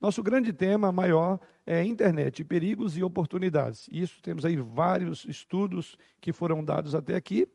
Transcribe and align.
Nosso 0.00 0.22
grande 0.22 0.52
tema 0.52 0.92
maior 0.92 1.38
é 1.66 1.84
internet, 1.84 2.44
perigos 2.44 2.96
e 2.96 3.02
oportunidades. 3.02 3.88
Isso 3.90 4.20
temos 4.22 4.44
aí 4.44 4.56
vários 4.56 5.24
estudos 5.24 5.96
que 6.20 6.32
foram 6.32 6.64
dados 6.64 6.94
até 6.94 7.14
aqui. 7.14 7.46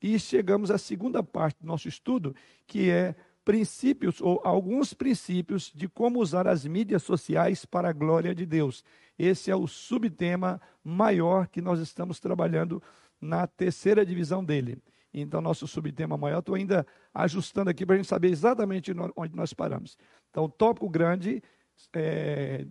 E 0.00 0.18
chegamos 0.18 0.70
à 0.70 0.78
segunda 0.78 1.22
parte 1.22 1.60
do 1.60 1.66
nosso 1.66 1.88
estudo, 1.88 2.34
que 2.66 2.88
é 2.88 3.16
princípios 3.44 4.20
ou 4.20 4.40
alguns 4.44 4.92
princípios 4.92 5.72
de 5.74 5.88
como 5.88 6.20
usar 6.20 6.46
as 6.46 6.66
mídias 6.66 7.02
sociais 7.02 7.64
para 7.64 7.88
a 7.88 7.92
glória 7.92 8.34
de 8.34 8.44
Deus. 8.44 8.84
Esse 9.18 9.50
é 9.50 9.56
o 9.56 9.66
subtema 9.66 10.60
maior 10.84 11.48
que 11.48 11.60
nós 11.60 11.80
estamos 11.80 12.20
trabalhando 12.20 12.82
na 13.20 13.46
terceira 13.46 14.04
divisão 14.04 14.44
dele. 14.44 14.78
Então, 15.12 15.40
nosso 15.40 15.66
subtema 15.66 16.16
maior, 16.16 16.40
estou 16.40 16.54
ainda 16.54 16.86
ajustando 17.12 17.70
aqui 17.70 17.84
para 17.86 17.94
a 17.94 17.98
gente 17.98 18.06
saber 18.06 18.28
exatamente 18.28 18.92
onde 19.16 19.34
nós 19.34 19.52
paramos. 19.52 19.96
Então, 20.30 20.44
o 20.44 20.48
tópico 20.48 20.88
grande 20.88 21.42
é, 21.94 22.66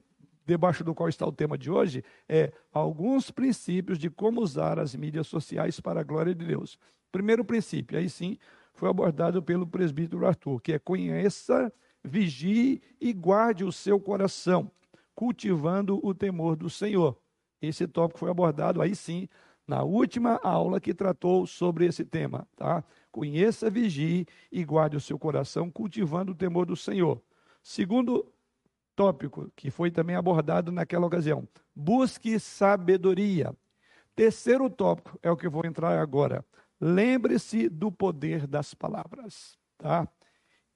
debaixo 0.48 0.84
do 0.84 0.96
qual 0.96 1.10
está 1.10 1.28
o 1.28 1.32
tema 1.32 1.58
de 1.58 1.70
hoje, 1.70 2.04
é 2.28 2.52
alguns 2.72 3.30
princípios 3.30 4.00
de 4.00 4.10
como 4.10 4.42
usar 4.42 4.80
as 4.80 4.96
mídias 4.96 5.28
sociais 5.28 5.80
para 5.80 6.00
a 6.00 6.04
glória 6.04 6.34
de 6.34 6.46
Deus. 6.46 6.80
Primeiro 7.12 7.44
princípio, 7.44 7.98
aí 7.98 8.10
sim, 8.10 8.38
foi 8.74 8.90
abordado 8.90 9.44
pelo 9.44 9.68
presbítero 9.68 10.26
Arthur, 10.26 10.62
que 10.62 10.72
é 10.72 10.80
conheça, 10.80 11.72
vigie 12.02 12.82
e 13.02 13.12
guarde 13.12 13.66
o 13.66 13.72
seu 13.72 14.00
coração, 14.00 14.72
cultivando 15.14 16.00
o 16.02 16.14
temor 16.14 16.56
do 16.56 16.70
Senhor. 16.70 17.18
Esse 17.62 17.86
tópico 17.86 18.20
foi 18.20 18.32
abordado 18.32 18.82
aí 18.82 18.96
sim 18.96 19.28
na 19.68 19.84
última 19.84 20.40
aula 20.42 20.80
que 20.80 20.94
tratou 20.94 21.46
sobre 21.46 21.86
esse 21.86 22.06
tema, 22.06 22.48
tá? 22.56 22.82
Conheça, 23.12 23.70
vigie 23.70 24.26
e 24.50 24.64
guarde 24.64 24.96
o 24.96 25.02
seu 25.02 25.20
coração, 25.20 25.70
cultivando 25.70 26.32
o 26.32 26.36
temor 26.36 26.66
do 26.66 26.76
Senhor. 26.76 27.22
Segundo 27.68 28.34
tópico 28.96 29.52
que 29.54 29.70
foi 29.70 29.92
também 29.92 30.16
abordado 30.16 30.72
naquela 30.72 31.06
ocasião. 31.06 31.46
Busque 31.76 32.40
sabedoria. 32.40 33.54
Terceiro 34.16 34.70
tópico 34.70 35.20
é 35.22 35.30
o 35.30 35.36
que 35.36 35.50
vou 35.50 35.66
entrar 35.66 36.00
agora. 36.00 36.46
Lembre-se 36.80 37.68
do 37.68 37.92
poder 37.92 38.48
das 38.48 38.74
palavras, 38.74 39.58
tá? 39.78 40.08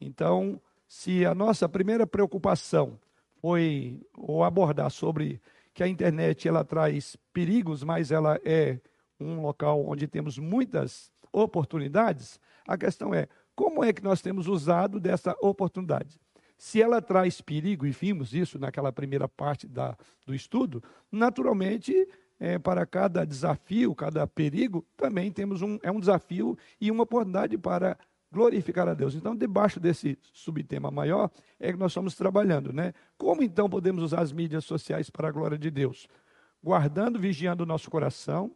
Então, 0.01 0.61
se 0.85 1.25
a 1.25 1.33
nossa 1.33 1.69
primeira 1.69 2.05
preocupação 2.05 2.99
foi 3.39 4.05
ou 4.13 4.43
abordar 4.43 4.91
sobre 4.91 5.41
que 5.73 5.83
a 5.83 5.87
internet 5.87 6.45
ela 6.45 6.65
traz 6.65 7.15
perigos, 7.31 7.85
mas 7.85 8.11
ela 8.11 8.37
é 8.43 8.81
um 9.17 9.41
local 9.41 9.81
onde 9.87 10.09
temos 10.09 10.37
muitas 10.37 11.09
oportunidades, 11.31 12.37
a 12.67 12.77
questão 12.77 13.13
é 13.13 13.29
como 13.55 13.81
é 13.81 13.93
que 13.93 14.03
nós 14.03 14.21
temos 14.21 14.45
usado 14.47 14.99
dessa 14.99 15.33
oportunidade? 15.39 16.19
Se 16.61 16.79
ela 16.79 17.01
traz 17.01 17.41
perigo, 17.41 17.87
e 17.87 17.89
vimos 17.89 18.35
isso 18.35 18.59
naquela 18.59 18.91
primeira 18.91 19.27
parte 19.27 19.67
da, 19.67 19.97
do 20.27 20.35
estudo, 20.35 20.83
naturalmente, 21.11 22.07
é, 22.39 22.59
para 22.59 22.85
cada 22.85 23.25
desafio, 23.25 23.95
cada 23.95 24.27
perigo, 24.27 24.85
também 24.95 25.31
temos 25.31 25.63
um, 25.63 25.79
é 25.81 25.89
um 25.89 25.99
desafio 25.99 26.55
e 26.79 26.91
uma 26.91 27.01
oportunidade 27.01 27.57
para 27.57 27.97
glorificar 28.31 28.87
a 28.87 28.93
Deus. 28.93 29.15
Então, 29.15 29.35
debaixo 29.35 29.79
desse 29.79 30.19
subtema 30.33 30.91
maior, 30.91 31.31
é 31.59 31.73
que 31.73 31.79
nós 31.79 31.93
estamos 31.93 32.13
trabalhando, 32.13 32.71
né? 32.71 32.93
Como 33.17 33.41
então 33.41 33.67
podemos 33.67 34.03
usar 34.03 34.21
as 34.21 34.31
mídias 34.31 34.63
sociais 34.63 35.09
para 35.09 35.29
a 35.29 35.31
glória 35.31 35.57
de 35.57 35.71
Deus? 35.71 36.07
Guardando, 36.63 37.17
vigiando 37.17 37.63
o 37.63 37.65
nosso 37.65 37.89
coração, 37.89 38.55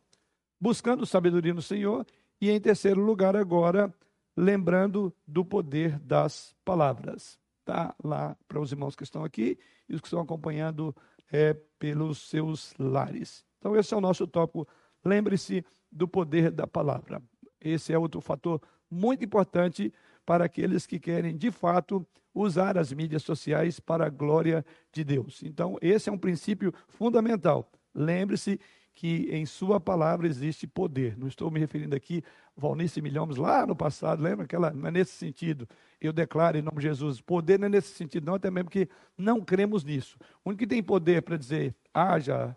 buscando 0.61 1.08
sabedoria 1.08 1.56
no 1.56 1.61
Senhor 1.61 2.06
e, 2.39 2.52
em 2.52 2.61
terceiro 2.61 3.02
lugar, 3.02 3.36
agora, 3.36 3.92
lembrando 4.38 5.11
do 5.28 5.44
poder 5.44 5.98
das 5.98 6.56
palavras 6.64 7.44
está 7.66 7.95
lá 8.03 8.38
para 8.47 8.59
os 8.59 8.71
irmãos 8.71 8.95
que 8.95 9.03
estão 9.03 9.23
aqui 9.23 9.58
e 9.89 9.95
os 9.95 10.02
que 10.02 10.08
estão 10.08 10.21
acompanhando 10.21 10.95
é, 11.31 11.53
pelos 11.80 12.30
seus 12.30 12.73
lares. 12.77 13.44
Então, 13.58 13.75
esse 13.75 13.94
é 13.94 13.97
o 13.97 14.02
nosso 14.02 14.27
tópico. 14.27 14.67
Lembre-se 15.03 15.66
do 15.91 16.08
poder 16.08 16.52
da 16.52 16.67
palavra. 16.67 17.21
Esse 17.59 17.92
é 17.92 17.98
outro 17.98 18.21
fator 18.21 18.61
muito 18.89 19.25
importante 19.25 19.92
para 20.25 20.45
aqueles 20.45 20.86
que 20.86 20.99
querem, 20.99 21.36
de 21.36 21.52
fato, 21.52 22.05
usar 22.33 22.77
as 22.77 22.92
mídias 22.93 23.23
sociais 23.23 23.80
para 23.80 24.05
a 24.05 24.09
glória 24.09 24.64
de 24.92 25.04
Deus. 25.04 25.42
Então, 25.43 25.77
esse 25.81 26.09
é 26.09 26.11
um 26.11 26.17
princípio 26.17 26.73
fundamental. 26.87 27.71
Lembre-se 27.93 28.59
que 28.95 29.28
em 29.30 29.45
sua 29.45 29.80
palavra 29.80 30.26
existe 30.28 30.66
poder. 30.66 31.17
Não 31.17 31.28
estou 31.28 31.52
me 31.52 31.60
referindo 31.60 31.95
aqui 31.95 32.23
Valnice 32.56 33.02
Milhões 33.02 33.36
lá 33.36 33.67
no 33.67 33.76
passado, 33.76 34.23
lembra 34.23 34.48
que 34.48 34.56
ela 34.56 34.72
não 34.72 34.88
é 34.88 34.92
nesse 34.92 35.11
sentido. 35.14 35.67
Eu 36.00 36.14
declaro 36.14 36.58
em 36.58 36.61
nome 36.61 36.78
de 36.78 36.83
Jesus, 36.83 37.20
poder 37.22 37.60
não 37.60 37.67
é 37.67 37.70
nesse 37.70 37.89
sentido, 37.94 38.26
não, 38.26 38.36
até 38.36 38.50
mesmo 38.50 38.70
porque 38.70 38.89
não 39.17 39.42
cremos 39.42 39.84
nisso. 39.84 40.17
O 40.44 40.50
único 40.50 40.60
que 40.60 40.67
tem 40.67 40.82
poder 40.82 41.22
para 41.23 41.38
dizer 41.38 41.76
haja 41.94 42.55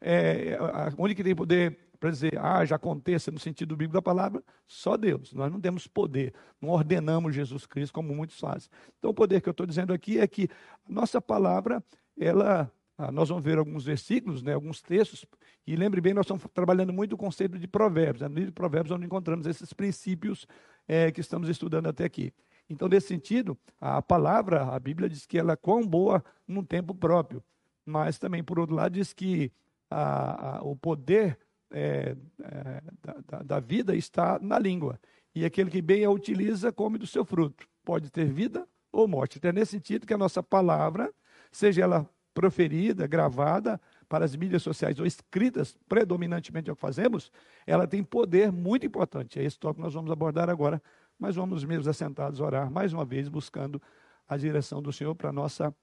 é, 0.00 0.58
o 0.96 1.02
único 1.02 1.16
que 1.16 1.24
tem 1.24 1.34
poder 1.34 1.87
para 1.98 2.10
dizer, 2.10 2.38
ah, 2.38 2.64
já 2.64 2.76
aconteça 2.76 3.30
no 3.30 3.38
sentido 3.38 3.76
bíblico 3.76 3.94
da 3.94 4.02
palavra, 4.02 4.42
só 4.66 4.96
Deus. 4.96 5.32
Nós 5.32 5.50
não 5.50 5.60
temos 5.60 5.86
poder, 5.86 6.32
não 6.60 6.70
ordenamos 6.70 7.34
Jesus 7.34 7.66
Cristo 7.66 7.92
como 7.92 8.14
muitos 8.14 8.38
fazem. 8.38 8.70
Então, 8.98 9.10
o 9.10 9.14
poder 9.14 9.40
que 9.40 9.48
eu 9.48 9.52
estou 9.52 9.66
dizendo 9.66 9.92
aqui 9.92 10.18
é 10.18 10.26
que 10.26 10.48
a 10.88 10.92
nossa 10.92 11.20
palavra, 11.20 11.82
ela, 12.16 12.70
ah, 12.96 13.10
nós 13.10 13.28
vamos 13.28 13.42
ver 13.42 13.58
alguns 13.58 13.84
versículos, 13.84 14.42
né, 14.42 14.54
alguns 14.54 14.80
textos, 14.80 15.26
e 15.66 15.74
lembre 15.74 16.00
bem, 16.00 16.14
nós 16.14 16.24
estamos 16.24 16.44
trabalhando 16.54 16.92
muito 16.92 17.14
o 17.14 17.18
conceito 17.18 17.58
de 17.58 17.66
provérbios, 17.66 18.22
né, 18.22 18.28
no 18.28 18.34
livro 18.34 18.50
de 18.50 18.54
provérbios 18.54 18.94
onde 18.94 19.06
encontramos 19.06 19.46
esses 19.46 19.72
princípios 19.72 20.46
é, 20.86 21.10
que 21.10 21.20
estamos 21.20 21.48
estudando 21.48 21.88
até 21.88 22.04
aqui. 22.04 22.32
Então, 22.70 22.86
nesse 22.86 23.08
sentido, 23.08 23.58
a 23.80 24.00
palavra, 24.02 24.64
a 24.74 24.78
Bíblia 24.78 25.08
diz 25.08 25.26
que 25.26 25.38
ela 25.38 25.54
é 25.54 25.56
quão 25.56 25.86
boa 25.86 26.22
num 26.46 26.62
tempo 26.62 26.94
próprio, 26.94 27.42
mas 27.84 28.18
também, 28.18 28.44
por 28.44 28.58
outro 28.58 28.76
lado, 28.76 28.92
diz 28.92 29.12
que 29.12 29.50
a, 29.90 30.58
a, 30.58 30.62
o 30.62 30.76
poder 30.76 31.38
é, 31.70 32.16
é, 32.42 32.82
da, 33.26 33.42
da, 33.42 33.60
vida 33.60 33.94
está 33.94 34.38
na 34.40 34.58
língua. 34.58 34.98
E 35.34 35.44
aquele 35.44 35.70
que 35.70 35.82
bem 35.82 36.04
a 36.04 36.10
utiliza, 36.10 36.72
come 36.72 36.98
do 36.98 37.06
seu 37.06 37.24
fruto. 37.24 37.66
Pode 37.84 38.10
ter 38.10 38.26
vida 38.26 38.66
ou 38.90 39.06
morte. 39.06 39.38
Então 39.38 39.50
é 39.50 39.52
nesse 39.52 39.72
sentido 39.72 40.06
que 40.06 40.14
a 40.14 40.18
nossa 40.18 40.42
palavra, 40.42 41.12
seja 41.52 41.82
ela 41.82 42.08
proferida, 42.32 43.06
gravada 43.06 43.80
para 44.08 44.24
as 44.24 44.34
mídias 44.34 44.62
sociais 44.62 44.98
ou 44.98 45.06
escritas, 45.06 45.76
predominantemente 45.88 46.70
é 46.70 46.72
o 46.72 46.76
que 46.76 46.80
fazemos, 46.80 47.30
ela 47.66 47.86
tem 47.86 48.02
poder 48.02 48.50
muito 48.50 48.86
importante. 48.86 49.38
É 49.38 49.44
esse 49.44 49.58
tópico 49.58 49.80
que 49.80 49.84
nós 49.84 49.94
vamos 49.94 50.10
abordar 50.10 50.48
agora, 50.48 50.82
mas 51.18 51.36
vamos 51.36 51.64
mesmo 51.64 51.90
assentados 51.90 52.40
orar 52.40 52.70
mais 52.70 52.92
uma 52.92 53.04
vez, 53.04 53.28
buscando 53.28 53.82
a 54.26 54.36
direção 54.36 54.80
do 54.80 54.92
Senhor 54.92 55.14
para 55.14 55.30
a 55.30 55.32
nossa 55.32 55.74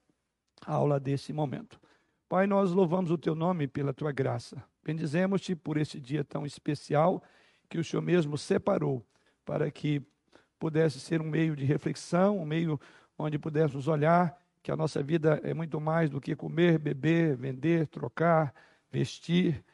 aula 0.64 0.98
desse 0.98 1.32
momento. 1.32 1.78
Pai, 2.28 2.46
nós 2.46 2.72
louvamos 2.72 3.10
o 3.10 3.18
teu 3.18 3.34
nome 3.34 3.68
pela 3.68 3.92
tua 3.92 4.10
graça. 4.10 4.64
Bendizemos-te 4.86 5.56
por 5.56 5.76
esse 5.76 5.98
dia 5.98 6.22
tão 6.22 6.46
especial 6.46 7.20
que 7.68 7.76
o 7.76 7.82
Senhor 7.82 8.00
mesmo 8.00 8.38
separou 8.38 9.04
para 9.44 9.68
que 9.68 10.00
pudesse 10.60 11.00
ser 11.00 11.20
um 11.20 11.28
meio 11.28 11.56
de 11.56 11.64
reflexão, 11.64 12.38
um 12.38 12.46
meio 12.46 12.78
onde 13.18 13.36
pudéssemos 13.36 13.88
olhar 13.88 14.40
que 14.62 14.70
a 14.70 14.76
nossa 14.76 15.02
vida 15.02 15.40
é 15.42 15.52
muito 15.52 15.80
mais 15.80 16.08
do 16.08 16.20
que 16.20 16.36
comer, 16.36 16.78
beber, 16.78 17.36
vender, 17.36 17.88
trocar, 17.88 18.54
vestir, 18.88 19.64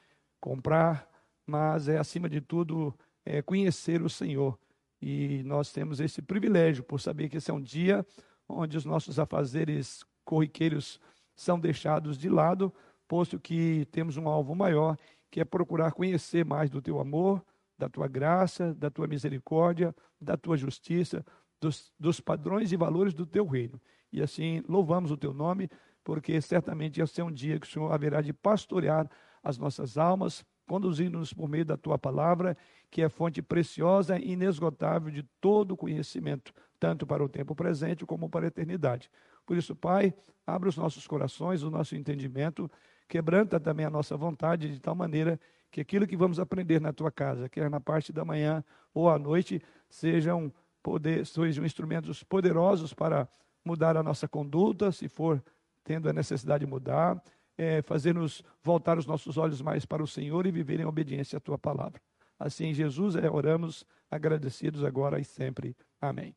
comprar, 0.41 1.07
mas 1.47 1.89
é 1.89 1.99
acima 1.99 2.27
de 2.27 2.41
tudo 2.41 2.99
é 3.23 3.43
conhecer 3.43 4.01
o 4.01 4.09
Senhor. 4.09 4.59
E 5.01 5.43
nós 5.45 5.71
temos 5.71 6.01
esse 6.01 6.23
privilégio 6.23 6.83
por 6.83 6.99
saber 6.99 7.29
que 7.29 7.37
esse 7.37 7.51
é 7.51 7.55
um 7.55 7.61
dia 7.61 8.03
onde 8.49 8.79
os 8.79 8.87
nossos 8.87 9.19
afazeres 9.19 10.03
corriqueiros 10.25 10.99
são 11.35 11.61
deixados 11.61 12.17
de 12.17 12.31
lado, 12.31 12.73
posto 13.13 13.39
que 13.39 13.87
temos 13.93 14.17
um 14.17 14.27
alvo 14.27 14.55
maior, 14.55 14.97
que 15.31 15.39
é 15.39 15.45
procurar 15.45 15.93
conhecer 15.93 16.47
mais 16.47 16.71
do 16.71 16.81
teu 16.81 16.99
amor, 16.99 17.45
da 17.77 17.87
tua 17.87 18.09
graça, 18.09 18.73
da 18.73 18.89
tua 18.89 19.07
misericórdia, 19.07 19.95
da 20.19 20.35
tua 20.35 20.57
justiça, 20.57 21.23
dos, 21.61 21.93
dos 22.01 22.21
padrões 22.21 22.73
e 22.73 22.77
valores 22.77 23.13
do 23.13 23.27
teu 23.27 23.47
reino. 23.47 23.79
E 24.11 24.23
assim 24.23 24.63
louvamos 24.67 25.11
o 25.11 25.17
teu 25.19 25.35
nome, 25.35 25.69
porque 26.03 26.41
certamente 26.41 27.03
esse 27.03 27.21
é 27.21 27.25
um 27.25 27.31
dia 27.31 27.61
que 27.61 27.67
o 27.67 27.71
Senhor 27.71 27.93
haverá 27.93 28.23
de 28.23 28.33
pastorear 28.33 29.07
as 29.43 29.59
nossas 29.59 29.99
almas, 29.99 30.43
conduzindo-nos 30.67 31.35
por 31.35 31.51
meio 31.51 31.67
da 31.67 31.77
tua 31.77 31.99
palavra, 31.99 32.57
que 32.91 33.03
é 33.03 33.11
fonte 33.11 33.43
preciosa 33.43 34.19
e 34.19 34.33
inesgotável 34.33 35.11
de 35.11 35.23
todo 35.39 35.77
conhecimento, 35.77 36.51
tanto 36.81 37.07
para 37.07 37.23
o 37.23 37.29
tempo 37.29 37.55
presente 37.55 38.07
como 38.07 38.31
para 38.31 38.47
a 38.47 38.49
eternidade. 38.49 39.11
Por 39.45 39.55
isso, 39.55 39.77
Pai, 39.77 40.15
abre 40.47 40.71
os 40.71 40.79
nossos 40.79 41.07
corações, 41.07 41.63
o 41.63 41.71
nosso 41.71 41.95
entendimento, 41.95 42.71
quebranta 43.13 43.61
também 43.61 43.85
a 43.85 43.91
nossa 43.91 44.17
vontade 44.17 44.73
de 44.73 44.81
tal 44.81 44.95
maneira 44.95 45.39
que 45.71 45.83
aquilo 45.83 46.07
que 46.07 46.17
vamos 46.17 46.41
aprender 46.41 46.81
na 46.81 46.95
tua 46.95 47.13
casa, 47.13 47.47
quer 47.47 47.69
na 47.69 47.79
parte 47.79 48.11
da 48.11 48.25
manhã 48.25 48.65
ou 48.95 49.11
à 49.11 49.19
noite, 49.19 49.61
sejam, 49.87 50.51
poder, 50.83 51.27
sejam 51.27 51.63
instrumentos 51.63 52.23
poderosos 52.23 52.95
para 52.95 53.29
mudar 53.63 53.99
a 53.99 54.03
nossa 54.03 54.27
conduta, 54.27 54.91
se 54.91 55.09
for 55.09 55.45
tendo 55.85 56.09
a 56.09 56.13
necessidade 56.15 56.65
de 56.65 56.71
mudar, 56.71 57.23
é, 57.59 57.83
fazer-nos 57.83 58.43
voltar 58.63 58.97
os 58.97 59.05
nossos 59.05 59.37
olhos 59.37 59.61
mais 59.61 59.85
para 59.85 60.03
o 60.03 60.07
Senhor 60.07 60.47
e 60.47 60.51
viver 60.51 60.81
em 60.81 60.87
obediência 60.87 61.37
à 61.37 61.41
tua 61.41 61.59
palavra. 61.59 62.01
Assim, 62.39 62.73
Jesus, 62.73 63.15
é, 63.15 63.31
oramos. 63.31 63.85
agradecidos 64.11 64.85
agora 64.85 65.21
e 65.21 65.25
sempre. 65.25 65.77
Amém. 66.01 66.35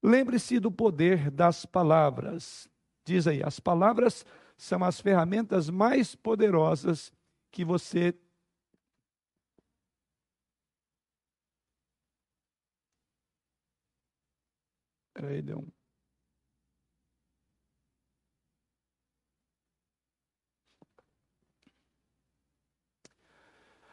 Lembre-se 0.00 0.60
do 0.60 0.70
poder 0.70 1.28
das 1.28 1.66
palavras. 1.66 2.68
Diz 3.04 3.26
aí, 3.26 3.42
as 3.42 3.58
palavras 3.58 4.24
são 4.56 4.82
as 4.84 5.00
ferramentas 5.00 5.68
mais 5.70 6.14
poderosas 6.14 7.12
que 7.50 7.64
você 7.64 8.14
Peraí, 15.14 15.40
deu 15.40 15.60
um. 15.60 15.70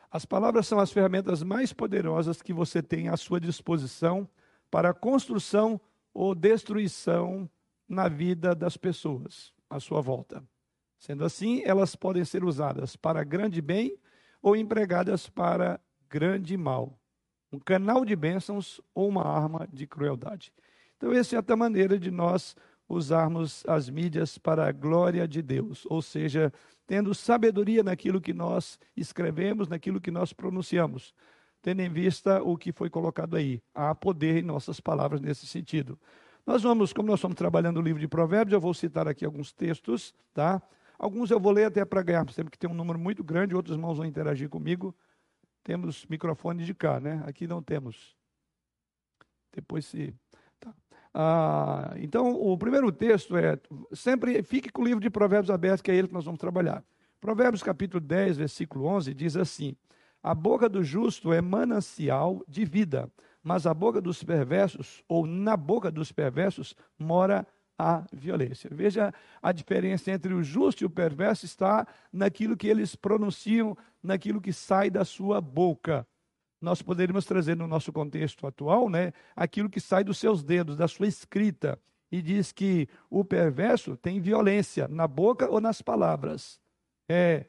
As 0.09 0.25
palavras 0.25 0.67
são 0.67 0.79
as 0.79 0.91
ferramentas 0.91 1.43
mais 1.43 1.71
poderosas 1.71 2.41
que 2.41 2.51
você 2.51 2.81
tem 2.81 3.07
à 3.07 3.15
sua 3.15 3.39
disposição 3.39 4.27
para 4.69 4.93
construção 4.93 5.79
ou 6.13 6.33
destruição 6.33 7.49
na 7.87 8.09
vida 8.09 8.55
das 8.55 8.75
pessoas 8.75 9.53
à 9.71 9.79
sua 9.79 10.01
volta. 10.01 10.43
Sendo 10.99 11.25
assim, 11.25 11.63
elas 11.65 11.95
podem 11.95 12.23
ser 12.23 12.43
usadas 12.43 12.95
para 12.95 13.23
grande 13.23 13.61
bem 13.61 13.97
ou 14.41 14.55
empregadas 14.55 15.27
para 15.27 15.79
grande 16.09 16.55
mal. 16.55 16.99
Um 17.51 17.59
canal 17.59 18.05
de 18.05 18.15
bênçãos 18.15 18.79
ou 18.93 19.09
uma 19.09 19.25
arma 19.25 19.67
de 19.71 19.87
crueldade. 19.87 20.53
Então, 20.97 21.11
essa 21.11 21.35
é 21.35 21.43
a 21.45 21.55
maneira 21.55 21.97
de 21.97 22.11
nós 22.11 22.55
usarmos 22.87 23.63
as 23.67 23.89
mídias 23.89 24.37
para 24.37 24.67
a 24.67 24.71
glória 24.71 25.27
de 25.27 25.41
Deus, 25.41 25.85
ou 25.89 26.01
seja, 26.01 26.51
tendo 26.85 27.15
sabedoria 27.15 27.81
naquilo 27.81 28.21
que 28.21 28.33
nós 28.33 28.77
escrevemos, 28.95 29.67
naquilo 29.67 30.01
que 30.01 30.11
nós 30.11 30.33
pronunciamos, 30.33 31.13
tendo 31.61 31.81
em 31.81 31.89
vista 31.89 32.43
o 32.43 32.57
que 32.57 32.71
foi 32.71 32.89
colocado 32.89 33.35
aí. 33.35 33.61
Há 33.73 33.95
poder 33.95 34.37
em 34.37 34.45
nossas 34.45 34.79
palavras 34.79 35.21
nesse 35.21 35.47
sentido. 35.47 35.97
Nós 36.45 36.63
vamos, 36.63 36.91
como 36.93 37.07
nós 37.07 37.19
estamos 37.19 37.35
trabalhando 37.35 37.77
o 37.77 37.81
livro 37.81 37.99
de 37.99 38.07
Provérbios, 38.07 38.53
eu 38.53 38.61
vou 38.61 38.73
citar 38.73 39.07
aqui 39.07 39.25
alguns 39.25 39.51
textos, 39.51 40.13
tá? 40.33 40.61
Alguns 40.97 41.31
eu 41.31 41.39
vou 41.39 41.51
ler 41.51 41.65
até 41.65 41.83
para 41.85 42.01
ganhar, 42.01 42.29
sempre 42.31 42.51
que 42.51 42.57
tem 42.57 42.69
um 42.69 42.73
número 42.73 42.99
muito 42.99 43.23
grande, 43.23 43.55
outros 43.55 43.75
irmãos 43.75 43.97
vão 43.97 44.05
interagir 44.05 44.49
comigo. 44.49 44.95
Temos 45.63 46.05
microfone 46.07 46.63
de 46.63 46.73
cá, 46.73 46.99
né? 46.99 47.23
Aqui 47.25 47.47
não 47.47 47.61
temos. 47.61 48.15
Depois 49.53 49.85
se 49.85 50.13
ah, 51.13 51.93
então, 51.97 52.33
o 52.33 52.57
primeiro 52.57 52.91
texto 52.91 53.35
é: 53.35 53.59
sempre 53.93 54.41
fique 54.43 54.69
com 54.69 54.81
o 54.81 54.85
livro 54.85 55.01
de 55.01 55.09
Provérbios 55.09 55.49
aberto, 55.49 55.83
que 55.83 55.91
é 55.91 55.95
ele 55.95 56.07
que 56.07 56.13
nós 56.13 56.25
vamos 56.25 56.39
trabalhar. 56.39 56.83
Provérbios 57.19 57.61
capítulo 57.61 57.99
10, 57.99 58.37
versículo 58.37 58.85
11 58.85 59.13
diz 59.13 59.35
assim: 59.35 59.75
A 60.23 60.33
boca 60.33 60.69
do 60.69 60.83
justo 60.83 61.33
é 61.33 61.41
manancial 61.41 62.41
de 62.47 62.63
vida, 62.63 63.11
mas 63.43 63.65
a 63.65 63.73
boca 63.73 64.01
dos 64.01 64.23
perversos, 64.23 65.03
ou 65.07 65.25
na 65.25 65.57
boca 65.57 65.91
dos 65.91 66.11
perversos, 66.11 66.75
mora 66.97 67.45
a 67.77 68.05
violência. 68.13 68.69
Veja 68.71 69.13
a 69.41 69.51
diferença 69.51 70.11
entre 70.11 70.33
o 70.33 70.43
justo 70.43 70.83
e 70.83 70.85
o 70.85 70.89
perverso 70.89 71.45
está 71.45 71.87
naquilo 72.13 72.55
que 72.55 72.67
eles 72.67 72.95
pronunciam, 72.95 73.75
naquilo 74.03 74.39
que 74.39 74.53
sai 74.53 74.89
da 74.89 75.03
sua 75.03 75.41
boca 75.41 76.05
nós 76.61 76.81
poderíamos 76.81 77.25
trazer 77.25 77.57
no 77.57 77.65
nosso 77.65 77.91
contexto 77.91 78.45
atual, 78.45 78.87
né, 78.87 79.11
aquilo 79.35 79.69
que 79.69 79.79
sai 79.79 80.03
dos 80.03 80.19
seus 80.19 80.43
dedos, 80.43 80.77
da 80.77 80.87
sua 80.87 81.07
escrita, 81.07 81.79
e 82.11 82.21
diz 82.21 82.51
que 82.51 82.87
o 83.09 83.25
perverso 83.25 83.97
tem 83.97 84.21
violência 84.21 84.87
na 84.87 85.07
boca 85.07 85.49
ou 85.49 85.59
nas 85.59 85.81
palavras. 85.81 86.59
É, 87.09 87.45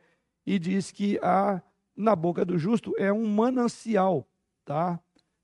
e 0.47 0.59
diz 0.59 0.91
que 0.91 1.19
a, 1.23 1.61
na 1.97 2.17
boca 2.17 2.45
do 2.45 2.57
justo 2.57 2.95
é 2.97 3.13
um 3.13 3.27
manancial, 3.27 4.27
tá? 4.65 4.99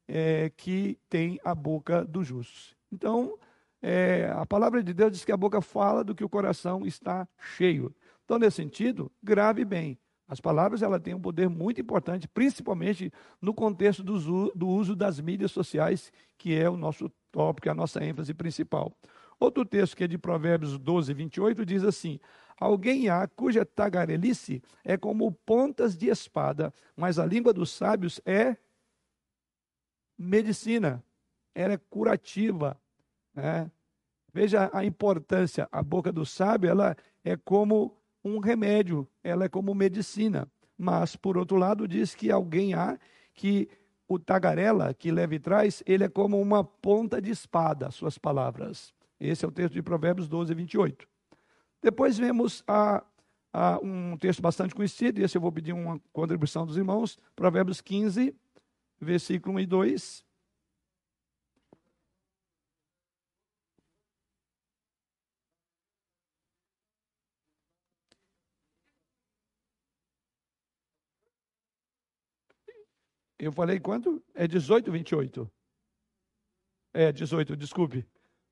É, 0.09 0.51
que 0.57 0.99
tem 1.09 1.39
a 1.45 1.55
boca 1.55 2.03
do 2.03 2.25
justo. 2.25 2.75
Então, 2.91 3.39
é, 3.83 4.33
a 4.35 4.47
palavra 4.47 4.83
de 4.83 4.95
Deus 4.95 5.13
diz 5.13 5.25
que 5.25 5.33
a 5.33 5.37
boca 5.37 5.61
fala 5.61 6.03
do 6.03 6.15
que 6.15 6.25
o 6.25 6.29
coração 6.29 6.87
está 6.87 7.29
cheio. 7.39 7.95
Então, 8.25 8.39
nesse 8.39 8.57
sentido, 8.57 9.13
grave 9.23 9.65
bem. 9.65 9.99
As 10.27 10.41
palavras 10.41 10.83
ela 10.83 11.01
têm 11.01 11.15
um 11.15 11.21
poder 11.21 11.49
muito 11.49 11.81
importante, 11.81 12.29
principalmente 12.29 13.11
no 13.41 13.55
contexto 13.55 14.03
do, 14.03 14.53
do 14.55 14.69
uso 14.69 14.95
das 14.95 15.19
mídias 15.19 15.51
sociais, 15.51 16.13
que 16.37 16.55
é 16.55 16.69
o 16.69 16.77
nosso 16.77 17.11
tópico, 17.33 17.71
a 17.71 17.75
nossa 17.75 18.05
ênfase 18.05 18.35
principal. 18.35 18.93
Outro 19.41 19.65
texto 19.65 19.97
que 19.97 20.05
é 20.05 20.09
de 20.09 20.19
Provérbios 20.19 20.79
12, 20.79 21.15
28, 21.15 21.65
diz 21.65 21.83
assim: 21.83 22.21
Alguém 22.61 23.09
há 23.09 23.27
cuja 23.27 23.65
tagarelice 23.65 24.63
é 24.85 24.99
como 24.99 25.33
pontas 25.33 25.97
de 25.97 26.09
espada, 26.09 26.75
mas 26.95 27.19
a 27.19 27.25
língua 27.25 27.53
dos 27.55 27.71
sábios 27.71 28.21
é 28.27 28.57
medicina, 30.19 31.03
ela 31.55 31.75
é 31.75 31.79
curativa. 31.79 32.77
Né? 33.35 33.71
Veja 34.33 34.71
a 34.73 34.85
importância, 34.85 35.69
a 35.71 35.83
boca 35.83 36.13
do 36.13 36.27
sábio 36.27 36.71
ela 36.71 36.97
é 37.25 37.37
como 37.37 37.97
um 38.25 38.39
remédio, 38.39 39.09
ela 39.23 39.45
é 39.45 39.49
como 39.49 39.75
medicina. 39.75 40.49
Mas, 40.77 41.17
por 41.17 41.37
outro 41.37 41.57
lado, 41.57 41.89
diz 41.89 42.15
que 42.15 42.31
alguém 42.31 42.75
há 42.75 42.99
que 43.35 43.69
o 44.09 44.19
tagarela 44.19 44.95
que 44.95 45.11
leva 45.11 45.35
e 45.35 45.39
traz, 45.39 45.83
ele 45.87 46.05
é 46.05 46.09
como 46.09 46.41
uma 46.41 46.65
ponta 46.65 47.21
de 47.21 47.31
espada, 47.31 47.91
suas 47.91 48.17
palavras. 48.17 48.93
Esse 49.21 49.45
é 49.45 49.49
o 49.49 49.53
texto 49.53 49.75
de 49.75 49.83
Provérbios 49.83 50.29
12, 50.29 50.55
28. 50.55 51.07
Depois 51.83 52.17
vemos 52.17 52.65
a, 52.67 53.05
a 53.53 53.79
um 53.83 54.17
texto 54.17 54.41
bastante 54.41 54.75
conhecido, 54.75 55.21
e 55.21 55.25
esse 55.25 55.37
eu 55.37 55.43
vou 55.43 55.53
pedir 55.53 55.73
uma 55.73 56.01
contribuição 56.13 56.65
dos 56.65 56.77
irmãos, 56.77 57.19
Provérbios 57.37 57.81
15, 57.81 58.35
versículo 59.01 59.57
1 59.57 59.61
e 59.61 59.67
2. 59.67 60.25
Eu 73.39 73.53
falei 73.53 73.79
quanto? 73.79 74.23
É 74.35 74.49
18, 74.49 74.91
28? 74.91 75.51
É, 76.93 77.13
18, 77.13 77.57
desculpe. 77.57 78.05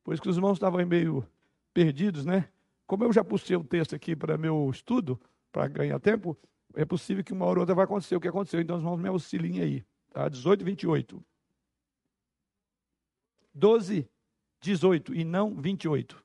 Pois 0.04 0.20
que 0.20 0.28
os 0.28 0.36
irmãos 0.36 0.54
estavam 0.54 0.84
meio 0.86 1.26
perdidos, 1.74 2.24
né? 2.24 2.48
Como 2.86 3.02
eu 3.02 3.12
já 3.12 3.24
postei 3.24 3.56
o 3.56 3.64
texto 3.64 3.96
aqui 3.96 4.14
para 4.14 4.38
meu 4.38 4.70
estudo, 4.70 5.20
para 5.50 5.66
ganhar 5.66 5.98
tempo, 5.98 6.38
é 6.74 6.84
possível 6.84 7.24
que 7.24 7.32
uma 7.32 7.44
hora 7.46 7.58
ou 7.58 7.62
outra 7.62 7.74
vai 7.74 7.84
acontecer 7.84 8.14
o 8.14 8.20
que 8.20 8.28
aconteceu. 8.28 8.60
Então 8.60 8.76
os 8.76 8.82
irmãos 8.82 8.98
me 8.98 9.08
auxiliem 9.08 9.60
aí. 9.60 9.84
Tá? 10.16 10.30
18, 10.30 10.64
28. 10.64 11.22
12, 13.52 14.08
18 14.62 15.14
e 15.14 15.24
não 15.24 15.60
28. 15.60 16.24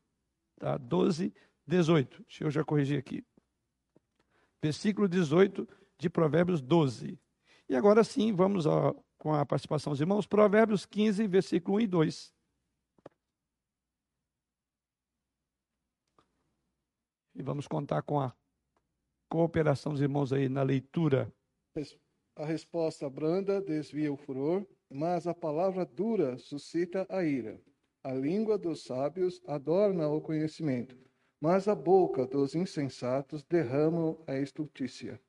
Tá? 0.57 0.77
12, 0.77 1.33
18. 1.67 2.23
Deixa 2.23 2.43
eu 2.45 2.49
já 2.49 2.63
corrigir 2.63 2.97
aqui. 2.97 3.21
Versículo 4.63 5.09
18 5.09 5.67
de 5.97 6.09
Provérbios 6.09 6.61
12. 6.61 7.19
E 7.67 7.75
agora 7.75 8.01
sim, 8.05 8.33
vamos 8.33 8.65
ó, 8.65 8.95
com 9.17 9.33
a 9.33 9.45
participação 9.45 9.91
dos 9.91 9.99
irmãos, 9.99 10.25
Provérbios 10.25 10.85
15, 10.85 11.27
versículo 11.27 11.75
1 11.75 11.81
e 11.81 11.87
2. 11.87 12.33
E 17.35 17.43
vamos 17.43 17.67
contar 17.67 18.03
com 18.03 18.21
a 18.21 18.33
cooperação 19.27 19.91
dos 19.91 20.01
irmãos 20.01 20.31
aí 20.31 20.47
na 20.47 20.63
leitura. 20.63 21.29
A 22.35 22.45
resposta 22.45 23.09
branda 23.09 23.61
desvia 23.61 24.11
o 24.11 24.15
furor, 24.15 24.65
mas 24.89 25.27
a 25.27 25.33
palavra 25.33 25.85
dura 25.85 26.37
suscita 26.37 27.05
a 27.09 27.23
ira. 27.23 27.59
A 28.03 28.13
língua 28.13 28.57
dos 28.57 28.83
sábios 28.83 29.41
adorna 29.45 30.07
o 30.07 30.21
conhecimento, 30.21 30.97
mas 31.41 31.67
a 31.67 31.75
boca 31.75 32.25
dos 32.25 32.55
insensatos 32.55 33.43
derrama 33.43 34.17
a 34.25 34.37
estultícia. 34.37 35.19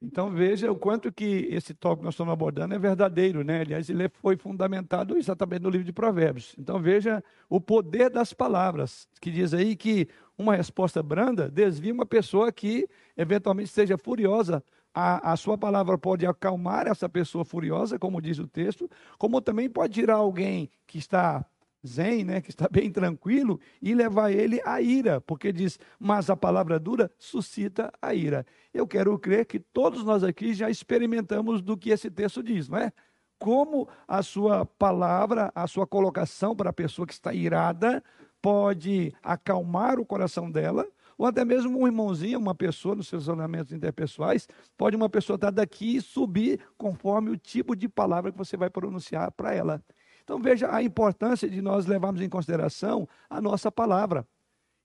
Então 0.00 0.30
veja 0.30 0.70
o 0.70 0.76
quanto 0.76 1.12
que 1.12 1.48
esse 1.50 1.74
tópico 1.74 2.00
que 2.00 2.04
nós 2.04 2.14
estamos 2.14 2.32
abordando 2.32 2.74
é 2.74 2.78
verdadeiro, 2.78 3.42
né? 3.42 3.60
Aliás, 3.60 3.90
ele 3.90 4.08
foi 4.08 4.36
fundamentado 4.36 5.16
exatamente 5.18 5.62
no 5.62 5.70
livro 5.70 5.84
de 5.84 5.92
Provérbios. 5.92 6.54
Então 6.56 6.80
veja 6.80 7.22
o 7.48 7.60
poder 7.60 8.08
das 8.08 8.32
palavras, 8.32 9.08
que 9.20 9.30
diz 9.30 9.52
aí 9.52 9.74
que 9.74 10.08
uma 10.36 10.54
resposta 10.54 11.02
branda 11.02 11.50
desvia 11.50 11.92
uma 11.92 12.06
pessoa 12.06 12.52
que 12.52 12.88
eventualmente 13.16 13.70
seja 13.70 13.98
furiosa. 13.98 14.62
A, 15.00 15.32
a 15.32 15.36
sua 15.36 15.56
palavra 15.56 15.96
pode 15.96 16.26
acalmar 16.26 16.88
essa 16.88 17.08
pessoa 17.08 17.44
furiosa, 17.44 18.00
como 18.00 18.20
diz 18.20 18.40
o 18.40 18.48
texto, 18.48 18.90
como 19.16 19.40
também 19.40 19.70
pode 19.70 19.94
tirar 19.94 20.16
alguém 20.16 20.68
que 20.88 20.98
está 20.98 21.46
zen, 21.86 22.24
né, 22.24 22.40
que 22.40 22.50
está 22.50 22.66
bem 22.68 22.90
tranquilo, 22.90 23.60
e 23.80 23.94
levar 23.94 24.32
ele 24.32 24.60
à 24.64 24.82
ira, 24.82 25.20
porque 25.20 25.52
diz, 25.52 25.78
mas 26.00 26.28
a 26.28 26.36
palavra 26.36 26.80
dura 26.80 27.08
suscita 27.16 27.92
a 28.02 28.12
ira. 28.12 28.44
Eu 28.74 28.88
quero 28.88 29.16
crer 29.20 29.46
que 29.46 29.60
todos 29.60 30.02
nós 30.02 30.24
aqui 30.24 30.52
já 30.52 30.68
experimentamos 30.68 31.62
do 31.62 31.76
que 31.76 31.90
esse 31.90 32.10
texto 32.10 32.42
diz, 32.42 32.68
não 32.68 32.78
é? 32.78 32.92
Como 33.38 33.88
a 34.08 34.20
sua 34.20 34.66
palavra, 34.66 35.52
a 35.54 35.68
sua 35.68 35.86
colocação 35.86 36.56
para 36.56 36.70
a 36.70 36.72
pessoa 36.72 37.06
que 37.06 37.12
está 37.12 37.32
irada, 37.32 38.02
pode 38.42 39.14
acalmar 39.22 40.00
o 40.00 40.04
coração 40.04 40.50
dela, 40.50 40.84
Ou 41.18 41.26
até 41.26 41.44
mesmo 41.44 41.76
um 41.76 41.86
irmãozinho, 41.86 42.38
uma 42.38 42.54
pessoa 42.54 42.94
nos 42.94 43.08
seus 43.08 43.26
relacionamentos 43.26 43.72
interpessoais, 43.72 44.48
pode 44.76 44.94
uma 44.94 45.08
pessoa 45.08 45.34
estar 45.34 45.50
daqui 45.50 45.96
e 45.96 46.00
subir 46.00 46.60
conforme 46.78 47.28
o 47.30 47.36
tipo 47.36 47.74
de 47.74 47.88
palavra 47.88 48.30
que 48.30 48.38
você 48.38 48.56
vai 48.56 48.70
pronunciar 48.70 49.32
para 49.32 49.52
ela. 49.52 49.82
Então 50.22 50.40
veja 50.40 50.72
a 50.72 50.80
importância 50.80 51.50
de 51.50 51.60
nós 51.60 51.86
levarmos 51.86 52.20
em 52.20 52.28
consideração 52.28 53.08
a 53.28 53.40
nossa 53.40 53.72
palavra. 53.72 54.24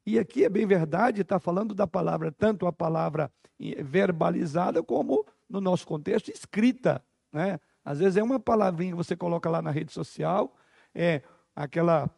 E 0.06 0.18
aqui 0.18 0.44
é 0.44 0.50
bem 0.50 0.66
verdade, 0.66 1.22
está 1.22 1.40
falando 1.40 1.76
da 1.76 1.86
palavra, 1.86 2.32
tanto 2.32 2.66
a 2.66 2.74
palavra 2.74 3.32
verbalizada 3.84 4.82
como, 4.82 5.26
no 5.48 5.62
nosso 5.62 5.86
contexto, 5.86 6.32
escrita. 6.32 7.04
Né? 7.32 7.60
Às 7.86 8.00
vezes 8.00 8.18
é 8.18 8.24
uma 8.24 8.40
palavrinha 8.40 8.92
que 8.92 8.98
você 8.98 9.16
coloca 9.16 9.50
lá 9.50 9.62
na 9.62 9.70
rede 9.70 9.94
social, 9.94 10.56
é 10.96 11.22
aquela, 11.56 12.10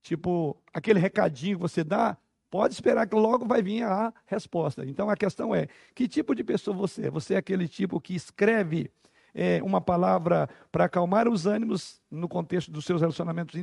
tipo, 0.00 0.56
aquele 0.72 1.00
recadinho 1.00 1.56
que 1.56 1.62
você 1.62 1.82
dá, 1.82 2.16
pode 2.50 2.74
esperar 2.74 3.06
que 3.06 3.14
logo 3.14 3.46
vai 3.46 3.62
vir 3.62 3.82
a 3.82 4.12
resposta. 4.26 4.84
Então 4.84 5.08
a 5.08 5.16
questão 5.16 5.54
é: 5.54 5.68
que 5.94 6.08
tipo 6.08 6.34
de 6.34 6.44
pessoa 6.44 6.76
você 6.76 7.06
é? 7.06 7.10
Você 7.10 7.34
é 7.34 7.36
aquele 7.36 7.68
tipo 7.68 8.00
que 8.00 8.14
escreve 8.14 8.90
é, 9.34 9.62
uma 9.62 9.80
palavra 9.80 10.48
para 10.72 10.84
acalmar 10.84 11.28
os 11.28 11.46
ânimos 11.46 12.00
no 12.10 12.28
contexto 12.28 12.70
dos 12.70 12.84
seus 12.84 13.00
relacionamentos 13.00 13.54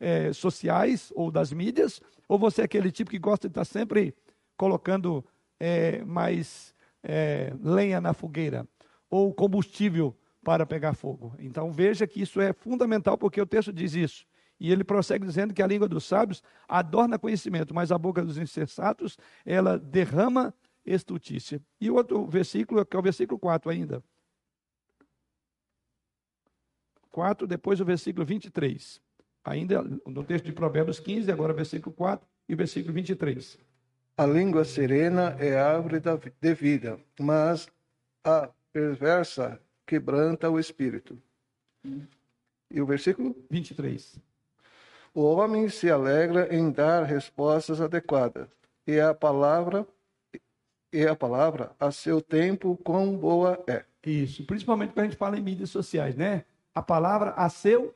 é, 0.00 0.32
sociais 0.32 1.12
ou 1.14 1.30
das 1.30 1.52
mídias? 1.52 2.00
Ou 2.28 2.38
você 2.38 2.62
é 2.62 2.64
aquele 2.64 2.90
tipo 2.90 3.10
que 3.10 3.18
gosta 3.18 3.48
de 3.48 3.52
estar 3.52 3.64
sempre 3.64 4.14
colocando 4.56 5.24
é, 5.58 6.04
mais 6.04 6.74
é, 7.02 7.52
lenha 7.62 8.00
na 8.00 8.12
fogueira? 8.12 8.66
Ou 9.08 9.32
combustível 9.32 10.16
para 10.42 10.66
pegar 10.66 10.94
fogo? 10.94 11.34
Então 11.38 11.70
veja 11.70 12.06
que 12.06 12.20
isso 12.20 12.40
é 12.40 12.52
fundamental 12.52 13.16
porque 13.16 13.40
o 13.40 13.46
texto 13.46 13.72
diz 13.72 13.94
isso. 13.94 14.26
E 14.62 14.70
ele 14.70 14.84
prossegue 14.84 15.26
dizendo 15.26 15.52
que 15.52 15.60
a 15.60 15.66
língua 15.66 15.88
dos 15.88 16.04
sábios 16.04 16.40
adorna 16.68 17.18
conhecimento, 17.18 17.74
mas 17.74 17.90
a 17.90 17.98
boca 17.98 18.24
dos 18.24 18.38
insensatos, 18.38 19.18
ela 19.44 19.76
derrama 19.76 20.54
estutícia. 20.86 21.60
E 21.80 21.90
o 21.90 21.96
outro 21.96 22.24
versículo, 22.28 22.86
que 22.86 22.94
é 22.94 22.98
o 23.00 23.02
versículo 23.02 23.40
4 23.40 23.72
ainda. 23.72 24.04
4, 27.10 27.44
depois 27.44 27.80
o 27.80 27.84
versículo 27.84 28.24
23. 28.24 29.02
Ainda 29.42 29.82
no 30.06 30.22
texto 30.22 30.44
de 30.44 30.52
Provérbios 30.52 31.00
15, 31.00 31.32
agora 31.32 31.52
versículo 31.52 31.92
4 31.92 32.24
e 32.48 32.54
versículo 32.54 32.94
23. 32.94 33.58
A 34.16 34.24
língua 34.24 34.64
serena 34.64 35.36
é 35.40 35.58
árvore 35.58 36.00
de 36.40 36.54
vida, 36.54 37.00
mas 37.18 37.68
a 38.22 38.48
perversa 38.72 39.60
quebranta 39.84 40.48
o 40.48 40.56
espírito. 40.56 41.20
E 42.70 42.80
o 42.80 42.86
versículo? 42.86 43.34
23. 43.50 44.22
O 45.14 45.22
homem 45.22 45.68
se 45.68 45.90
alegra 45.90 46.54
em 46.54 46.70
dar 46.70 47.04
respostas 47.04 47.80
adequadas, 47.80 48.48
e 48.86 48.98
a 48.98 49.14
palavra 49.14 49.86
e 50.92 51.06
a 51.06 51.16
palavra 51.16 51.72
a 51.80 51.90
seu 51.90 52.20
tempo 52.20 52.78
quão 52.84 53.16
boa 53.16 53.62
é. 53.66 53.84
Isso, 54.04 54.44
principalmente 54.44 54.92
quando 54.92 55.06
a 55.06 55.08
gente 55.08 55.16
fala 55.16 55.38
em 55.38 55.42
mídias 55.42 55.70
sociais, 55.70 56.16
né? 56.16 56.44
a 56.74 56.82
palavra 56.82 57.30
a 57.30 57.48
seu 57.48 57.94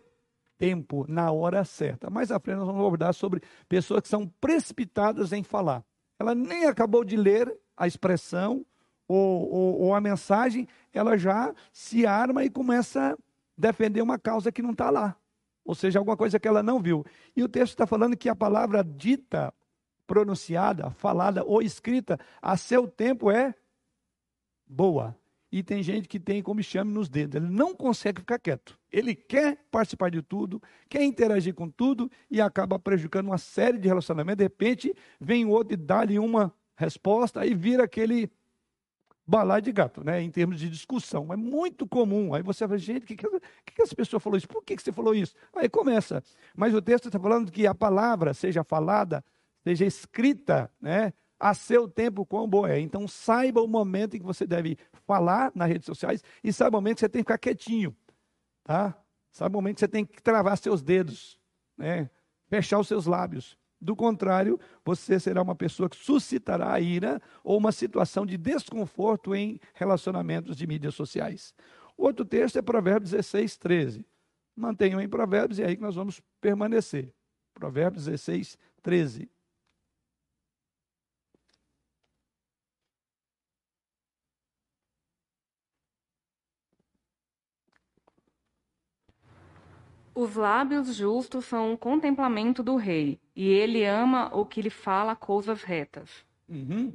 tempo, 0.58 1.04
na 1.08 1.30
hora 1.30 1.64
certa. 1.64 2.08
Mais 2.10 2.30
à 2.30 2.38
frente 2.38 2.58
nós 2.58 2.66
vamos 2.66 2.80
abordar 2.80 3.12
sobre 3.14 3.42
pessoas 3.68 4.02
que 4.02 4.08
são 4.08 4.26
precipitadas 4.40 5.32
em 5.32 5.42
falar. 5.42 5.84
Ela 6.18 6.34
nem 6.34 6.66
acabou 6.66 7.04
de 7.04 7.16
ler 7.16 7.54
a 7.76 7.86
expressão 7.86 8.64
ou, 9.06 9.50
ou, 9.50 9.80
ou 9.82 9.94
a 9.94 10.00
mensagem, 10.00 10.66
ela 10.92 11.16
já 11.16 11.54
se 11.72 12.06
arma 12.06 12.44
e 12.44 12.50
começa 12.50 13.12
a 13.12 13.16
defender 13.56 14.02
uma 14.02 14.18
causa 14.18 14.50
que 14.50 14.62
não 14.62 14.72
está 14.72 14.90
lá. 14.90 15.16
Ou 15.66 15.74
seja, 15.74 15.98
alguma 15.98 16.16
coisa 16.16 16.38
que 16.38 16.46
ela 16.46 16.62
não 16.62 16.80
viu. 16.80 17.04
E 17.34 17.42
o 17.42 17.48
texto 17.48 17.72
está 17.72 17.86
falando 17.86 18.16
que 18.16 18.28
a 18.28 18.36
palavra 18.36 18.84
dita, 18.84 19.52
pronunciada, 20.06 20.90
falada 20.92 21.44
ou 21.44 21.60
escrita 21.60 22.18
a 22.40 22.56
seu 22.56 22.86
tempo 22.86 23.30
é 23.30 23.52
boa. 24.64 25.16
E 25.50 25.62
tem 25.62 25.82
gente 25.82 26.08
que 26.08 26.20
tem 26.20 26.42
como 26.42 26.62
chame 26.62 26.92
nos 26.92 27.08
dedos. 27.08 27.36
Ele 27.36 27.50
não 27.50 27.74
consegue 27.74 28.20
ficar 28.20 28.38
quieto. 28.38 28.78
Ele 28.92 29.14
quer 29.14 29.58
participar 29.70 30.10
de 30.10 30.22
tudo, 30.22 30.62
quer 30.88 31.02
interagir 31.02 31.54
com 31.54 31.68
tudo 31.68 32.10
e 32.30 32.40
acaba 32.40 32.78
prejudicando 32.78 33.26
uma 33.26 33.38
série 33.38 33.78
de 33.78 33.88
relacionamentos. 33.88 34.38
De 34.38 34.44
repente, 34.44 34.94
vem 35.20 35.44
o 35.44 35.50
outro 35.50 35.74
e 35.74 35.76
dá-lhe 35.76 36.18
uma 36.18 36.52
resposta, 36.76 37.40
aí 37.40 37.54
vira 37.54 37.84
aquele 37.84 38.30
balai 39.26 39.60
de 39.60 39.72
gato, 39.72 40.04
né? 40.04 40.22
Em 40.22 40.30
termos 40.30 40.58
de 40.58 40.68
discussão. 40.70 41.32
É 41.32 41.36
muito 41.36 41.86
comum. 41.86 42.34
Aí 42.34 42.42
você 42.42 42.66
fala, 42.66 42.78
gente, 42.78 43.06
que, 43.06 43.16
que, 43.16 43.26
que 43.74 43.82
essa 43.82 43.94
pessoa 43.94 44.20
falou 44.20 44.36
isso? 44.36 44.48
Por 44.48 44.62
que, 44.62 44.76
que 44.76 44.82
você 44.82 44.92
falou 44.92 45.14
isso? 45.14 45.34
Aí 45.54 45.68
começa. 45.68 46.22
Mas 46.54 46.74
o 46.74 46.80
texto 46.80 47.06
está 47.06 47.18
falando 47.18 47.50
que 47.50 47.66
a 47.66 47.74
palavra 47.74 48.32
seja 48.32 48.62
falada, 48.62 49.24
seja 49.64 49.84
escrita, 49.84 50.70
né? 50.80 51.12
a 51.38 51.54
seu 51.54 51.88
tempo 51.88 52.24
quão 52.24 52.48
boa 52.48 52.70
é. 52.70 52.80
Então 52.80 53.06
saiba 53.06 53.60
o 53.60 53.68
momento 53.68 54.16
em 54.16 54.20
que 54.20 54.24
você 54.24 54.46
deve 54.46 54.78
falar 55.06 55.52
nas 55.54 55.68
redes 55.68 55.86
sociais 55.86 56.22
e 56.42 56.52
saiba 56.52 56.78
o 56.78 56.80
momento 56.80 56.96
que 56.96 57.00
você 57.00 57.08
tem 57.08 57.22
que 57.22 57.26
ficar 57.26 57.38
quietinho, 57.38 57.94
tá? 58.64 58.96
Sabe 59.30 59.54
o 59.54 59.58
momento 59.58 59.76
que 59.76 59.80
você 59.80 59.88
tem 59.88 60.04
que 60.04 60.22
travar 60.22 60.56
seus 60.56 60.82
dedos, 60.82 61.38
né? 61.76 62.08
Fechar 62.48 62.78
os 62.78 62.88
seus 62.88 63.06
lábios. 63.06 63.58
Do 63.80 63.94
contrário, 63.94 64.58
você 64.84 65.20
será 65.20 65.42
uma 65.42 65.54
pessoa 65.54 65.88
que 65.88 65.96
suscitará 65.96 66.72
a 66.72 66.80
ira 66.80 67.20
ou 67.44 67.58
uma 67.58 67.72
situação 67.72 68.24
de 68.24 68.36
desconforto 68.36 69.34
em 69.34 69.60
relacionamentos 69.74 70.56
de 70.56 70.66
mídias 70.66 70.94
sociais. 70.94 71.54
O 71.96 72.04
outro 72.04 72.24
texto 72.24 72.58
é 72.58 72.62
Provérbios 72.62 73.10
16, 73.10 73.56
13. 73.56 74.06
Mantenham 74.54 75.00
em 75.00 75.08
Provérbios 75.08 75.58
e 75.58 75.62
é 75.62 75.66
aí 75.66 75.76
que 75.76 75.82
nós 75.82 75.94
vamos 75.94 76.22
permanecer. 76.40 77.12
Provérbios 77.54 78.06
16, 78.06 78.58
13. 78.82 79.30
Os 90.16 90.34
lábios 90.34 90.94
justos 90.96 91.44
são 91.44 91.72
um 91.72 91.76
contemplamento 91.76 92.62
do 92.62 92.76
rei, 92.76 93.20
e 93.34 93.46
ele 93.50 93.84
ama 93.84 94.34
o 94.34 94.46
que 94.46 94.62
lhe 94.62 94.70
fala 94.70 95.14
coisas 95.14 95.62
retas. 95.62 96.08
Está 96.48 96.72
uhum. 96.72 96.92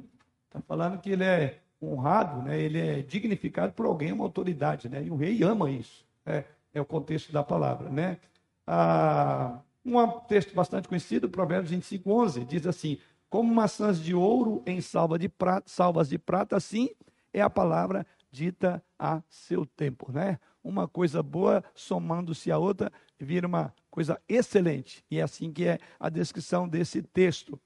Falando 0.66 1.00
que 1.00 1.10
ele 1.10 1.22
é 1.22 1.60
honrado, 1.80 2.42
né? 2.42 2.60
ele 2.60 2.80
é 2.80 3.00
dignificado 3.00 3.74
por 3.74 3.86
alguém, 3.86 4.10
uma 4.10 4.24
autoridade, 4.24 4.88
né? 4.88 5.04
e 5.04 5.08
o 5.08 5.14
rei 5.14 5.40
ama 5.44 5.70
isso. 5.70 6.04
É, 6.26 6.42
é 6.74 6.80
o 6.80 6.84
contexto 6.84 7.32
da 7.32 7.44
palavra. 7.44 7.88
Né? 7.88 8.18
Ah, 8.66 9.60
um 9.86 10.04
texto 10.26 10.52
bastante 10.52 10.88
conhecido, 10.88 11.30
Provérbios 11.30 11.70
25, 11.70 12.10
11, 12.10 12.44
diz 12.44 12.66
assim: 12.66 12.98
Como 13.30 13.54
maçãs 13.54 14.00
de 14.00 14.16
ouro 14.16 14.64
em 14.66 14.80
salva 14.80 15.16
de 15.16 15.28
prata, 15.28 15.62
salvas 15.68 16.08
de 16.08 16.18
prata, 16.18 16.56
assim 16.56 16.90
é 17.32 17.40
a 17.40 17.48
palavra 17.48 18.04
dita 18.32 18.82
a 18.98 19.22
seu 19.28 19.64
tempo. 19.64 20.10
Né? 20.10 20.38
Uma 20.62 20.88
coisa 20.88 21.22
boa 21.22 21.62
somando-se 21.74 22.50
a 22.50 22.58
outra 22.58 22.90
vira 23.24 23.46
uma 23.46 23.72
coisa 23.90 24.20
excelente. 24.28 25.04
E 25.10 25.18
é 25.18 25.22
assim 25.22 25.52
que 25.52 25.66
é 25.66 25.78
a 25.98 26.08
descrição 26.08 26.68
desse 26.68 27.02
texto. 27.02 27.60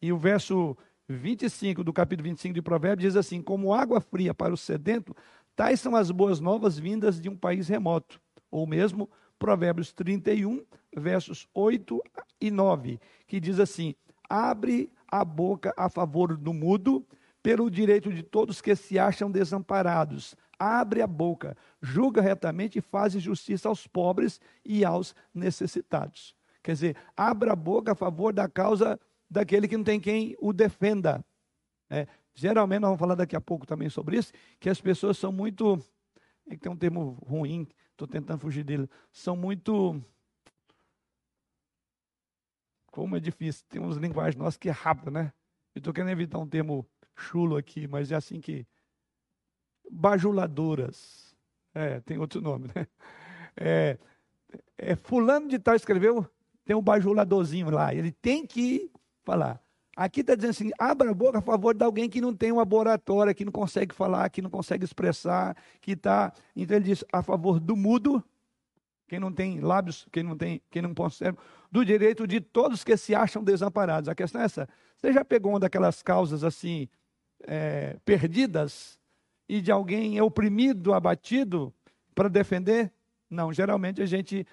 E 0.00 0.12
o 0.12 0.18
verso 0.18 0.76
25 1.08 1.82
do 1.82 1.92
capítulo 1.92 2.28
25 2.28 2.54
de 2.54 2.62
Provérbios 2.62 3.12
diz 3.12 3.16
assim: 3.16 3.40
Como 3.40 3.72
água 3.72 4.00
fria 4.00 4.34
para 4.34 4.52
o 4.52 4.56
sedento, 4.56 5.16
tais 5.56 5.80
são 5.80 5.96
as 5.96 6.10
boas 6.10 6.40
novas 6.40 6.78
vindas 6.78 7.20
de 7.20 7.28
um 7.28 7.36
país 7.36 7.68
remoto. 7.68 8.20
Ou 8.50 8.66
mesmo 8.66 9.08
Provérbios 9.38 9.92
31, 9.92 10.64
versos 10.94 11.48
8 11.54 12.02
e 12.40 12.50
9, 12.50 13.00
que 13.26 13.40
diz 13.40 13.58
assim: 13.58 13.94
Abre 14.28 14.92
a 15.06 15.24
boca 15.24 15.72
a 15.76 15.88
favor 15.88 16.36
do 16.36 16.52
mudo, 16.52 17.06
pelo 17.42 17.70
direito 17.70 18.12
de 18.12 18.22
todos 18.22 18.60
que 18.60 18.74
se 18.76 18.98
acham 18.98 19.30
desamparados 19.30 20.36
abre 20.58 21.00
a 21.02 21.06
boca, 21.06 21.56
julga 21.80 22.20
retamente 22.20 22.78
e 22.78 22.82
faz 22.82 23.12
justiça 23.12 23.68
aos 23.68 23.86
pobres 23.86 24.40
e 24.64 24.84
aos 24.84 25.14
necessitados. 25.32 26.34
Quer 26.62 26.72
dizer, 26.72 26.96
abra 27.16 27.52
a 27.52 27.56
boca 27.56 27.92
a 27.92 27.94
favor 27.94 28.32
da 28.32 28.48
causa 28.48 28.98
daquele 29.30 29.68
que 29.68 29.76
não 29.76 29.84
tem 29.84 30.00
quem 30.00 30.36
o 30.40 30.52
defenda. 30.52 31.24
É, 31.88 32.06
geralmente, 32.34 32.80
nós 32.80 32.88
vamos 32.88 33.00
falar 33.00 33.14
daqui 33.14 33.36
a 33.36 33.40
pouco 33.40 33.66
também 33.66 33.88
sobre 33.88 34.18
isso, 34.18 34.32
que 34.58 34.68
as 34.68 34.80
pessoas 34.80 35.16
são 35.16 35.32
muito. 35.32 35.78
É 36.46 36.50
que 36.50 36.58
tem 36.58 36.72
um 36.72 36.76
termo 36.76 37.18
ruim, 37.26 37.66
estou 37.92 38.08
tentando 38.08 38.40
fugir 38.40 38.64
dele. 38.64 38.88
São 39.12 39.36
muito. 39.36 40.02
Como 42.90 43.16
é 43.16 43.20
difícil, 43.20 43.64
tem 43.68 43.80
uns 43.80 43.96
linguagens 43.96 44.36
nossas 44.36 44.56
que 44.56 44.68
é 44.68 44.72
rápido, 44.72 45.10
né? 45.10 45.32
Eu 45.74 45.78
estou 45.78 45.92
querendo 45.92 46.10
evitar 46.10 46.38
um 46.38 46.48
termo 46.48 46.86
chulo 47.14 47.56
aqui, 47.56 47.86
mas 47.86 48.10
é 48.10 48.16
assim 48.16 48.40
que 48.40 48.66
bajuladoras. 49.90 51.34
É, 51.74 52.00
tem 52.00 52.18
outro 52.18 52.40
nome, 52.40 52.68
né? 52.74 52.86
É, 53.60 53.98
é, 54.76 54.94
fulano 54.94 55.48
de 55.48 55.58
tal 55.58 55.74
escreveu, 55.74 56.24
tem 56.64 56.76
um 56.76 56.82
bajuladorzinho 56.82 57.70
lá. 57.70 57.92
Ele 57.94 58.12
tem 58.12 58.46
que 58.46 58.90
falar. 59.24 59.60
Aqui 59.96 60.20
está 60.20 60.36
dizendo 60.36 60.50
assim: 60.50 60.70
abra 60.78 61.10
a 61.10 61.14
boca 61.14 61.38
a 61.38 61.42
favor 61.42 61.74
de 61.74 61.84
alguém 61.84 62.08
que 62.08 62.20
não 62.20 62.32
tem 62.32 62.52
uma 62.52 62.66
oratória, 62.72 63.34
que 63.34 63.44
não 63.44 63.50
consegue 63.50 63.92
falar, 63.92 64.30
que 64.30 64.40
não 64.40 64.48
consegue 64.48 64.84
expressar, 64.84 65.56
que 65.80 65.92
está. 65.92 66.32
Então 66.54 66.76
ele 66.76 66.84
diz 66.84 67.04
a 67.12 67.20
favor 67.20 67.58
do 67.58 67.74
mudo, 67.74 68.22
quem 69.08 69.18
não 69.18 69.32
tem 69.32 69.60
lábios, 69.60 70.06
quem 70.12 70.22
não 70.22 70.36
tem, 70.36 70.62
quem 70.70 70.82
não 70.82 70.94
consegue, 70.94 71.36
do 71.70 71.84
direito 71.84 72.26
de 72.26 72.40
todos 72.40 72.84
que 72.84 72.96
se 72.96 73.14
acham 73.14 73.42
desamparados. 73.42 74.08
A 74.08 74.14
questão 74.14 74.40
é 74.40 74.44
essa. 74.44 74.68
Você 74.96 75.12
já 75.12 75.24
pegou 75.24 75.52
uma 75.52 75.60
daquelas 75.60 76.02
causas 76.02 76.44
assim, 76.44 76.88
é, 77.46 77.96
perdidas, 78.04 78.97
e 79.48 79.60
de 79.60 79.72
alguém 79.72 80.20
oprimido, 80.20 80.92
abatido, 80.92 81.72
para 82.14 82.28
defender? 82.28 82.92
Não, 83.30 83.52
geralmente 83.52 84.02
a 84.02 84.06
gente 84.06 84.46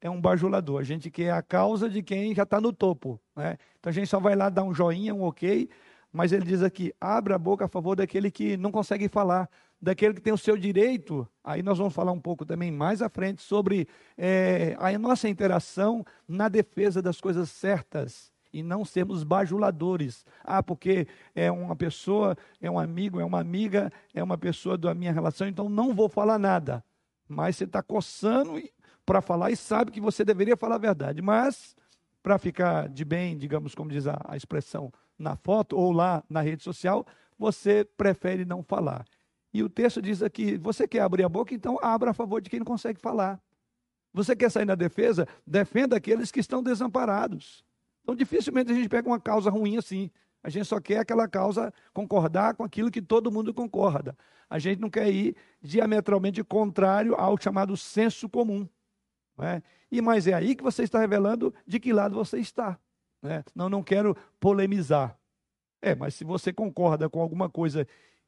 é 0.00 0.10
um 0.10 0.20
bajulador, 0.20 0.80
a 0.80 0.84
gente 0.84 1.10
quer 1.10 1.30
a 1.30 1.42
causa 1.42 1.88
de 1.88 2.02
quem 2.02 2.34
já 2.34 2.42
está 2.42 2.60
no 2.60 2.72
topo. 2.72 3.20
Né? 3.34 3.56
Então 3.78 3.90
a 3.90 3.92
gente 3.92 4.08
só 4.08 4.18
vai 4.18 4.34
lá 4.34 4.48
dar 4.48 4.64
um 4.64 4.74
joinha, 4.74 5.14
um 5.14 5.22
ok, 5.22 5.68
mas 6.12 6.32
ele 6.32 6.44
diz 6.44 6.62
aqui: 6.62 6.92
abra 7.00 7.36
a 7.36 7.38
boca 7.38 7.64
a 7.64 7.68
favor 7.68 7.94
daquele 7.94 8.30
que 8.30 8.56
não 8.56 8.70
consegue 8.70 9.08
falar, 9.08 9.48
daquele 9.80 10.14
que 10.14 10.20
tem 10.20 10.32
o 10.32 10.38
seu 10.38 10.56
direito. 10.56 11.26
Aí 11.42 11.62
nós 11.62 11.78
vamos 11.78 11.94
falar 11.94 12.12
um 12.12 12.20
pouco 12.20 12.44
também 12.44 12.70
mais 12.70 13.00
à 13.00 13.08
frente 13.08 13.42
sobre 13.42 13.86
é, 14.18 14.76
a 14.78 14.98
nossa 14.98 15.28
interação 15.28 16.04
na 16.26 16.48
defesa 16.48 17.00
das 17.00 17.20
coisas 17.20 17.48
certas 17.50 18.32
e 18.52 18.62
não 18.62 18.84
sermos 18.84 19.24
bajuladores. 19.24 20.24
Ah, 20.44 20.62
porque 20.62 21.06
é 21.34 21.50
uma 21.50 21.74
pessoa, 21.74 22.36
é 22.60 22.70
um 22.70 22.78
amigo, 22.78 23.20
é 23.20 23.24
uma 23.24 23.40
amiga, 23.40 23.92
é 24.12 24.22
uma 24.22 24.36
pessoa 24.36 24.76
da 24.76 24.94
minha 24.94 25.12
relação, 25.12 25.48
então 25.48 25.68
não 25.68 25.94
vou 25.94 26.08
falar 26.08 26.38
nada. 26.38 26.84
Mas 27.28 27.56
você 27.56 27.64
está 27.64 27.82
coçando 27.82 28.60
para 29.06 29.20
falar 29.20 29.50
e 29.50 29.56
sabe 29.56 29.90
que 29.90 30.00
você 30.00 30.24
deveria 30.24 30.56
falar 30.56 30.76
a 30.76 30.78
verdade. 30.78 31.22
Mas, 31.22 31.74
para 32.22 32.38
ficar 32.38 32.88
de 32.88 33.04
bem, 33.04 33.36
digamos, 33.38 33.74
como 33.74 33.90
diz 33.90 34.06
a, 34.06 34.20
a 34.24 34.36
expressão, 34.36 34.92
na 35.18 35.36
foto 35.36 35.76
ou 35.76 35.92
lá 35.92 36.22
na 36.28 36.40
rede 36.40 36.62
social, 36.62 37.06
você 37.38 37.84
prefere 37.96 38.44
não 38.44 38.62
falar. 38.62 39.04
E 39.52 39.62
o 39.62 39.68
texto 39.68 40.00
diz 40.00 40.22
aqui: 40.22 40.56
você 40.56 40.86
quer 40.88 41.00
abrir 41.00 41.24
a 41.24 41.28
boca, 41.28 41.54
então 41.54 41.78
abra 41.82 42.10
a 42.10 42.14
favor 42.14 42.40
de 42.40 42.50
quem 42.50 42.60
não 42.60 42.66
consegue 42.66 43.00
falar. 43.00 43.40
Você 44.12 44.36
quer 44.36 44.50
sair 44.50 44.66
na 44.66 44.74
defesa? 44.74 45.26
Defenda 45.46 45.96
aqueles 45.96 46.30
que 46.30 46.40
estão 46.40 46.62
desamparados. 46.62 47.64
Então, 48.02 48.14
dificilmente 48.14 48.72
a 48.72 48.74
gente 48.74 48.88
pega 48.88 49.08
uma 49.08 49.20
causa 49.20 49.50
ruim 49.50 49.76
assim. 49.76 50.10
A 50.42 50.50
gente 50.50 50.66
só 50.66 50.80
quer 50.80 50.98
aquela 50.98 51.28
causa 51.28 51.72
concordar 51.92 52.54
com 52.54 52.64
aquilo 52.64 52.90
que 52.90 53.00
todo 53.00 53.30
mundo 53.30 53.54
concorda. 53.54 54.16
A 54.50 54.58
gente 54.58 54.80
não 54.80 54.90
quer 54.90 55.10
ir 55.10 55.36
diametralmente 55.62 56.42
contrário 56.42 57.14
ao 57.14 57.40
chamado 57.40 57.76
senso 57.76 58.28
comum. 58.28 58.68
É? 59.38 59.62
E 59.90 60.00
mas 60.02 60.26
é 60.26 60.34
aí 60.34 60.54
que 60.54 60.62
você 60.62 60.82
está 60.82 60.98
revelando 60.98 61.54
de 61.66 61.80
que 61.80 61.92
lado 61.92 62.14
você 62.14 62.38
está. 62.38 62.78
Né? 63.22 63.44
Não, 63.54 63.68
não 63.68 63.82
quero 63.82 64.16
polemizar. 64.38 65.16
É, 65.80 65.94
mas 65.94 66.14
se 66.14 66.24
você 66.24 66.52
concorda 66.52 67.08
com 67.08 67.20
alguma 67.20 67.48
coisa 67.48 67.86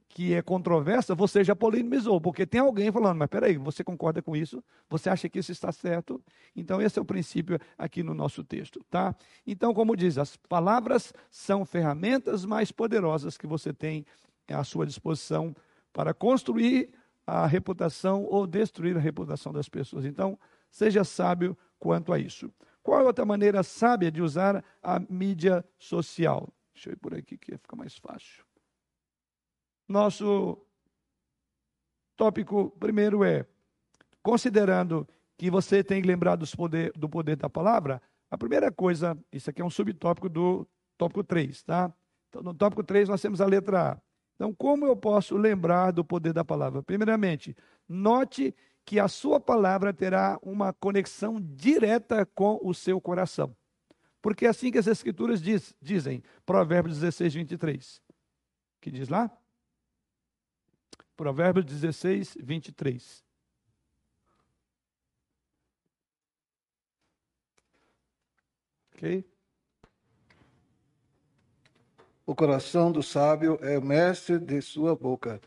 que 0.09 0.33
é 0.33 0.41
controversa, 0.43 1.15
você 1.15 1.43
já 1.43 1.57
polemizou, 1.57 2.21
porque 2.21 2.47
tem 2.47 2.61
alguém 2.61 2.93
falando, 2.93 3.19
mas 3.19 3.29
peraí, 3.29 3.57
você 3.57 3.83
concorda 3.83 4.23
com 4.23 4.37
isso? 4.37 4.63
Você 4.89 5.11
acha 5.11 5.29
que 5.29 5.39
isso 5.39 5.51
está 5.51 5.73
certo? 5.73 6.23
Então, 6.55 6.81
esse 6.81 6.99
é 6.99 7.03
o 7.03 7.05
princípio 7.05 7.59
aqui 7.77 8.03
no 8.03 8.15
nosso 8.15 8.45
texto, 8.45 8.85
tá? 8.89 9.15
Então, 9.47 9.75
como 9.75 9.97
diz, 9.97 10.17
as 10.17 10.37
palavras 10.37 11.13
são 11.31 11.65
ferramentas 11.65 12.45
mais 12.45 12.71
poderosas 12.71 13.37
que 13.37 13.47
você 13.47 13.73
tem 13.73 14.07
à 14.49 14.63
sua 14.63 14.87
disposição 14.87 15.55
para 15.93 16.15
construir 16.15 16.91
a 17.27 17.47
reputação 17.47 18.25
ou 18.25 18.47
destruir 18.47 18.97
a 18.97 19.01
reputação 19.01 19.53
das 19.53 19.69
pessoas. 19.69 20.05
Então, 20.05 20.39
seja 20.71 21.03
sábio 21.03 21.57
quanto 21.79 22.13
a 22.13 22.19
isso. 22.19 22.53
Qual 22.83 23.01
é 23.01 23.05
outra 23.05 23.25
maneira 23.25 23.63
sábia 23.63 24.13
de 24.13 24.21
usar 24.21 24.63
a 24.83 25.01
mídia 25.01 25.65
social? 25.79 26.49
Deixa 26.75 26.91
eu 26.91 26.93
ir 26.93 26.97
por 26.97 27.15
aqui 27.15 27.39
que 27.39 27.57
fica 27.57 27.75
mais 27.75 27.97
fácil. 27.97 28.44
Nosso 29.89 30.59
tópico 32.17 32.71
primeiro 32.79 33.25
é, 33.25 33.47
considerando 34.23 35.07
que 35.37 35.51
você 35.51 35.83
tem 35.83 36.01
que 36.01 36.09
lembrar 36.09 36.39
poder, 36.57 36.93
do 36.93 37.09
poder 37.09 37.37
da 37.37 37.51
palavra, 37.51 38.01
a 38.31 38.39
primeira 38.39 38.73
coisa, 38.73 39.17
isso 39.33 39.51
aqui 39.51 39.61
é 39.61 39.65
um 39.65 39.71
subtópico 39.71 40.29
do 40.29 40.67
tópico 40.97 41.23
3, 41.23 41.63
tá? 41.65 41.93
Então, 42.29 42.43
no 42.43 42.55
tópico 42.55 42.83
3 42.83 43.09
nós 43.09 43.21
temos 43.21 43.41
a 43.41 43.47
letra 43.47 43.93
A. 43.93 44.01
Então, 44.35 44.53
como 44.53 44.87
eu 44.87 44.97
posso 44.97 45.37
lembrar 45.37 45.93
do 45.93 46.05
poder 46.05 46.33
da 46.33 46.45
palavra? 46.45 46.83
Primeiramente, 46.83 47.57
note 47.89 48.55
que 48.85 48.99
a 48.99 49.09
sua 49.09 49.41
palavra 49.41 49.93
terá 49.93 50.39
uma 50.43 50.73
conexão 50.73 51.41
direta 51.41 52.27
com 52.27 52.59
o 52.63 52.75
seu 52.75 53.01
coração. 53.01 53.57
Porque 54.21 54.47
é 54.47 54.49
assim 54.49 54.71
que 54.71 54.79
as 54.79 54.87
Escrituras 54.87 55.41
diz, 55.41 55.75
dizem, 55.81 56.23
Provérbios 56.45 56.99
16, 56.99 57.35
23. 57.35 58.03
Que 58.81 58.91
diz 58.91 59.09
lá? 59.09 59.31
Provérbios 61.17 61.65
16, 61.65 62.37
23. 62.41 63.25
Ok? 68.93 69.25
O 72.27 72.35
coração 72.35 72.91
do 72.91 73.03
sábio 73.03 73.59
é 73.61 73.79
mestre 73.79 74.39
de 74.39 74.63
sua 74.63 74.97
boca 74.97 75.41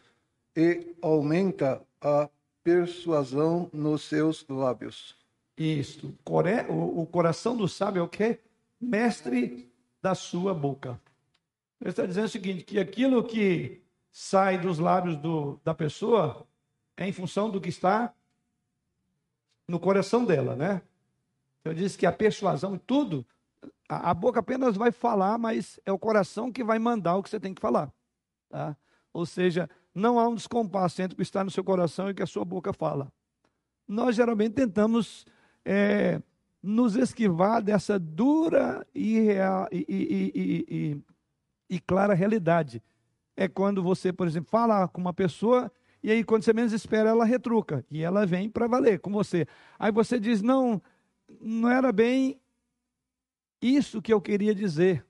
e 0.55 0.95
aumenta 1.01 1.83
a 1.99 2.29
persuasão 2.63 3.69
nos 3.73 4.03
seus 4.03 4.45
lábios. 4.47 5.17
Isto. 5.57 6.15
O 6.69 7.05
coração 7.07 7.57
do 7.57 7.67
sábio 7.67 8.01
é 8.01 8.03
o 8.03 8.07
quê? 8.07 8.39
Mestre 8.79 9.71
da 10.01 10.13
sua 10.13 10.53
boca. 10.53 11.01
Ele 11.81 11.89
está 11.89 12.05
dizendo 12.05 12.25
o 12.25 12.29
seguinte: 12.29 12.63
que 12.63 12.79
aquilo 12.79 13.23
que 13.23 13.81
sai 14.19 14.57
dos 14.57 14.79
lábios 14.79 15.15
do, 15.15 15.61
da 15.63 15.75
pessoa 15.75 16.43
é 16.97 17.07
em 17.07 17.11
função 17.11 17.51
do 17.51 17.61
que 17.61 17.69
está 17.69 18.11
no 19.67 19.79
coração 19.79 20.25
dela, 20.25 20.55
né? 20.55 20.81
Eu 21.63 21.71
disse 21.71 21.95
que 21.95 22.05
a 22.05 22.11
persuasão, 22.11 22.79
tudo, 22.79 23.23
a, 23.87 24.09
a, 24.09 24.13
boca 24.15 24.39
apenas 24.39 24.75
vai 24.75 24.91
falar, 24.91 25.37
mas 25.37 25.79
é 25.85 25.91
o 25.91 25.99
coração 25.99 26.51
que 26.51 26.63
vai 26.63 26.79
mandar 26.79 27.15
o 27.15 27.21
que 27.21 27.29
você 27.29 27.39
tem 27.39 27.53
que 27.53 27.61
falar. 27.61 27.93
Tá? 28.49 28.75
Ou 29.13 29.23
seja, 29.23 29.69
não 29.93 30.17
há 30.17 30.27
um 30.27 30.33
descompasso 30.33 30.99
entre 30.99 31.13
o 31.13 31.17
que 31.17 31.21
está 31.21 31.43
no 31.43 31.51
seu 31.51 31.63
coração 31.63 32.07
e 32.07 32.11
o 32.11 32.15
que 32.15 32.23
a 32.23 32.27
sua 32.27 32.43
boca 32.43 32.73
fala. 32.73 33.13
Nós 33.87 34.15
geralmente 34.15 34.53
tentamos 34.53 35.27
é, 35.63 36.19
nos 36.63 36.95
esquivar 36.95 37.61
dessa 37.61 37.99
dura 37.99 38.83
e, 38.95 39.19
real, 39.19 39.67
e, 39.71 39.85
e, 39.87 41.03
e, 41.69 41.79
clara 41.79 42.15
realidade. 42.15 42.81
É 43.37 43.47
quando 43.47 43.81
você, 43.81 44.11
por 44.11 44.27
exemplo, 44.27 44.49
fala 44.49 44.87
com 44.89 44.99
uma 44.99 45.13
pessoa 45.13 45.71
e 46.03 46.11
aí, 46.11 46.23
quando 46.23 46.43
você 46.43 46.53
menos 46.53 46.73
espera, 46.73 47.09
ela 47.09 47.25
retruca. 47.25 47.85
E 47.89 48.01
ela 48.01 48.25
vem 48.25 48.49
para 48.49 48.67
valer 48.67 48.99
com 48.99 49.11
você. 49.11 49.47
Aí 49.77 49.91
você 49.91 50.19
diz: 50.19 50.41
não, 50.41 50.81
não 51.41 51.69
era 51.69 51.91
bem 51.91 52.39
isso 53.61 54.01
que 54.01 54.13
eu 54.13 54.21
queria 54.21 54.53
dizer. 54.53 55.05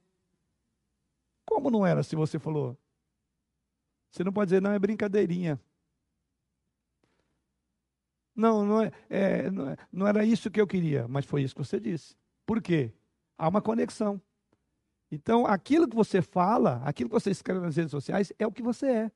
Como 1.46 1.70
não 1.70 1.86
era 1.86 2.04
se 2.04 2.16
você 2.16 2.40
falou? 2.40 2.78
Você 4.12 4.24
não 4.24 4.34
pode 4.34 4.50
dizer, 4.50 4.62
não, 4.62 4.72
é 4.72 4.80
brincadeirinha. 4.80 5.60
Não, 8.36 8.66
não, 8.66 8.82
é, 8.82 8.92
é, 9.10 9.52
não, 9.52 9.70
é, 9.70 9.78
não 9.92 10.08
era 10.08 10.26
isso 10.26 10.52
que 10.52 10.62
eu 10.62 10.68
queria, 10.68 11.08
mas 11.08 11.26
foi 11.26 11.44
isso 11.44 11.56
que 11.56 11.64
você 11.64 11.80
disse. 11.80 12.16
Por 12.46 12.62
quê? 12.62 12.92
Há 13.38 13.48
uma 13.48 13.62
conexão. 13.62 14.22
Então, 15.12 15.46
aquilo 15.46 15.88
que 15.88 15.96
você 15.96 16.22
fala, 16.22 16.82
aquilo 16.84 17.10
que 17.10 17.14
você 17.14 17.32
escreve 17.32 17.62
nas 17.62 17.76
redes 17.76 17.92
sociais, 17.92 18.32
é 18.38 18.46
o 18.46 18.52
que 18.52 18.62
você 18.62 18.88
é. 18.88 19.12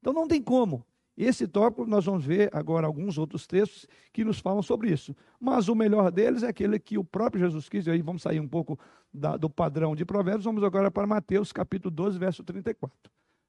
Então, 0.00 0.12
não 0.12 0.26
tem 0.26 0.42
como. 0.42 0.84
Esse 1.18 1.48
tópico 1.48 1.84
nós 1.84 2.04
vamos 2.04 2.24
ver 2.24 2.48
agora 2.52 2.86
alguns 2.86 3.18
outros 3.18 3.44
textos 3.44 3.88
que 4.12 4.24
nos 4.24 4.38
falam 4.38 4.62
sobre 4.62 4.92
isso. 4.92 5.16
Mas 5.40 5.68
o 5.68 5.74
melhor 5.74 6.12
deles 6.12 6.44
é 6.44 6.48
aquele 6.48 6.78
que 6.78 6.96
o 6.96 7.02
próprio 7.02 7.44
Jesus 7.44 7.68
Cristo, 7.68 7.88
e 7.88 7.90
aí 7.90 8.00
vamos 8.00 8.22
sair 8.22 8.38
um 8.38 8.46
pouco 8.46 8.78
da, 9.12 9.36
do 9.36 9.50
padrão 9.50 9.96
de 9.96 10.04
Provérbios, 10.04 10.44
vamos 10.44 10.62
agora 10.62 10.92
para 10.92 11.08
Mateus 11.08 11.52
capítulo 11.52 11.90
12, 11.90 12.18
verso 12.20 12.44
34. 12.44 12.96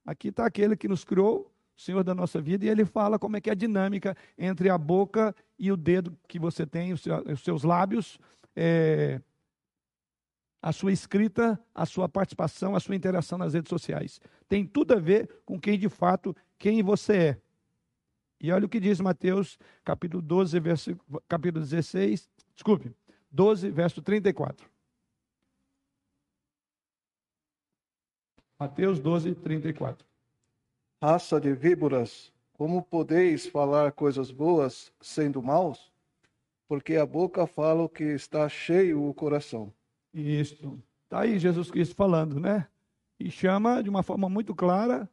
Aqui 0.04 0.28
está 0.28 0.46
aquele 0.46 0.76
que 0.76 0.88
nos 0.88 1.04
criou, 1.04 1.52
o 1.78 1.80
Senhor 1.80 2.02
da 2.02 2.12
nossa 2.12 2.40
vida, 2.40 2.64
e 2.64 2.68
ele 2.68 2.84
fala 2.84 3.20
como 3.20 3.36
é 3.36 3.40
que 3.40 3.48
é 3.48 3.52
a 3.52 3.56
dinâmica 3.56 4.16
entre 4.36 4.68
a 4.68 4.76
boca 4.76 5.32
e 5.56 5.70
o 5.70 5.76
dedo 5.76 6.12
que 6.26 6.40
você 6.40 6.66
tem, 6.66 6.92
os 6.92 7.04
seus 7.44 7.62
lábios, 7.62 8.18
é, 8.56 9.20
a 10.62 10.72
sua 10.72 10.92
escrita, 10.92 11.58
a 11.74 11.86
sua 11.86 12.08
participação, 12.08 12.76
a 12.76 12.80
sua 12.80 12.94
interação 12.94 13.38
nas 13.38 13.54
redes 13.54 13.70
sociais. 13.70 14.20
Tem 14.48 14.66
tudo 14.66 14.94
a 14.94 14.98
ver 14.98 15.42
com 15.44 15.58
quem 15.58 15.78
de 15.78 15.88
fato, 15.88 16.36
quem 16.58 16.82
você 16.82 17.16
é. 17.16 17.40
E 18.40 18.50
olha 18.52 18.66
o 18.66 18.68
que 18.68 18.80
diz 18.80 19.00
Mateus, 19.00 19.58
capítulo 19.84 20.22
12, 20.22 20.60
verso, 20.60 20.96
capítulo 21.28 21.64
16, 21.64 22.28
desculpe, 22.54 22.94
12, 23.30 23.70
verso 23.70 24.02
34. 24.02 24.68
Mateus 28.58 28.98
12, 28.98 29.34
34. 29.36 30.06
Raça 31.02 31.40
de 31.40 31.54
víboras, 31.54 32.30
como 32.52 32.82
podeis 32.82 33.46
falar 33.46 33.92
coisas 33.92 34.30
boas 34.30 34.92
sendo 35.00 35.42
maus? 35.42 35.90
Porque 36.68 36.96
a 36.96 37.06
boca 37.06 37.46
fala 37.46 37.82
o 37.82 37.88
que 37.88 38.04
está 38.04 38.48
cheio 38.50 39.02
o 39.08 39.14
coração. 39.14 39.72
Isso. 40.12 40.82
Está 41.04 41.20
aí 41.20 41.38
Jesus 41.38 41.70
Cristo 41.70 41.94
falando, 41.94 42.38
né? 42.38 42.66
E 43.18 43.30
chama 43.30 43.82
de 43.82 43.90
uma 43.90 44.02
forma 44.02 44.28
muito 44.28 44.54
clara 44.54 45.08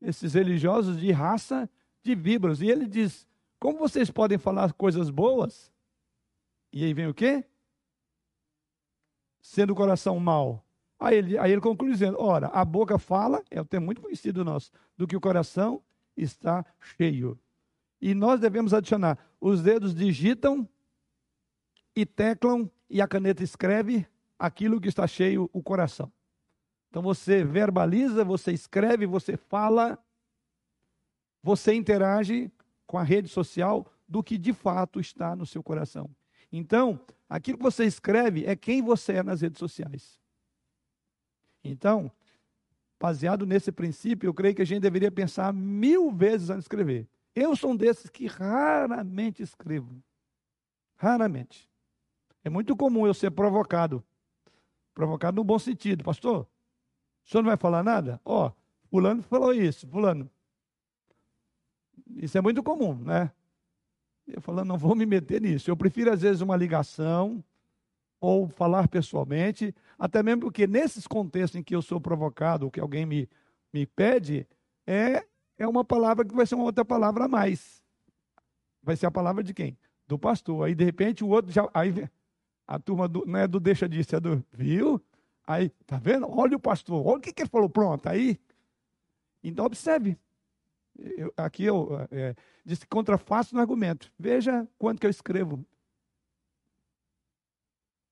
esses 0.00 0.34
religiosos 0.34 0.98
de 0.98 1.10
raça 1.10 1.68
de 2.02 2.14
víboras. 2.14 2.60
E 2.60 2.68
ele 2.68 2.86
diz: 2.86 3.26
como 3.58 3.78
vocês 3.78 4.10
podem 4.10 4.38
falar 4.38 4.72
coisas 4.74 5.10
boas 5.10 5.72
E 6.72 6.84
aí 6.84 6.94
vem 6.94 7.06
o 7.06 7.14
quê? 7.14 7.44
Sendo 9.40 9.72
o 9.72 9.76
coração 9.76 10.18
mau. 10.18 10.64
Aí 10.98 11.16
ele, 11.16 11.38
aí 11.38 11.52
ele 11.52 11.60
conclui 11.60 11.90
dizendo: 11.90 12.20
ora, 12.20 12.48
a 12.48 12.64
boca 12.64 12.98
fala, 12.98 13.42
é 13.50 13.60
o 13.60 13.64
termo 13.64 13.86
muito 13.86 14.00
conhecido 14.00 14.44
nosso, 14.44 14.70
do 14.96 15.06
que 15.06 15.16
o 15.16 15.20
coração 15.20 15.82
está 16.16 16.64
cheio. 16.96 17.38
E 18.00 18.14
nós 18.14 18.40
devemos 18.40 18.72
adicionar: 18.72 19.18
os 19.40 19.62
dedos 19.62 19.94
digitam 19.94 20.68
e 21.94 22.04
teclam, 22.04 22.70
e 22.88 23.00
a 23.00 23.08
caneta 23.08 23.42
escreve 23.42 24.06
aquilo 24.38 24.80
que 24.80 24.88
está 24.88 25.06
cheio 25.06 25.50
o 25.52 25.62
coração. 25.62 26.12
Então 26.88 27.02
você 27.02 27.44
verbaliza, 27.44 28.24
você 28.24 28.52
escreve, 28.52 29.06
você 29.06 29.36
fala, 29.36 29.98
você 31.42 31.74
interage 31.74 32.50
com 32.86 32.98
a 32.98 33.02
rede 33.02 33.28
social 33.28 33.86
do 34.08 34.22
que 34.22 34.38
de 34.38 34.52
fato 34.52 35.00
está 35.00 35.34
no 35.34 35.44
seu 35.44 35.62
coração. 35.62 36.08
Então, 36.50 37.00
aquilo 37.28 37.58
que 37.58 37.64
você 37.64 37.84
escreve 37.84 38.44
é 38.46 38.54
quem 38.54 38.80
você 38.80 39.14
é 39.14 39.22
nas 39.22 39.40
redes 39.40 39.58
sociais. 39.58 40.20
Então, 41.64 42.10
baseado 43.00 43.44
nesse 43.44 43.72
princípio, 43.72 44.28
eu 44.28 44.34
creio 44.34 44.54
que 44.54 44.62
a 44.62 44.66
gente 44.66 44.82
deveria 44.82 45.10
pensar 45.10 45.52
mil 45.52 46.10
vezes 46.10 46.50
antes 46.50 46.60
de 46.60 46.64
escrever. 46.64 47.08
Eu 47.34 47.54
sou 47.54 47.72
um 47.72 47.76
desses 47.76 48.08
que 48.08 48.26
raramente 48.26 49.42
escrevo. 49.42 50.02
Raramente. 50.96 51.68
É 52.42 52.48
muito 52.48 52.76
comum 52.76 53.06
eu 53.06 53.12
ser 53.12 53.30
provocado. 53.32 54.02
Provocado 54.96 55.36
no 55.36 55.44
bom 55.44 55.58
sentido. 55.58 56.02
Pastor, 56.02 56.48
o 57.22 57.28
senhor 57.28 57.42
não 57.42 57.50
vai 57.50 57.58
falar 57.58 57.82
nada? 57.82 58.18
Ó, 58.24 58.46
oh, 58.46 58.52
fulano 58.88 59.22
falou 59.22 59.52
isso, 59.52 59.86
fulano. 59.86 60.30
Isso 62.16 62.38
é 62.38 62.40
muito 62.40 62.62
comum, 62.62 62.94
né? 62.94 63.30
Eu 64.26 64.40
falando, 64.40 64.68
não 64.68 64.78
vou 64.78 64.96
me 64.96 65.04
meter 65.04 65.42
nisso. 65.42 65.70
Eu 65.70 65.76
prefiro, 65.76 66.10
às 66.10 66.22
vezes, 66.22 66.40
uma 66.40 66.56
ligação 66.56 67.44
ou 68.18 68.48
falar 68.48 68.88
pessoalmente, 68.88 69.74
até 69.98 70.22
mesmo 70.22 70.40
porque 70.40 70.66
nesses 70.66 71.06
contextos 71.06 71.60
em 71.60 71.62
que 71.62 71.76
eu 71.76 71.82
sou 71.82 72.00
provocado, 72.00 72.64
ou 72.64 72.70
que 72.70 72.80
alguém 72.80 73.04
me, 73.04 73.28
me 73.70 73.84
pede, 73.84 74.48
é, 74.86 75.26
é 75.58 75.68
uma 75.68 75.84
palavra 75.84 76.24
que 76.24 76.34
vai 76.34 76.46
ser 76.46 76.54
uma 76.54 76.64
outra 76.64 76.86
palavra 76.86 77.26
a 77.26 77.28
mais. 77.28 77.84
Vai 78.82 78.96
ser 78.96 79.04
a 79.04 79.10
palavra 79.10 79.44
de 79.44 79.52
quem? 79.52 79.76
Do 80.08 80.18
pastor. 80.18 80.66
Aí, 80.66 80.74
de 80.74 80.84
repente, 80.84 81.22
o 81.22 81.28
outro 81.28 81.52
já. 81.52 81.68
Aí, 81.74 81.92
a 82.66 82.78
turma 82.78 83.06
do, 83.06 83.24
não 83.26 83.38
é 83.38 83.46
do 83.46 83.60
deixa 83.60 83.88
disso, 83.88 84.16
é 84.16 84.20
do. 84.20 84.44
Viu? 84.52 85.00
Aí, 85.46 85.70
tá 85.86 85.96
vendo? 85.98 86.28
Olha 86.28 86.56
o 86.56 86.60
pastor, 86.60 87.06
olha 87.06 87.18
o 87.18 87.20
que, 87.20 87.32
que 87.32 87.42
ele 87.42 87.48
falou. 87.48 87.68
Pronto, 87.68 88.08
aí. 88.08 88.40
Então, 89.42 89.64
observe. 89.64 90.18
Eu, 90.98 91.32
aqui 91.36 91.64
eu 91.64 91.88
é, 92.10 92.34
disse 92.64 92.86
contrafaço 92.86 93.54
no 93.54 93.60
argumento. 93.60 94.10
Veja 94.18 94.66
quanto 94.78 94.98
que 94.98 95.06
eu 95.06 95.10
escrevo. 95.10 95.64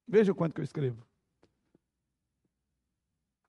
Veja 0.06 0.34
quanto 0.34 0.54
que 0.54 0.60
eu 0.60 0.64
escrevo. 0.64 1.04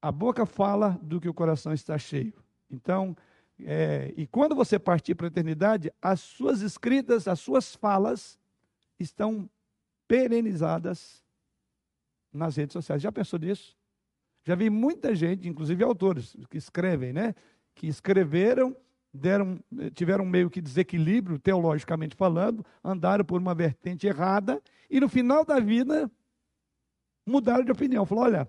A 0.02 0.12
boca 0.12 0.46
fala 0.46 0.98
do 1.02 1.20
que 1.20 1.30
o 1.30 1.34
coração 1.34 1.74
está 1.74 1.98
cheio. 1.98 2.34
Então, 2.72 3.16
é, 3.60 4.14
e 4.18 4.26
quando 4.26 4.56
você 4.56 4.80
partir 4.80 5.16
para 5.16 5.28
a 5.28 5.30
eternidade, 5.30 5.92
as 6.02 6.22
suas 6.22 6.62
escritas, 6.62 7.28
as 7.28 7.40
suas 7.40 7.76
falas 7.76 8.40
estão 9.00 9.50
perenizadas 10.08 11.24
nas 12.32 12.56
redes 12.56 12.74
sociais. 12.74 13.02
Já 13.02 13.12
pensou 13.12 13.40
nisso? 13.40 13.76
Já 14.44 14.56
vi 14.56 14.70
muita 14.70 15.16
gente, 15.16 15.48
inclusive 15.48 15.84
autores, 15.84 16.36
que 16.50 16.58
escrevem, 16.58 17.12
né? 17.12 17.34
Que 17.74 17.88
escreveram, 17.88 18.76
deram, 19.14 19.60
tiveram 19.94 20.26
meio 20.26 20.50
que 20.50 20.62
desequilíbrio, 20.62 21.40
teologicamente 21.40 22.16
falando, 22.16 22.64
andaram 22.84 23.26
por 23.26 23.42
uma 23.42 23.56
vertente 23.56 24.06
errada, 24.06 24.62
e 24.90 25.00
no 25.00 25.10
final 25.10 25.44
da 25.44 25.60
vida 25.60 26.10
mudaram 27.26 27.66
de 27.66 27.72
opinião. 27.72 28.06
Falou: 28.06 28.26
olha, 28.26 28.48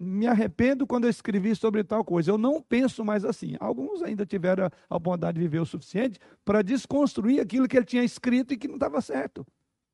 me 0.00 0.26
arrependo 0.26 0.86
quando 0.86 1.04
eu 1.04 1.10
escrevi 1.10 1.54
sobre 1.54 1.84
tal 1.84 2.02
coisa. 2.02 2.30
Eu 2.30 2.38
não 2.38 2.62
penso 2.62 3.04
mais 3.04 3.24
assim. 3.24 3.56
Alguns 3.60 4.02
ainda 4.02 4.24
tiveram 4.24 4.70
a 4.88 4.98
bondade 4.98 5.36
de 5.36 5.42
viver 5.42 5.60
o 5.60 5.66
suficiente 5.66 6.18
para 6.44 6.62
desconstruir 6.62 7.38
aquilo 7.38 7.68
que 7.68 7.76
ele 7.76 7.84
tinha 7.84 8.02
escrito 8.02 8.54
e 8.54 8.56
que 8.56 8.66
não 8.66 8.74
estava 8.74 9.00
certo. 9.02 9.46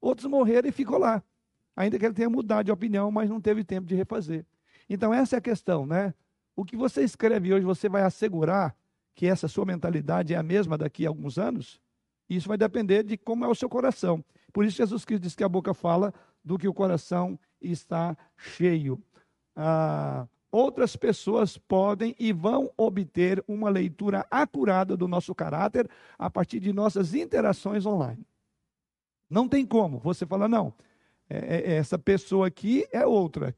Outros 0.07 0.31
morreram 0.31 0.69
e 0.69 0.73
ficou 0.73 0.99
lá. 0.99 1.21
Ainda 1.75 1.99
que 1.99 2.07
ele 2.07 2.15
tenha 2.15 2.31
mudado 2.31 2.67
de 2.67 2.71
opinião, 2.71 3.11
mas 3.11 3.29
não 3.29 3.41
teve 3.41 3.65
tempo 3.65 3.89
de 3.89 3.97
refazer. 3.97 4.47
Então, 4.89 5.13
essa 5.13 5.35
é 5.35 5.39
a 5.39 5.43
questão, 5.43 5.85
né? 5.85 6.15
O 6.55 6.65
que 6.65 6.77
você 6.77 7.03
escreve 7.03 7.53
hoje, 7.53 7.67
você 7.67 7.89
vai 7.89 8.03
assegurar 8.03 8.77
que 9.17 9.27
essa 9.27 9.49
sua 9.49 9.65
mentalidade 9.65 10.33
é 10.33 10.37
a 10.37 10.45
mesma 10.45 10.79
daqui 10.79 11.05
a 11.05 11.09
alguns 11.09 11.39
anos? 11.39 11.81
Isso 12.31 12.47
vai 12.47 12.57
depender 12.57 13.03
de 13.03 13.17
como 13.17 13.45
é 13.45 13.49
o 13.49 13.55
seu 13.55 13.69
coração. 13.69 14.25
Por 14.53 14.65
isso, 14.65 14.77
Jesus 14.77 15.05
Cristo 15.05 15.25
diz 15.25 15.35
que 15.35 15.43
a 15.43 15.49
boca 15.49 15.75
fala 15.75 16.15
do 16.45 16.57
que 16.57 16.69
o 16.69 16.73
coração 16.73 17.37
está 17.61 18.17
cheio. 18.37 19.03
Ah, 19.57 20.29
outras 20.53 20.95
pessoas 20.95 21.59
podem 21.59 22.15
e 22.17 22.33
vão 22.33 22.71
obter 22.77 23.43
uma 23.49 23.69
leitura 23.69 24.25
acurada 24.31 24.97
do 24.97 25.09
nosso 25.09 25.35
caráter 25.35 25.91
a 26.17 26.31
partir 26.31 26.61
de 26.61 26.73
nossas 26.73 27.13
interações 27.13 27.85
online. 27.85 28.25
Não 29.29 29.49
tem 29.49 29.67
como. 29.67 29.99
Você 29.99 30.25
fala, 30.27 30.49
não, 30.49 30.73
é, 31.29 31.57
é, 31.57 31.77
essa 31.77 31.99
pessoa 31.99 32.47
aqui 32.47 32.87
é 32.93 33.07
outra. 33.07 33.55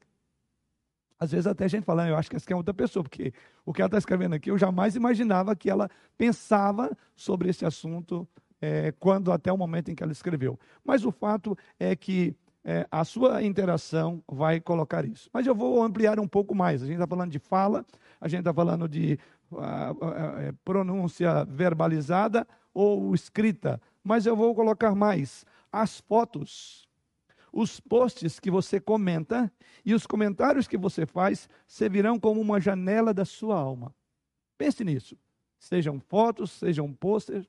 Às 1.19 1.33
vezes 1.33 1.47
até 1.47 1.65
a 1.65 1.69
gente 1.69 1.85
fala, 1.85 2.09
eu 2.09 2.17
acho 2.17 2.31
que 2.31 2.37
essa 2.37 2.45
aqui 2.45 2.53
é 2.53 2.57
outra 2.57 2.73
pessoa, 2.73 3.03
porque 3.03 3.33
o 3.67 3.73
que 3.73 3.83
ela 3.83 3.89
está 3.89 3.99
escrevendo 3.99 4.35
aqui, 4.35 4.51
eu 4.51 4.59
jamais 4.59 4.95
imaginava 4.95 5.55
que 5.57 5.69
ela 5.69 5.91
pensava 6.17 6.97
sobre 7.17 7.51
esse 7.51 7.67
assunto 7.67 8.27
é, 8.61 8.93
quando 8.99 9.33
até 9.33 9.53
o 9.53 9.57
momento 9.57 9.91
em 9.91 9.95
que 9.95 10.03
ela 10.03 10.13
escreveu. 10.13 10.59
Mas 10.85 11.05
o 11.05 11.11
fato 11.11 11.57
é 11.79 11.95
que 11.97 12.37
é, 12.65 12.87
a 12.91 13.05
sua 13.05 13.43
interação 13.43 14.23
vai 14.29 14.61
colocar 14.61 15.05
isso. 15.05 15.29
Mas 15.33 15.47
eu 15.47 15.55
vou 15.55 15.83
ampliar 15.83 16.21
um 16.21 16.29
pouco 16.29 16.55
mais. 16.55 16.83
A 16.83 16.87
gente 16.87 16.97
está 16.97 17.07
falando 17.07 17.31
de 17.31 17.39
fala, 17.39 17.85
a 18.21 18.29
gente 18.29 18.41
está 18.41 18.53
falando 18.53 18.89
de 18.89 19.19
uh, 19.51 19.57
uh, 19.57 20.55
pronúncia 20.65 21.45
verbalizada 21.45 22.47
ou 22.75 23.15
escrita. 23.15 23.81
Mas 24.05 24.27
eu 24.27 24.37
vou 24.37 24.55
colocar 24.55 24.95
mais. 24.95 25.45
As 25.73 26.01
fotos, 26.01 26.89
os 27.53 27.81
posts 27.81 28.41
que 28.41 28.51
você 28.51 28.81
comenta 28.81 29.53
e 29.85 29.95
os 29.95 30.07
comentários 30.07 30.67
que 30.67 30.77
você 30.77 31.07
faz 31.07 31.49
servirão 31.67 32.19
como 32.19 32.41
uma 32.41 32.61
janela 32.61 33.13
da 33.13 33.25
sua 33.25 33.59
alma. 33.59 33.95
Pense 34.57 34.83
nisso. 34.85 35.17
Sejam 35.59 35.99
fotos, 36.01 36.53
sejam 36.53 36.93
posters, 36.93 37.47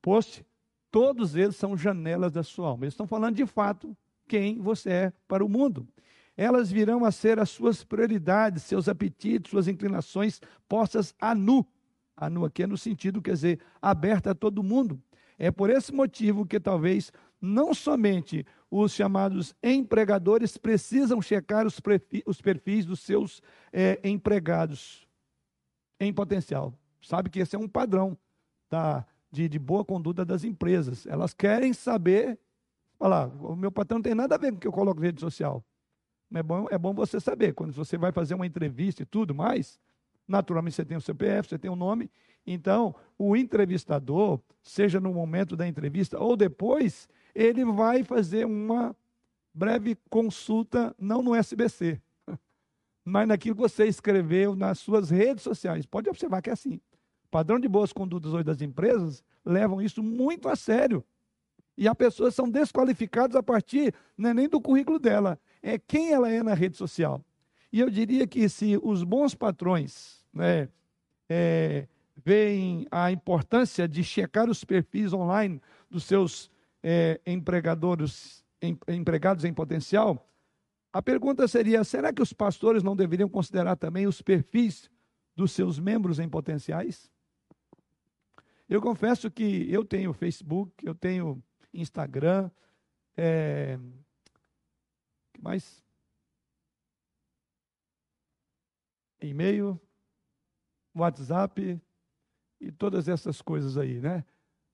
post, 0.00 0.44
Todos 0.90 1.36
eles 1.36 1.56
são 1.56 1.76
janelas 1.76 2.32
da 2.32 2.42
sua 2.42 2.68
alma. 2.68 2.84
Eles 2.84 2.94
estão 2.94 3.06
falando 3.06 3.36
de 3.36 3.46
fato 3.46 3.96
quem 4.26 4.58
você 4.58 4.90
é 4.90 5.12
para 5.26 5.44
o 5.44 5.48
mundo. 5.48 5.86
Elas 6.36 6.70
virão 6.70 7.04
a 7.04 7.10
ser 7.10 7.38
as 7.38 7.50
suas 7.50 7.82
prioridades, 7.84 8.62
seus 8.62 8.88
apetites, 8.88 9.50
suas 9.50 9.68
inclinações 9.68 10.40
postas 10.68 11.14
a 11.20 11.34
nu. 11.34 11.66
A 12.16 12.30
nu 12.30 12.44
aqui 12.44 12.62
é 12.62 12.66
no 12.66 12.76
sentido, 12.76 13.20
quer 13.20 13.32
dizer, 13.32 13.60
aberta 13.82 14.30
a 14.30 14.34
todo 14.34 14.62
mundo. 14.62 15.00
É 15.38 15.50
por 15.50 15.70
esse 15.70 15.92
motivo 15.92 16.44
que 16.44 16.58
talvez 16.58 17.12
não 17.40 17.72
somente 17.72 18.44
os 18.70 18.92
chamados 18.92 19.54
empregadores 19.62 20.56
precisam 20.56 21.22
checar 21.22 21.66
os, 21.66 21.80
os 22.26 22.40
perfis 22.40 22.84
dos 22.84 23.00
seus 23.00 23.40
é, 23.72 24.00
empregados 24.02 25.06
em 26.00 26.12
potencial. 26.12 26.74
Sabe 27.00 27.30
que 27.30 27.38
esse 27.38 27.54
é 27.54 27.58
um 27.58 27.68
padrão 27.68 28.18
da 28.68 29.06
de, 29.30 29.48
de 29.48 29.58
boa 29.58 29.84
conduta 29.84 30.24
das 30.24 30.44
empresas. 30.44 31.06
Elas 31.06 31.34
querem 31.34 31.72
saber, 31.72 32.38
lá, 33.00 33.26
o 33.26 33.54
meu 33.54 33.70
patrão 33.70 33.98
não 33.98 34.02
tem 34.02 34.14
nada 34.14 34.34
a 34.34 34.38
ver 34.38 34.50
com 34.52 34.56
o 34.56 34.60
que 34.60 34.66
eu 34.66 34.72
coloco 34.72 35.00
na 35.00 35.06
rede 35.06 35.20
social. 35.20 35.64
É 36.32 36.42
bom, 36.42 36.66
é 36.70 36.78
bom 36.78 36.92
você 36.92 37.20
saber, 37.20 37.54
quando 37.54 37.72
você 37.72 37.96
vai 37.96 38.12
fazer 38.12 38.34
uma 38.34 38.46
entrevista 38.46 39.02
e 39.02 39.06
tudo 39.06 39.34
mais, 39.34 39.78
naturalmente 40.28 40.76
você 40.76 40.84
tem 40.84 40.96
o 40.96 41.00
CPF, 41.00 41.48
você 41.48 41.58
tem 41.58 41.70
o 41.70 41.76
nome, 41.76 42.10
então 42.46 42.94
o 43.18 43.34
entrevistador, 43.34 44.38
seja 44.62 45.00
no 45.00 45.12
momento 45.12 45.56
da 45.56 45.66
entrevista 45.66 46.18
ou 46.18 46.36
depois, 46.36 47.08
ele 47.34 47.64
vai 47.64 48.04
fazer 48.04 48.46
uma 48.46 48.94
breve 49.52 49.96
consulta, 50.08 50.94
não 50.98 51.22
no 51.22 51.34
SBC, 51.34 52.00
mas 53.04 53.26
naquilo 53.26 53.56
que 53.56 53.62
você 53.62 53.86
escreveu 53.86 54.54
nas 54.54 54.78
suas 54.78 55.10
redes 55.10 55.42
sociais. 55.42 55.86
Pode 55.86 56.08
observar 56.08 56.42
que 56.42 56.50
é 56.50 56.52
assim 56.52 56.80
padrão 57.30 57.58
de 57.58 57.68
boas 57.68 57.92
condutas 57.92 58.32
hoje 58.32 58.44
das 58.44 58.60
empresas 58.60 59.22
levam 59.44 59.80
isso 59.80 60.02
muito 60.02 60.48
a 60.48 60.56
sério. 60.56 61.04
E 61.76 61.86
as 61.86 61.94
pessoas 61.94 62.34
são 62.34 62.50
desqualificadas 62.50 63.36
a 63.36 63.42
partir 63.42 63.94
não 64.16 64.30
é 64.30 64.34
nem 64.34 64.48
do 64.48 64.60
currículo 64.60 64.98
dela, 64.98 65.38
é 65.62 65.78
quem 65.78 66.12
ela 66.12 66.28
é 66.28 66.42
na 66.42 66.54
rede 66.54 66.76
social. 66.76 67.24
E 67.72 67.80
eu 67.80 67.90
diria 67.90 68.26
que 68.26 68.48
se 68.48 68.78
os 68.82 69.02
bons 69.02 69.34
patrões 69.34 70.24
né, 70.32 70.68
é, 71.28 71.86
veem 72.24 72.86
a 72.90 73.12
importância 73.12 73.86
de 73.86 74.02
checar 74.02 74.48
os 74.48 74.64
perfis 74.64 75.12
online 75.12 75.60
dos 75.90 76.04
seus 76.04 76.50
é, 76.82 77.20
empregadores, 77.26 78.44
em, 78.60 78.78
empregados 78.88 79.44
em 79.44 79.52
potencial, 79.52 80.26
a 80.92 81.02
pergunta 81.02 81.46
seria: 81.46 81.84
será 81.84 82.12
que 82.12 82.22
os 82.22 82.32
pastores 82.32 82.82
não 82.82 82.96
deveriam 82.96 83.28
considerar 83.28 83.76
também 83.76 84.06
os 84.06 84.22
perfis 84.22 84.90
dos 85.36 85.52
seus 85.52 85.78
membros 85.78 86.18
em 86.18 86.28
potenciais? 86.28 87.10
Eu 88.68 88.82
confesso 88.82 89.30
que 89.30 89.70
eu 89.72 89.84
tenho 89.84 90.12
Facebook, 90.12 90.72
eu 90.86 90.94
tenho 90.94 91.42
Instagram, 91.72 92.50
É, 93.20 93.76
que 95.32 95.42
mais? 95.42 95.82
E-mail, 99.20 99.80
WhatsApp 100.94 101.80
e 102.60 102.72
todas 102.72 103.08
essas 103.08 103.40
coisas 103.40 103.76
aí, 103.76 104.00
né? 104.00 104.24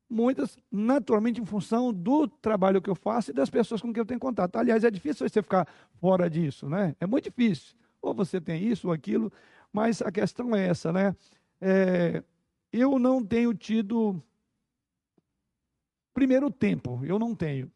Muitas, 0.09 0.57
naturalmente, 0.71 1.41
em 1.41 1.47
função 1.47 1.93
do 1.93 2.29
trabalho 2.29 2.81
que 2.81 2.91
eu 2.91 2.95
faço 2.95 3.31
e 3.31 3.35
das 3.35 3.51
pessoas 3.51 3.81
com 3.81 3.93
quem 3.93 4.01
eu 4.01 4.07
tenho 4.07 4.21
contato. 4.21 4.57
Aliás, 4.57 4.85
é 4.85 4.91
difícil 4.91 5.29
você 5.29 5.43
ficar 5.43 5.67
fora 5.95 6.29
disso, 6.29 6.69
né? 6.69 6.95
É 7.01 7.07
muito 7.07 7.25
difícil. 7.25 7.75
Ou 8.01 8.15
você 8.15 8.41
tem 8.41 8.63
isso 8.63 8.89
ou 8.89 8.93
aquilo, 8.93 9.33
mas 9.73 10.03
a 10.03 10.13
questão 10.13 10.55
é 10.55 10.69
essa, 10.69 10.93
né? 10.93 11.17
É, 11.61 12.23
eu 12.73 12.99
não 12.99 13.25
tenho 13.25 13.55
tido. 13.55 14.23
Primeiro, 16.13 16.51
tempo, 16.51 17.01
eu 17.05 17.19
não 17.19 17.35
tenho. 17.35 17.73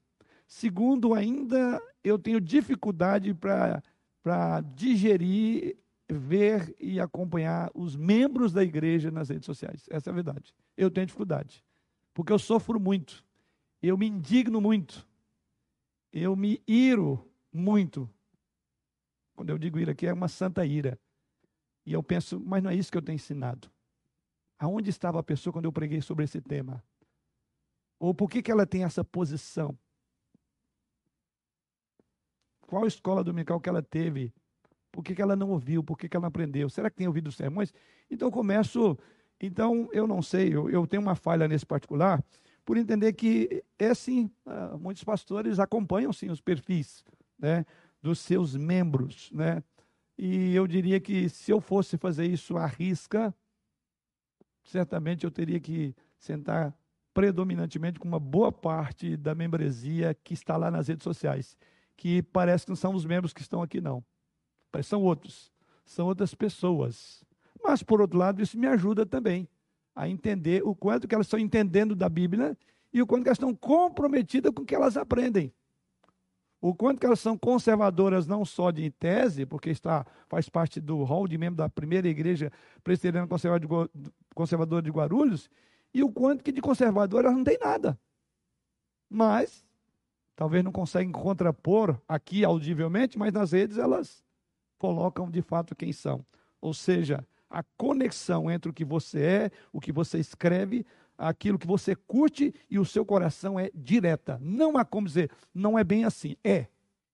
Segundo, 0.46 1.14
ainda 1.14 1.82
eu 2.04 2.18
tenho 2.18 2.40
dificuldade 2.40 3.34
para 3.34 4.60
digerir, 4.74 5.76
ver 6.08 6.74
e 6.78 6.98
acompanhar 6.98 7.70
os 7.74 7.94
membros 7.94 8.52
da 8.52 8.62
igreja 8.62 9.10
nas 9.10 9.28
redes 9.28 9.46
sociais. 9.46 9.86
Essa 9.90 10.10
é 10.10 10.12
a 10.12 10.14
verdade. 10.14 10.54
Eu 10.76 10.90
tenho 10.90 11.06
dificuldade. 11.06 11.64
Porque 12.14 12.32
eu 12.32 12.38
sofro 12.38 12.80
muito. 12.80 13.24
Eu 13.82 13.96
me 13.96 14.06
indigno 14.06 14.60
muito. 14.60 15.06
Eu 16.12 16.34
me 16.34 16.62
iro 16.66 17.30
muito. 17.52 18.08
Quando 19.36 19.50
eu 19.50 19.58
digo 19.58 19.78
ira 19.78 19.92
aqui, 19.92 20.06
é 20.06 20.12
uma 20.12 20.28
santa 20.28 20.64
ira. 20.64 20.98
E 21.84 21.92
eu 21.92 22.02
penso, 22.02 22.40
mas 22.40 22.62
não 22.62 22.70
é 22.70 22.74
isso 22.74 22.90
que 22.90 22.98
eu 22.98 23.02
tenho 23.02 23.16
ensinado. 23.16 23.70
Aonde 24.58 24.90
estava 24.90 25.20
a 25.20 25.22
pessoa 25.22 25.52
quando 25.52 25.66
eu 25.66 25.72
preguei 25.72 26.00
sobre 26.00 26.24
esse 26.24 26.40
tema? 26.40 26.82
Ou 28.00 28.14
por 28.14 28.28
que, 28.28 28.42
que 28.42 28.50
ela 28.50 28.66
tem 28.66 28.84
essa 28.84 29.04
posição? 29.04 29.78
Qual 32.62 32.86
escola 32.86 33.22
dominical 33.22 33.60
que 33.60 33.68
ela 33.68 33.82
teve? 33.82 34.32
Por 34.98 35.04
que, 35.04 35.14
que 35.14 35.22
ela 35.22 35.36
não 35.36 35.50
ouviu? 35.50 35.80
Por 35.80 35.96
que, 35.96 36.08
que 36.08 36.16
ela 36.16 36.22
não 36.22 36.28
aprendeu? 36.28 36.68
Será 36.68 36.90
que 36.90 36.96
tem 36.96 37.06
ouvido 37.06 37.28
os 37.28 37.36
sermões? 37.36 37.72
Então 38.10 38.26
eu 38.26 38.32
começo. 38.32 38.98
Então, 39.40 39.88
eu 39.92 40.08
não 40.08 40.20
sei, 40.20 40.52
eu, 40.52 40.68
eu 40.68 40.84
tenho 40.88 41.00
uma 41.00 41.14
falha 41.14 41.46
nesse 41.46 41.64
particular, 41.64 42.20
por 42.64 42.76
entender 42.76 43.12
que 43.12 43.62
é 43.78 43.94
sim, 43.94 44.28
uh, 44.44 44.76
muitos 44.76 45.04
pastores 45.04 45.60
acompanham 45.60 46.12
sim 46.12 46.30
os 46.30 46.40
perfis 46.40 47.04
né, 47.38 47.64
dos 48.02 48.18
seus 48.18 48.56
membros. 48.56 49.30
Né? 49.30 49.62
E 50.18 50.52
eu 50.52 50.66
diria 50.66 50.98
que 50.98 51.28
se 51.28 51.52
eu 51.52 51.60
fosse 51.60 51.96
fazer 51.96 52.26
isso 52.26 52.56
à 52.56 52.66
risca, 52.66 53.32
certamente 54.64 55.22
eu 55.22 55.30
teria 55.30 55.60
que 55.60 55.94
sentar 56.18 56.76
predominantemente 57.14 58.00
com 58.00 58.08
uma 58.08 58.18
boa 58.18 58.50
parte 58.50 59.16
da 59.16 59.32
membresia 59.32 60.12
que 60.24 60.34
está 60.34 60.56
lá 60.56 60.72
nas 60.72 60.88
redes 60.88 61.04
sociais 61.04 61.56
que 61.98 62.22
parece 62.22 62.64
que 62.64 62.70
não 62.70 62.76
são 62.76 62.94
os 62.94 63.04
membros 63.04 63.32
que 63.32 63.42
estão 63.42 63.60
aqui, 63.60 63.80
não. 63.80 64.02
São 64.82 65.02
outros. 65.02 65.52
São 65.84 66.06
outras 66.06 66.34
pessoas. 66.34 67.24
Mas, 67.62 67.82
por 67.82 68.00
outro 68.00 68.18
lado, 68.18 68.42
isso 68.42 68.58
me 68.58 68.66
ajuda 68.66 69.04
também 69.04 69.48
a 69.94 70.08
entender 70.08 70.62
o 70.64 70.74
quanto 70.74 71.08
que 71.08 71.14
elas 71.14 71.26
estão 71.26 71.40
entendendo 71.40 71.96
da 71.96 72.08
Bíblia 72.08 72.56
e 72.92 73.02
o 73.02 73.06
quanto 73.06 73.22
que 73.24 73.28
elas 73.28 73.38
estão 73.38 73.54
comprometidas 73.54 74.52
com 74.54 74.62
o 74.62 74.66
que 74.66 74.74
elas 74.74 74.96
aprendem. 74.96 75.52
O 76.60 76.74
quanto 76.74 77.00
que 77.00 77.06
elas 77.06 77.20
são 77.20 77.38
conservadoras 77.38 78.26
não 78.26 78.44
só 78.44 78.70
de 78.70 78.90
tese, 78.90 79.46
porque 79.46 79.70
está, 79.70 80.04
faz 80.28 80.48
parte 80.48 80.80
do 80.80 81.02
hall 81.04 81.26
de 81.26 81.38
membro 81.38 81.56
da 81.56 81.68
primeira 81.68 82.08
igreja 82.08 82.52
presbiteriana 82.82 83.28
conservadora 84.34 84.82
de 84.82 84.90
Guarulhos, 84.90 85.48
e 85.94 86.02
o 86.02 86.10
quanto 86.10 86.44
que 86.44 86.52
de 86.52 86.60
conservadoras 86.60 87.32
não 87.32 87.44
tem 87.44 87.58
nada. 87.58 87.98
Mas 89.08 89.64
talvez 90.36 90.62
não 90.62 90.72
conseguem 90.72 91.10
contrapor 91.12 92.00
aqui 92.08 92.44
audivelmente, 92.44 93.18
mas 93.18 93.32
nas 93.32 93.52
redes 93.52 93.78
elas 93.78 94.24
colocam 94.78 95.30
de 95.30 95.42
fato 95.42 95.74
quem 95.74 95.92
são. 95.92 96.24
Ou 96.60 96.72
seja, 96.72 97.24
a 97.50 97.62
conexão 97.76 98.50
entre 98.50 98.70
o 98.70 98.74
que 98.74 98.84
você 98.84 99.22
é, 99.22 99.50
o 99.72 99.80
que 99.80 99.92
você 99.92 100.18
escreve, 100.18 100.84
aquilo 101.16 101.58
que 101.58 101.66
você 101.66 101.94
curte 101.94 102.54
e 102.70 102.78
o 102.78 102.84
seu 102.84 103.04
coração 103.04 103.58
é 103.58 103.70
direta. 103.74 104.38
Não 104.40 104.76
há 104.76 104.84
como 104.84 105.06
dizer, 105.06 105.30
não 105.54 105.78
é 105.78 105.84
bem 105.84 106.04
assim. 106.04 106.36
É. 106.44 106.66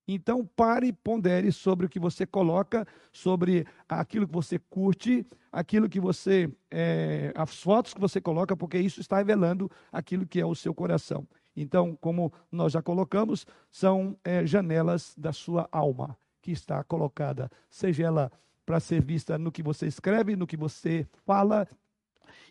Então 0.07 0.45
pare 0.45 0.89
e 0.89 0.93
pondere 0.93 1.51
sobre 1.51 1.87
o 1.87 1.89
que 1.89 1.99
você 1.99 2.27
coloca, 2.27 2.87
sobre 3.11 3.67
aquilo 3.89 4.27
que 4.27 4.35
você 4.35 4.59
curte, 4.59 5.27
aquilo 5.51 5.89
que 5.89 5.99
você. 5.99 6.53
É, 6.71 7.33
as 7.35 7.63
fotos 7.63 7.95
que 7.95 8.01
você 8.01 8.21
coloca, 8.21 8.55
porque 8.55 8.79
isso 8.79 9.01
está 9.01 9.17
revelando 9.17 9.71
aquilo 9.91 10.27
que 10.27 10.41
é 10.41 10.45
o 10.45 10.55
seu 10.55 10.75
coração. 10.75 11.27
Então, 11.57 11.97
como 12.01 12.33
nós 12.53 12.73
já 12.73 12.83
colocamos, 12.83 13.47
são 13.71 14.19
é, 14.25 14.45
janelas 14.45 15.15
da 15.17 15.33
sua 15.33 15.69
alma 15.73 16.19
que 16.45 16.53
está 16.53 16.85
colocada, 16.85 17.51
seja 17.71 18.05
ela 18.05 18.31
para 18.67 18.79
ser 18.79 19.03
vista 19.03 19.39
no 19.39 19.51
que 19.51 19.63
você 19.63 19.87
escreve, 19.87 20.37
no 20.37 20.47
que 20.47 20.59
você 20.59 21.07
fala 21.25 21.67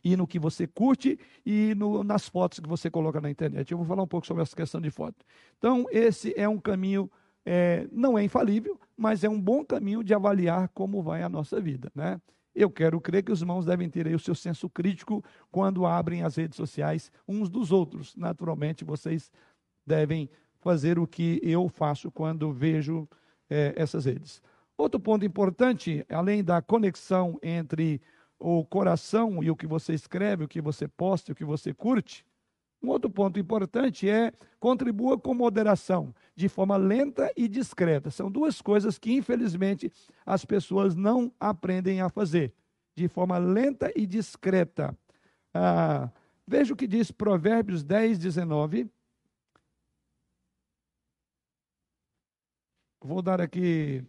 e 0.03 0.17
no 0.17 0.25
que 0.25 0.39
você 0.39 0.65
curte 0.65 1.19
e 1.45 1.75
no, 1.75 2.03
nas 2.03 2.27
fotos 2.27 2.59
que 2.59 2.67
você 2.67 2.89
coloca 2.89 3.21
na 3.21 3.29
internet. 3.29 3.71
Eu 3.71 3.77
vou 3.77 3.85
falar 3.85 4.01
um 4.01 4.07
pouco 4.07 4.25
sobre 4.25 4.41
essa 4.41 4.55
questão 4.55 4.81
de 4.81 4.89
foto. 4.89 5.23
Então, 5.59 5.85
esse 5.91 6.33
é 6.35 6.49
um 6.49 6.59
caminho, 6.59 7.07
é, 7.45 7.87
não 7.91 8.17
é 8.17 8.23
infalível, 8.23 8.79
mas 8.97 9.23
é 9.23 9.29
um 9.29 9.39
bom 9.39 9.63
caminho 9.63 10.03
de 10.03 10.11
avaliar 10.11 10.69
como 10.69 11.03
vai 11.03 11.21
a 11.21 11.29
nossa 11.29 11.61
vida, 11.61 11.91
né? 11.93 12.19
Eu 12.55 12.71
quero 12.71 12.99
crer 12.99 13.21
que 13.21 13.31
os 13.31 13.41
irmãos 13.41 13.65
devem 13.65 13.89
ter 13.89 14.07
aí 14.07 14.15
o 14.15 14.19
seu 14.19 14.33
senso 14.33 14.67
crítico 14.67 15.23
quando 15.51 15.85
abrem 15.85 16.23
as 16.23 16.35
redes 16.35 16.55
sociais 16.55 17.11
uns 17.27 17.47
dos 17.47 17.71
outros. 17.71 18.15
Naturalmente, 18.15 18.83
vocês 18.83 19.31
devem 19.85 20.29
fazer 20.61 20.97
o 20.97 21.05
que 21.05 21.39
eu 21.43 21.69
faço 21.69 22.09
quando 22.11 22.51
vejo 22.51 23.07
é, 23.53 23.73
essas 23.75 24.05
redes. 24.05 24.41
Outro 24.75 24.99
ponto 24.99 25.23
importante, 25.23 26.03
além 26.09 26.43
da 26.43 26.59
conexão 26.59 27.37
entre 27.43 28.01
o 28.39 28.65
coração 28.65 29.43
e 29.43 29.51
o 29.51 29.55
que 29.55 29.67
você 29.67 29.93
escreve, 29.93 30.43
o 30.43 30.47
que 30.47 30.59
você 30.59 30.87
posta, 30.87 31.31
o 31.31 31.35
que 31.35 31.45
você 31.45 31.71
curte, 31.71 32.25
um 32.81 32.89
outro 32.89 33.09
ponto 33.09 33.39
importante 33.39 34.09
é 34.09 34.33
contribua 34.59 35.17
com 35.17 35.33
moderação, 35.33 36.13
de 36.35 36.49
forma 36.49 36.75
lenta 36.75 37.31
e 37.37 37.47
discreta. 37.47 38.09
São 38.09 38.29
duas 38.29 38.61
coisas 38.61 38.97
que, 38.97 39.13
infelizmente, 39.13 39.91
as 40.25 40.43
pessoas 40.43 40.95
não 40.95 41.31
aprendem 41.39 42.01
a 42.01 42.09
fazer. 42.09 42.51
De 42.95 43.07
forma 43.07 43.37
lenta 43.37 43.91
e 43.95 44.05
discreta. 44.05 44.97
Ah, 45.53 46.09
veja 46.45 46.73
o 46.73 46.75
que 46.75 46.87
diz 46.87 47.09
Provérbios 47.09 47.83
10, 47.83 48.19
19. 48.19 48.89
Vou 53.03 53.21
dar 53.21 53.41
aqui 53.41 54.01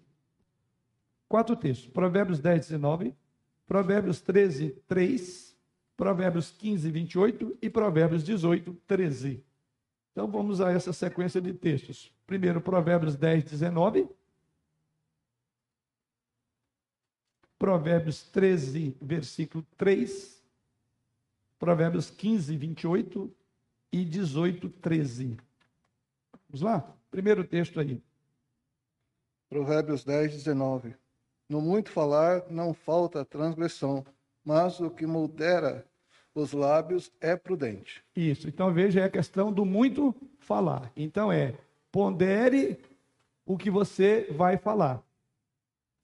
quatro 1.29 1.57
textos. 1.57 1.89
Provérbios 1.89 2.39
10, 2.39 2.61
19. 2.61 3.15
Provérbios 3.67 4.21
13, 4.21 4.71
3. 4.87 5.57
Provérbios 5.97 6.51
15, 6.53 6.91
28 6.91 7.59
e 7.61 7.69
Provérbios 7.69 8.23
18, 8.23 8.73
13. 8.87 9.45
Então 10.13 10.29
vamos 10.29 10.61
a 10.61 10.71
essa 10.71 10.93
sequência 10.93 11.41
de 11.41 11.53
textos. 11.53 12.13
Primeiro, 12.25 12.61
Provérbios 12.61 13.17
10, 13.17 13.45
19. 13.45 14.09
Provérbios 17.59 18.23
13, 18.23 18.97
versículo 19.01 19.67
3. 19.77 20.41
Provérbios 21.59 22.11
15, 22.11 22.57
28 22.57 23.35
e 23.91 24.05
18, 24.05 24.69
13. 24.69 25.37
Vamos 26.49 26.63
lá? 26.63 26.97
Primeiro 27.11 27.43
texto 27.43 27.81
aí. 27.81 28.01
Provérbios 29.55 30.03
10, 30.03 30.33
19. 30.33 30.97
No 31.49 31.61
muito 31.61 31.88
falar 31.88 32.43
não 32.51 32.75
falta 32.75 33.25
transgressão, 33.25 34.05
mas 34.45 34.81
o 34.81 34.90
que 34.90 35.07
modera 35.07 35.87
os 36.35 36.53
lábios 36.53 37.12
é 37.21 37.37
prudente. 37.37 38.05
Isso. 38.17 38.49
Então 38.49 38.75
veja 38.75 39.03
é 39.03 39.05
a 39.05 39.09
questão 39.09 39.53
do 39.53 39.64
muito 39.64 40.12
falar. 40.40 40.90
Então 40.97 41.31
é 41.31 41.55
pondere 41.93 42.81
o 43.47 43.57
que 43.57 43.71
você 43.71 44.27
vai 44.33 44.57
falar. 44.57 45.01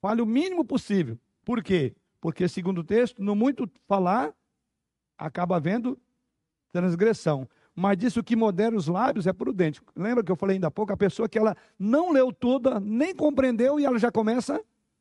Fale 0.00 0.22
o 0.22 0.26
mínimo 0.26 0.64
possível. 0.64 1.18
Por 1.44 1.60
quê? 1.60 1.92
Porque, 2.20 2.46
segundo 2.46 2.82
o 2.82 2.84
texto, 2.84 3.20
no 3.20 3.34
muito 3.34 3.68
falar, 3.88 4.32
acaba 5.18 5.56
havendo 5.56 5.98
transgressão. 6.70 7.48
Mas 7.74 7.96
disso 7.96 8.22
que 8.22 8.36
modera 8.36 8.76
os 8.76 8.88
lábios 8.88 9.26
é 9.26 9.32
prudente. 9.32 9.80
Lembra 9.96 10.24
que 10.24 10.30
eu 10.30 10.36
falei 10.36 10.56
ainda 10.56 10.66
há 10.66 10.70
pouco? 10.70 10.92
A 10.92 10.96
pessoa 10.96 11.28
que 11.28 11.38
ela 11.38 11.56
não 11.78 12.12
leu 12.12 12.32
toda, 12.32 12.80
nem 12.80 13.14
compreendeu 13.14 13.78
e 13.78 13.84
ela 13.84 13.98
já 13.98 14.10
começa 14.10 14.56
a 14.56 14.60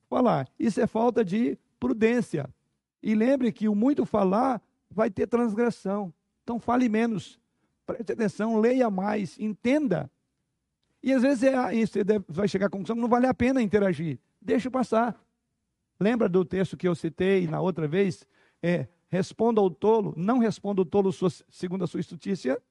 falar. 0.10 0.48
Isso 0.58 0.80
é 0.80 0.88
falta 0.88 1.24
de 1.24 1.58
prudência. 1.80 2.48
E 3.02 3.16
lembre 3.16 3.52
que 3.52 3.68
o 3.68 3.76
muito 3.76 4.06
falar 4.06 4.62
vai 4.90 5.10
ter 5.10 5.28
transgressão. 5.28 6.14
Então 6.44 6.60
fale 6.60 6.88
menos. 6.90 7.40
Preste 7.86 8.12
atenção, 8.12 8.60
leia 8.60 8.90
mais, 8.90 9.40
entenda. 9.40 10.10
E 11.02 11.14
às 11.14 11.22
vezes 11.22 11.44
é, 11.44 11.86
você 11.86 12.04
vai 12.28 12.48
chegar 12.48 12.68
à 12.68 12.70
conclusão 12.70 12.96
que 12.96 13.02
não 13.02 13.10
vale 13.10 13.26
a 13.26 13.34
pena 13.34 13.62
interagir. 13.62 14.20
Deixa 14.42 14.70
passar. 14.70 15.20
Lembra 16.00 16.30
do 16.30 16.46
texto 16.46 16.78
que 16.78 16.88
eu 16.88 16.96
citei 16.96 17.48
na 17.48 17.60
outra 17.60 17.88
vez? 17.88 18.26
É, 18.62 18.88
responda 19.10 19.60
ao 19.60 19.70
tolo, 19.70 20.14
não 20.16 20.38
responda 20.38 20.82
ao 20.82 20.86
tolo 20.86 21.12
sua, 21.12 21.30
segundo 21.50 21.84
a 21.84 21.88
sua 21.88 22.00
estutícia, 22.00 22.62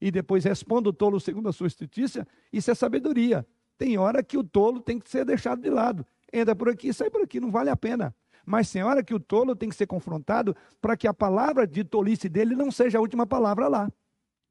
e 0.00 0.10
depois 0.10 0.44
responda 0.44 0.88
o 0.88 0.92
tolo 0.92 1.20
segundo 1.20 1.48
a 1.48 1.52
sua 1.52 1.68
justiça, 1.68 2.26
isso 2.52 2.70
é 2.70 2.74
sabedoria. 2.74 3.46
Tem 3.78 3.96
hora 3.98 4.22
que 4.22 4.36
o 4.36 4.44
tolo 4.44 4.80
tem 4.80 4.98
que 4.98 5.08
ser 5.08 5.24
deixado 5.24 5.60
de 5.60 5.70
lado. 5.70 6.04
Entra 6.32 6.54
por 6.54 6.68
aqui, 6.68 6.92
sai 6.92 7.10
por 7.10 7.22
aqui, 7.22 7.38
não 7.38 7.50
vale 7.50 7.70
a 7.70 7.76
pena. 7.76 8.14
Mas 8.44 8.70
tem 8.70 8.82
hora 8.82 9.02
que 9.02 9.14
o 9.14 9.20
tolo 9.20 9.56
tem 9.56 9.68
que 9.68 9.74
ser 9.74 9.86
confrontado 9.86 10.56
para 10.80 10.96
que 10.96 11.06
a 11.06 11.14
palavra 11.14 11.66
de 11.66 11.84
tolice 11.84 12.28
dele 12.28 12.54
não 12.54 12.70
seja 12.70 12.98
a 12.98 13.00
última 13.00 13.26
palavra 13.26 13.68
lá. 13.68 13.90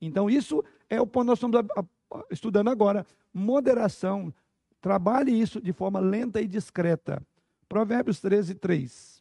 Então, 0.01 0.29
isso 0.29 0.63
é 0.89 0.99
o 0.99 1.07
ponto 1.07 1.23
que 1.23 1.27
nós 1.27 1.37
estamos 1.37 1.87
estudando 2.29 2.69
agora. 2.69 3.05
Moderação. 3.33 4.33
Trabalhe 4.81 5.31
isso 5.31 5.61
de 5.61 5.71
forma 5.73 5.99
lenta 5.99 6.41
e 6.41 6.47
discreta. 6.47 7.21
Provérbios 7.67 8.19
13, 8.19 8.55
3. 8.55 9.14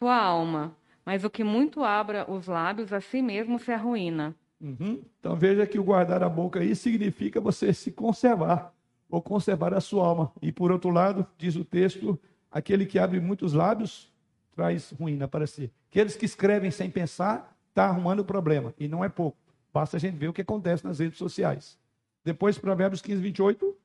Tua 0.00 0.16
alma, 0.16 0.74
mas 1.04 1.24
o 1.24 1.30
que 1.30 1.44
muito 1.44 1.84
abra 1.84 2.28
os 2.28 2.46
lábios 2.46 2.90
a 2.90 3.02
si 3.02 3.20
mesmo 3.20 3.58
se 3.58 3.70
arruína. 3.70 4.34
Uhum. 4.58 5.02
Então 5.18 5.36
veja 5.36 5.66
que 5.66 5.78
o 5.78 5.84
guardar 5.84 6.22
a 6.22 6.28
boca 6.28 6.60
aí 6.60 6.74
significa 6.74 7.38
você 7.38 7.74
se 7.74 7.92
conservar, 7.92 8.74
ou 9.10 9.20
conservar 9.20 9.74
a 9.74 9.80
sua 9.80 10.06
alma. 10.06 10.32
E 10.40 10.50
por 10.50 10.72
outro 10.72 10.88
lado, 10.88 11.26
diz 11.36 11.54
o 11.54 11.66
texto, 11.66 12.18
aquele 12.50 12.86
que 12.86 12.98
abre 12.98 13.20
muitos 13.20 13.52
lábios 13.52 14.10
traz 14.56 14.90
ruína 14.92 15.28
para 15.28 15.46
si. 15.46 15.70
Aqueles 15.90 16.16
que 16.16 16.24
escrevem 16.24 16.70
sem 16.70 16.90
pensar, 16.90 17.54
está 17.68 17.84
arrumando 17.84 18.20
o 18.20 18.24
problema. 18.24 18.72
E 18.78 18.88
não 18.88 19.04
é 19.04 19.08
pouco. 19.10 19.36
Basta 19.70 19.98
a 19.98 20.00
gente 20.00 20.16
ver 20.16 20.28
o 20.28 20.32
que 20.32 20.40
acontece 20.40 20.82
nas 20.82 20.98
redes 20.98 21.18
sociais. 21.18 21.78
Depois, 22.24 22.56
Provérbios 22.56 23.02
15, 23.02 23.20
28. 23.20 23.76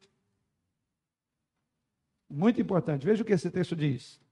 Muito 2.29 2.61
importante. 2.61 3.05
Veja 3.05 3.21
o 3.21 3.25
que 3.25 3.33
esse 3.33 3.51
texto 3.51 3.75
diz. 3.75 4.23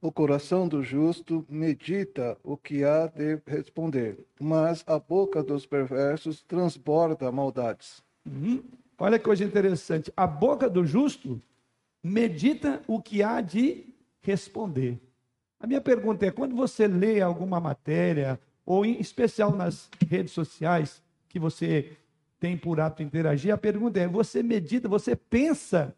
O 0.00 0.12
coração 0.12 0.68
do 0.68 0.80
justo 0.80 1.44
medita 1.48 2.38
o 2.44 2.56
que 2.56 2.84
há 2.84 3.08
de 3.08 3.40
responder, 3.44 4.24
mas 4.40 4.84
a 4.86 4.96
boca 4.96 5.42
dos 5.42 5.66
perversos 5.66 6.40
transborda 6.42 7.32
maldades. 7.32 8.00
Uhum. 8.24 8.62
Olha 8.96 9.18
que 9.18 9.24
coisa 9.24 9.44
interessante. 9.44 10.12
A 10.16 10.24
boca 10.24 10.70
do 10.70 10.86
justo 10.86 11.40
medita 12.02 12.80
o 12.86 13.02
que 13.02 13.24
há 13.24 13.40
de 13.40 13.86
responder. 14.22 15.00
A 15.58 15.66
minha 15.66 15.80
pergunta 15.80 16.24
é: 16.26 16.30
quando 16.30 16.54
você 16.54 16.86
lê 16.86 17.20
alguma 17.20 17.58
matéria, 17.58 18.38
ou 18.64 18.84
em 18.84 19.00
especial 19.00 19.50
nas 19.50 19.90
redes 20.08 20.32
sociais, 20.32 21.02
que 21.28 21.40
você 21.40 21.96
tem 22.38 22.56
por 22.56 22.78
hábito 22.78 23.02
interagir, 23.02 23.52
a 23.52 23.58
pergunta 23.58 23.98
é: 23.98 24.06
você 24.06 24.44
medita, 24.44 24.88
você 24.88 25.16
pensa, 25.16 25.92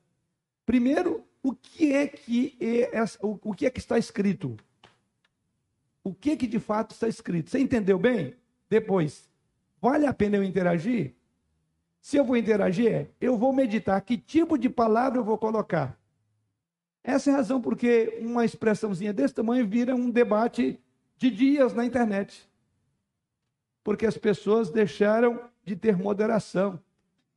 primeiro, 0.65 1.23
o 1.43 1.55
que 1.55 1.93
é 1.95 2.07
que, 2.07 2.57
é, 2.61 2.91
o 3.21 3.55
que, 3.55 3.67
é 3.67 3.71
que 3.71 3.79
está 3.79 3.99
escrito? 3.99 4.57
O 6.05 6.15
que, 6.15 6.31
é 6.31 6.37
que 6.37 6.47
de 6.47 6.59
fato 6.59 6.93
está 6.93 7.09
escrito? 7.09 7.51
Você 7.51 7.59
entendeu 7.59 7.99
bem? 7.99 8.35
Depois, 8.69 9.29
vale 9.81 10.07
a 10.07 10.13
pena 10.13 10.37
eu 10.37 10.45
interagir? 10.45 11.15
Se 12.01 12.17
eu 12.17 12.25
vou 12.25 12.37
interagir, 12.37 13.09
eu 13.21 13.37
vou 13.37 13.53
meditar 13.53 14.01
que 14.01 14.17
tipo 14.17 14.57
de 14.57 14.71
palavra 14.71 15.19
eu 15.19 15.25
vou 15.25 15.37
colocar. 15.37 15.99
Essa 17.03 17.31
é 17.31 17.33
a 17.33 17.37
razão 17.37 17.61
porque 17.61 18.19
uma 18.21 18.45
expressãozinha 18.45 19.13
desse 19.13 19.35
tamanho 19.35 19.67
vira 19.67 19.95
um 19.95 20.11
debate 20.11 20.79
de 21.17 21.31
dias 21.31 21.75
na 21.75 21.85
internet. 21.85 22.49
Porque 23.83 24.07
as 24.07 24.17
pessoas 24.17 24.71
deixaram 24.71 25.43
de 25.65 25.77
ter 25.77 25.97
moderação, 25.97 26.81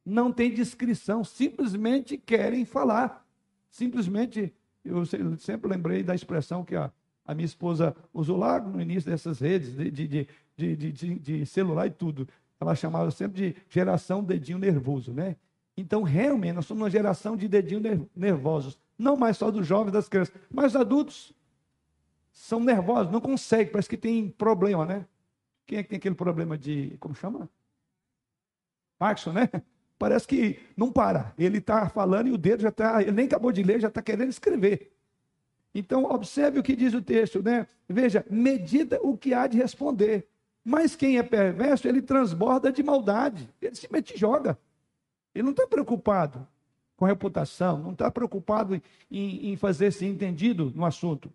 não 0.06 0.32
tem 0.32 0.54
descrição, 0.54 1.24
simplesmente 1.24 2.18
querem 2.18 2.66
falar. 2.66 3.23
Simplesmente, 3.74 4.54
eu 4.86 5.04
sempre 5.40 5.68
lembrei 5.68 6.04
da 6.04 6.14
expressão 6.14 6.64
que 6.64 6.76
a, 6.76 6.92
a 7.26 7.34
minha 7.34 7.48
esposa 7.48 7.96
usou 8.14 8.38
lá 8.38 8.60
no 8.60 8.80
início 8.80 9.10
dessas 9.10 9.40
redes 9.40 9.76
de, 9.76 9.90
de, 9.90 10.28
de, 10.56 10.76
de, 10.76 11.20
de 11.20 11.46
celular 11.48 11.88
e 11.88 11.90
tudo. 11.90 12.30
Ela 12.60 12.76
chamava 12.76 13.10
sempre 13.10 13.36
de 13.36 13.62
geração 13.68 14.24
dedinho 14.24 14.60
nervoso, 14.60 15.12
né? 15.12 15.38
Então, 15.76 16.04
realmente, 16.04 16.54
nós 16.54 16.68
somos 16.68 16.84
uma 16.84 16.90
geração 16.90 17.36
de 17.36 17.48
dedinho 17.48 18.08
nervosos. 18.16 18.78
Não 18.96 19.18
mais 19.18 19.38
só 19.38 19.50
dos 19.50 19.66
jovens, 19.66 19.92
das 19.92 20.08
crianças, 20.08 20.36
mas 20.52 20.76
os 20.76 20.80
adultos 20.80 21.34
são 22.32 22.60
nervosos, 22.60 23.12
não 23.12 23.20
conseguem, 23.20 23.72
parece 23.72 23.90
que 23.90 23.98
tem 23.98 24.30
problema, 24.30 24.86
né? 24.86 25.08
Quem 25.66 25.80
é 25.80 25.84
que 25.84 25.90
tem 25.90 25.98
aquele 25.98 26.14
problema 26.14 26.56
de, 26.60 26.96
como 27.00 27.16
chama? 27.16 27.50
Parkinson, 29.00 29.32
né? 29.32 29.50
Parece 29.98 30.28
que 30.28 30.60
não 30.76 30.92
para. 30.92 31.34
Ele 31.38 31.60
está 31.60 31.88
falando 31.90 32.28
e 32.28 32.32
o 32.32 32.38
dedo 32.38 32.62
já 32.62 32.70
está, 32.70 33.02
ele 33.02 33.12
nem 33.12 33.26
acabou 33.26 33.52
de 33.52 33.64
ler, 33.64 33.80
já 33.80 33.88
está 33.88 34.02
querendo 34.02 34.30
escrever. 34.30 34.92
Então, 35.74 36.06
observe 36.06 36.60
o 36.60 36.64
que 36.64 36.76
diz 36.76 36.94
o 36.94 37.02
texto, 37.02 37.42
né? 37.42 37.66
Veja, 37.88 38.26
medida 38.30 39.00
o 39.02 39.18
que 39.18 39.34
há 39.34 39.48
de 39.48 39.58
responder. 39.58 40.28
Mas 40.64 40.96
quem 40.96 41.18
é 41.18 41.24
perverso, 41.24 41.88
ele 41.88 42.02
transborda 42.02 42.72
de 42.72 42.84
maldade. 42.84 43.50
Ele 43.62 43.76
se 43.76 43.92
mete 43.92 44.14
e 44.14 44.18
joga. 44.18 44.58
Ele 45.34 45.44
não 45.44 45.52
está 45.52 45.68
preocupado 45.68 46.48
com 46.96 47.06
reputação, 47.06 47.80
não 47.80 47.92
está 47.92 48.10
preocupado 48.12 48.80
em, 49.12 49.52
em 49.52 49.56
fazer-se 49.58 50.06
entendido 50.06 50.72
no 50.76 50.86
assunto. 50.86 51.32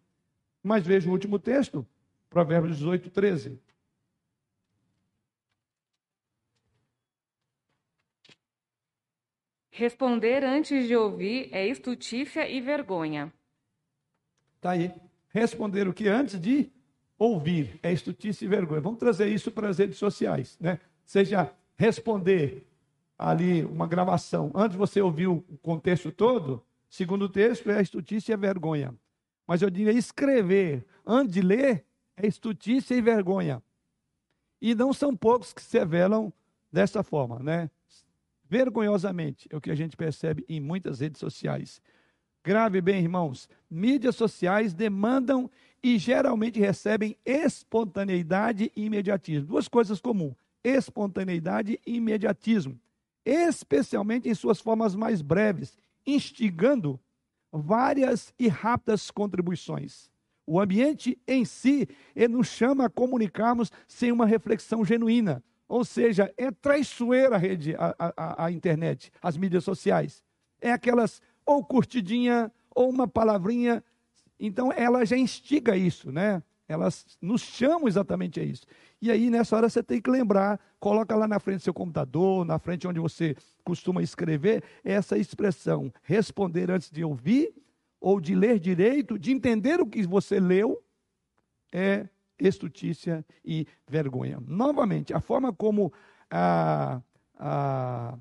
Mas 0.62 0.86
veja 0.86 1.08
o 1.08 1.12
último 1.12 1.38
texto, 1.38 1.86
Provérbios 2.30 2.78
18, 2.78 3.10
13. 3.10 3.58
Responder 9.78 10.42
antes 10.42 10.88
de 10.88 10.96
ouvir 10.96 11.50
é 11.52 11.68
estutícia 11.68 12.48
e 12.48 12.60
vergonha. 12.60 13.32
Está 14.56 14.72
aí. 14.72 14.92
Responder 15.28 15.86
o 15.86 15.94
que 15.94 16.08
antes 16.08 16.40
de 16.40 16.72
ouvir 17.16 17.78
é 17.80 17.92
estutícia 17.92 18.44
e 18.44 18.48
vergonha. 18.48 18.80
Vamos 18.80 18.98
trazer 18.98 19.28
isso 19.28 19.52
para 19.52 19.68
as 19.68 19.78
redes 19.78 19.96
sociais, 19.96 20.58
né? 20.60 20.80
Seja 21.04 21.52
responder 21.76 22.66
ali 23.16 23.64
uma 23.66 23.86
gravação 23.86 24.50
antes 24.52 24.76
você 24.76 25.00
ouvir 25.00 25.28
o 25.28 25.42
contexto 25.62 26.10
todo, 26.10 26.60
segundo 26.90 27.26
o 27.26 27.28
texto, 27.28 27.70
é 27.70 27.80
estutícia 27.80 28.32
e 28.32 28.36
vergonha. 28.36 28.92
Mas 29.46 29.62
eu 29.62 29.70
diria 29.70 29.92
escrever 29.92 30.84
antes 31.06 31.34
de 31.34 31.40
ler 31.40 31.84
é 32.16 32.26
estutícia 32.26 32.96
e 32.96 33.00
vergonha. 33.00 33.62
E 34.60 34.74
não 34.74 34.92
são 34.92 35.16
poucos 35.16 35.52
que 35.52 35.62
se 35.62 35.78
revelam 35.78 36.32
dessa 36.72 37.04
forma, 37.04 37.38
né? 37.38 37.70
Vergonhosamente, 38.48 39.48
é 39.50 39.56
o 39.56 39.60
que 39.60 39.70
a 39.70 39.74
gente 39.74 39.96
percebe 39.96 40.44
em 40.48 40.60
muitas 40.60 41.00
redes 41.00 41.20
sociais. 41.20 41.80
Grave 42.42 42.80
bem, 42.80 43.02
irmãos, 43.02 43.48
mídias 43.70 44.16
sociais 44.16 44.72
demandam 44.72 45.50
e 45.82 45.98
geralmente 45.98 46.58
recebem 46.58 47.16
espontaneidade 47.24 48.72
e 48.74 48.86
imediatismo. 48.86 49.48
Duas 49.48 49.68
coisas 49.68 50.00
comuns: 50.00 50.34
espontaneidade 50.64 51.78
e 51.86 51.96
imediatismo, 51.96 52.80
especialmente 53.24 54.28
em 54.28 54.34
suas 54.34 54.60
formas 54.60 54.94
mais 54.94 55.20
breves, 55.20 55.78
instigando 56.06 56.98
várias 57.52 58.32
e 58.38 58.48
rápidas 58.48 59.10
contribuições. 59.10 60.10
O 60.46 60.58
ambiente 60.58 61.18
em 61.26 61.44
si 61.44 61.86
ele 62.16 62.32
nos 62.32 62.48
chama 62.48 62.86
a 62.86 62.90
comunicarmos 62.90 63.70
sem 63.86 64.10
uma 64.10 64.24
reflexão 64.24 64.82
genuína, 64.84 65.44
ou 65.68 65.84
seja, 65.84 66.32
é 66.36 66.50
traiçoeira 66.50 67.36
a 67.36 67.38
rede, 67.38 67.74
a, 67.76 67.94
a, 67.98 68.46
a 68.46 68.50
internet, 68.50 69.12
as 69.20 69.36
mídias 69.36 69.64
sociais. 69.64 70.24
É 70.60 70.72
aquelas 70.72 71.20
ou 71.44 71.62
curtidinha 71.64 72.50
ou 72.74 72.88
uma 72.88 73.06
palavrinha. 73.06 73.84
Então 74.40 74.72
ela 74.72 75.04
já 75.04 75.16
instiga 75.16 75.76
isso, 75.76 76.10
né? 76.10 76.42
Elas 76.66 77.18
nos 77.20 77.42
chamam 77.42 77.88
exatamente 77.88 78.40
a 78.40 78.42
isso. 78.42 78.66
E 79.00 79.10
aí, 79.10 79.30
nessa 79.30 79.56
hora, 79.56 79.68
você 79.68 79.82
tem 79.82 80.02
que 80.02 80.10
lembrar, 80.10 80.60
coloca 80.78 81.14
lá 81.14 81.26
na 81.26 81.38
frente 81.38 81.58
do 81.58 81.62
seu 81.62 81.72
computador, 81.72 82.44
na 82.44 82.58
frente 82.58 82.86
onde 82.86 83.00
você 83.00 83.36
costuma 83.64 84.02
escrever, 84.02 84.62
essa 84.84 85.16
expressão, 85.16 85.92
responder 86.02 86.70
antes 86.70 86.90
de 86.90 87.04
ouvir, 87.04 87.54
ou 88.00 88.20
de 88.20 88.34
ler 88.34 88.58
direito, 88.58 89.18
de 89.18 89.32
entender 89.32 89.80
o 89.80 89.86
que 89.86 90.06
você 90.06 90.38
leu, 90.38 90.82
é 91.72 92.06
estutícia 92.38 93.24
e 93.44 93.66
vergonha. 93.86 94.38
Novamente, 94.46 95.12
a 95.12 95.20
forma 95.20 95.52
como 95.52 95.92
a, 96.30 97.02
a, 97.36 98.18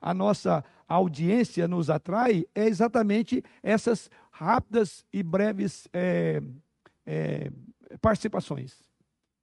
a 0.00 0.14
nossa 0.14 0.64
audiência 0.88 1.68
nos 1.68 1.90
atrai 1.90 2.44
é 2.54 2.66
exatamente 2.66 3.42
essas 3.62 4.10
rápidas 4.30 5.04
e 5.12 5.22
breves 5.22 5.88
é, 5.92 6.42
é, 7.06 7.50
participações. 8.00 8.82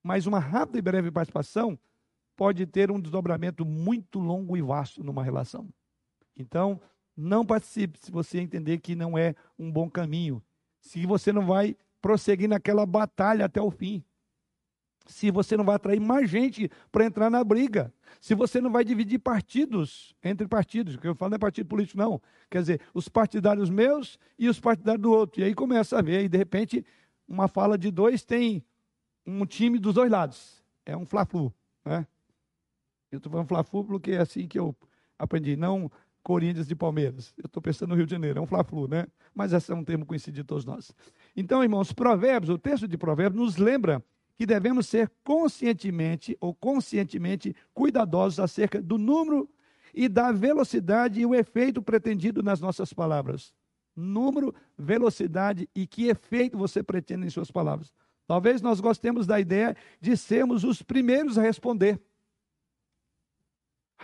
Mas 0.04 0.26
uma 0.26 0.40
rápida 0.40 0.80
e 0.80 0.82
breve 0.82 1.12
participação 1.12 1.78
pode 2.36 2.66
ter 2.66 2.90
um 2.92 3.00
desdobramento 3.00 3.66
muito 3.66 4.20
longo 4.20 4.58
e 4.58 4.62
vasto 4.62 5.04
numa 5.04 5.24
relação. 5.24 5.70
Então, 6.36 6.82
não 7.16 7.46
participe 7.46 8.00
se 8.00 8.12
você 8.12 8.40
entender 8.40 8.80
que 8.80 8.96
não 8.96 9.18
é 9.18 9.36
um 9.60 9.72
bom 9.72 9.90
caminho. 9.90 10.42
Se 10.80 11.06
você 11.06 11.32
não 11.32 11.46
vai 11.46 11.78
prosseguir 12.02 12.49
naquela 12.49 12.86
batalha 12.86 13.45
até 13.45 13.62
o 13.62 13.72
fim. 13.72 14.04
Se 15.08 15.32
você 15.32 15.58
não 15.58 15.64
vai 15.66 15.76
atrair 15.76 15.99
mais 15.99 16.30
gente 16.30 16.70
para 16.91 17.06
entrar 17.06 17.30
na 17.30 17.43
briga. 17.43 17.93
Se 18.20 18.36
você 18.36 18.62
não 18.62 18.72
vai 18.72 18.84
dividir 18.84 19.20
partidos 19.20 20.16
entre 20.24 20.47
partidos, 20.47 20.95
que 20.95 21.08
eu 21.08 21.16
falo 21.16 21.32
não 21.32 21.36
é 21.36 21.39
partido 21.39 21.68
político, 21.68 21.97
não. 21.97 22.22
Quer 22.49 22.60
dizer, 22.60 22.82
os 22.93 23.10
partidários 23.10 23.70
meus 23.70 24.20
e 24.38 24.47
os 24.47 24.60
partidários 24.60 25.02
do 25.02 25.12
outro. 25.12 25.41
E 25.41 25.43
aí 25.43 25.54
começa 25.54 25.97
a 25.97 26.02
ver, 26.02 26.24
e 26.24 26.30
de 26.30 26.38
repente 26.38 26.86
uma 27.28 27.47
fala 27.47 27.78
de 27.78 27.89
dois 27.89 28.24
tem 28.24 28.64
um 29.26 29.45
time 29.45 29.80
dos 29.80 29.93
dois 29.93 30.12
lados. 30.12 30.64
É 30.86 30.95
um 30.95 31.06
fla-flu, 31.06 31.54
né? 31.86 32.06
Eu 33.12 33.18
estou 33.18 33.32
falando 33.32 33.47
fla-flu 33.47 33.84
porque 33.84 34.12
é 34.12 34.20
assim 34.20 34.47
que 34.47 34.58
eu 34.58 34.76
aprendi, 35.18 35.56
não 35.56 35.91
Corinthians 36.24 36.68
de 36.68 36.76
Palmeiras. 36.76 37.34
Eu 37.38 37.48
estou 37.48 37.62
pensando 37.62 37.90
no 37.90 37.96
Rio 37.96 38.06
de 38.06 38.12
Janeiro, 38.12 38.40
é 38.40 38.42
um 38.42 38.48
fla-flu, 38.48 38.88
né? 38.88 39.08
Mas 39.34 39.54
esse 39.54 39.72
é 39.72 39.76
um 39.76 39.84
termo 39.84 40.06
conhecido 40.06 40.36
de 40.36 40.44
todos 40.44 40.66
nós. 40.66 40.94
Então, 41.36 41.64
irmãos, 41.64 41.92
Provérbios, 41.92 42.50
o 42.50 42.58
texto 42.58 42.88
de 42.88 42.98
Provérbios 42.98 43.42
nos 43.42 43.58
lembra 43.58 44.04
que 44.38 44.46
devemos 44.46 44.88
ser 44.88 45.12
conscientemente 45.24 46.38
ou 46.40 46.54
conscientemente 46.54 47.56
cuidadosos 47.74 48.40
acerca 48.40 48.82
do 48.82 48.98
número 48.98 49.50
e 49.94 50.08
da 50.08 50.32
velocidade 50.32 51.20
e 51.20 51.26
o 51.26 51.36
efeito 51.36 51.82
pretendido 51.82 52.42
nas 52.42 52.60
nossas 52.60 52.94
palavras. 52.94 53.54
Número, 53.96 54.54
velocidade 54.78 55.70
e 55.76 55.86
que 55.86 56.08
efeito 56.08 56.58
você 56.58 56.82
pretende 56.82 57.28
em 57.28 57.30
suas 57.30 57.52
palavras. 57.52 57.94
Talvez 58.26 58.62
nós 58.62 58.80
gostemos 58.80 59.28
da 59.28 59.40
ideia 59.40 59.76
de 60.00 60.16
sermos 60.16 60.64
os 60.64 60.82
primeiros 60.82 61.38
a 61.38 61.42
responder. 61.42 62.00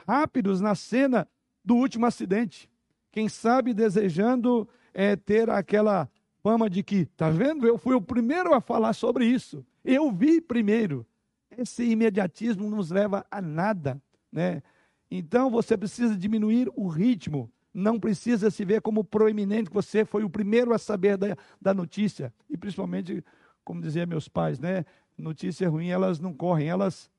Rápidos 0.06 0.60
na 0.62 0.76
cena 0.76 1.28
do 1.68 1.76
último 1.76 2.06
acidente. 2.06 2.70
Quem 3.12 3.28
sabe 3.28 3.74
desejando 3.74 4.66
é, 4.94 5.18
ter 5.18 5.50
aquela 5.50 6.10
fama 6.42 6.70
de 6.70 6.82
que, 6.82 7.06
tá 7.08 7.30
vendo? 7.30 7.68
Eu 7.68 7.78
fui 7.78 7.94
o 7.94 8.02
primeiro 8.02 8.54
a 8.54 8.62
falar 8.62 8.94
sobre 8.94 9.26
isso. 9.26 9.66
Eu 9.84 10.10
vi 10.10 10.40
primeiro. 10.40 11.06
Esse 11.52 11.84
imediatismo 11.84 12.70
nos 12.70 12.90
leva 12.90 13.26
a 13.30 13.42
nada, 13.42 14.02
né? 14.32 14.64
Então 15.12 15.50
você 15.50 15.76
precisa 15.78 16.16
diminuir 16.16 16.72
o 16.74 16.88
ritmo. 16.88 17.52
Não 17.74 18.00
precisa 18.00 18.50
se 18.50 18.64
ver 18.64 18.82
como 18.82 19.04
proeminente, 19.04 19.70
que 19.70 19.76
você 19.76 20.06
foi 20.06 20.24
o 20.24 20.30
primeiro 20.30 20.74
a 20.74 20.78
saber 20.78 21.18
da, 21.18 21.36
da 21.62 21.74
notícia. 21.74 22.34
E 22.50 22.56
principalmente, 22.56 23.22
como 23.66 23.82
diziam 23.82 24.08
meus 24.08 24.30
pais, 24.30 24.58
né? 24.58 24.86
Notícia 25.18 25.70
ruim, 25.70 25.90
elas 25.90 26.18
não 26.18 26.34
correm, 26.34 26.70
elas 26.70 27.12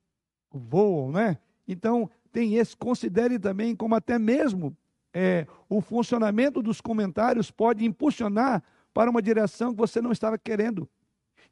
voam, 0.51 1.13
né? 1.13 1.37
Então, 1.69 2.11
tem 2.29 2.57
esse. 2.57 2.77
Considere 2.77 3.39
também 3.39 3.75
como 3.75 3.95
até 3.95 4.19
mesmo 4.19 4.77
é, 5.13 5.47
o 5.69 5.81
funcionamento 5.81 6.63
dos 6.63 6.81
comentários 6.81 7.51
pode 7.51 7.85
impulsionar 7.85 8.63
para 8.93 9.11
uma 9.11 9.23
direção 9.23 9.73
que 9.73 9.79
você 9.79 10.01
não 10.01 10.13
estava 10.13 10.39
querendo. 10.39 10.89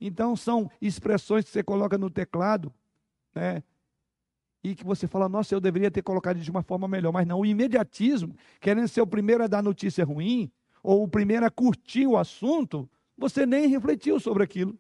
Então, 0.01 0.37
são 0.37 0.71
expressões 0.81 1.45
que 1.45 1.51
você 1.51 1.63
coloca 1.63 1.97
no 1.97 2.11
teclado, 2.11 2.73
né? 3.35 3.63
e 4.63 4.75
que 4.75 4.85
você 4.85 5.07
fala, 5.07 5.29
nossa, 5.29 5.55
eu 5.55 5.61
deveria 5.61 5.91
ter 5.91 6.03
colocado 6.03 6.39
de 6.39 6.51
uma 6.51 6.63
forma 6.63 6.89
melhor, 6.89 7.13
mas 7.13 7.27
não, 7.27 7.41
o 7.41 7.47
imediatismo, 7.47 8.35
querendo 8.61 8.89
ser 8.89 9.01
o 9.01 9.07
primeiro 9.07 9.45
a 9.45 9.47
dar 9.47 9.63
notícia 9.63 10.05
ruim, 10.05 10.51
ou 10.83 11.05
o 11.05 11.09
primeiro 11.09 11.47
a 11.47 11.51
curtir 11.51 12.07
o 12.07 12.17
assunto, 12.17 12.89
você 13.17 13.47
nem 13.47 13.69
refletiu 13.69 14.19
sobre 14.19 14.43
aquilo. 14.43 14.77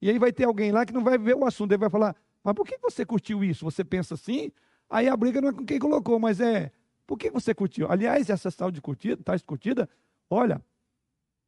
E 0.00 0.08
aí 0.08 0.18
vai 0.18 0.32
ter 0.32 0.44
alguém 0.44 0.72
lá 0.72 0.86
que 0.86 0.92
não 0.92 1.04
vai 1.04 1.18
ver 1.18 1.36
o 1.36 1.44
assunto, 1.44 1.70
ele 1.72 1.78
vai 1.78 1.90
falar, 1.90 2.16
mas 2.42 2.54
por 2.54 2.66
que 2.66 2.78
você 2.78 3.04
curtiu 3.04 3.44
isso? 3.44 3.64
Você 3.64 3.84
pensa 3.84 4.14
assim? 4.14 4.50
Aí 4.90 5.08
a 5.08 5.16
briga 5.16 5.40
não 5.40 5.48
é 5.48 5.52
com 5.52 5.64
quem 5.64 5.78
colocou, 5.78 6.18
mas 6.18 6.40
é, 6.40 6.72
por 7.06 7.16
que 7.16 7.30
você 7.30 7.54
curtiu? 7.54 7.90
Aliás, 7.90 8.28
essa 8.28 8.50
tal 8.50 8.70
de 8.70 8.80
curtida, 8.80 9.22
tal 9.22 9.36
de 9.36 9.44
curtida, 9.44 9.88
olha, 10.28 10.60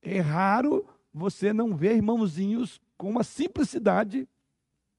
é 0.01 0.21
raro 0.21 0.87
você 1.13 1.53
não 1.53 1.77
ver 1.77 1.97
irmãozinhos 1.97 2.81
com 2.97 3.11
uma 3.11 3.25
simplicidade 3.25 4.29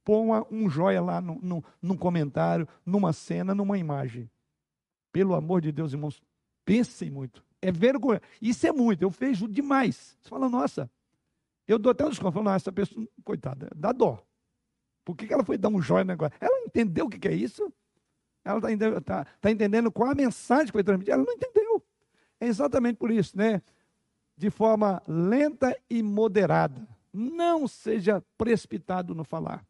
Põe 0.03 0.45
um 0.51 0.69
joia 0.69 1.01
lá 1.01 1.21
no, 1.21 1.39
no, 1.41 1.63
num 1.81 1.95
comentário, 1.95 2.67
numa 2.85 3.13
cena, 3.13 3.55
numa 3.55 3.77
imagem. 3.77 4.29
Pelo 5.11 5.33
amor 5.33 5.61
de 5.61 5.71
Deus, 5.71 5.93
irmãos, 5.93 6.21
pensem 6.65 7.09
muito. 7.09 7.43
É 7.61 7.71
vergonha. 7.71 8.21
Isso 8.41 8.67
é 8.67 8.71
muito, 8.71 9.01
eu 9.01 9.09
vejo 9.09 9.47
demais. 9.47 10.17
Você 10.21 10.29
fala, 10.29 10.49
nossa, 10.49 10.91
eu 11.65 11.79
dou 11.79 11.91
até 11.91 12.05
um 12.05 12.09
desconto. 12.09 12.33
Falo, 12.33 12.49
essa 12.49 12.71
pessoa, 12.71 13.07
coitada, 13.23 13.69
dá 13.73 13.93
dó. 13.93 14.21
Por 15.05 15.15
que, 15.15 15.25
que 15.25 15.33
ela 15.33 15.43
foi 15.43 15.57
dar 15.57 15.69
um 15.69 15.81
joia 15.81 16.03
no 16.03 16.09
negócio? 16.09 16.37
Ela 16.41 16.65
entendeu 16.65 17.05
o 17.05 17.09
que, 17.09 17.19
que 17.19 17.27
é 17.27 17.33
isso? 17.33 17.71
Ela 18.43 18.57
está 18.57 18.71
entendendo, 18.71 19.01
tá, 19.01 19.25
tá 19.39 19.51
entendendo 19.51 19.91
qual 19.91 20.11
a 20.11 20.15
mensagem 20.15 20.67
que 20.67 20.71
foi 20.73 20.83
transmitida? 20.83 21.15
Ela 21.15 21.25
não 21.25 21.33
entendeu. 21.33 21.83
É 22.39 22.47
exatamente 22.47 22.97
por 22.97 23.09
isso, 23.09 23.37
né? 23.37 23.61
De 24.35 24.49
forma 24.49 25.01
lenta 25.07 25.77
e 25.89 26.03
moderada. 26.03 26.87
Não 27.13 27.67
seja 27.67 28.23
precipitado 28.37 29.15
no 29.15 29.23
falar. 29.23 29.65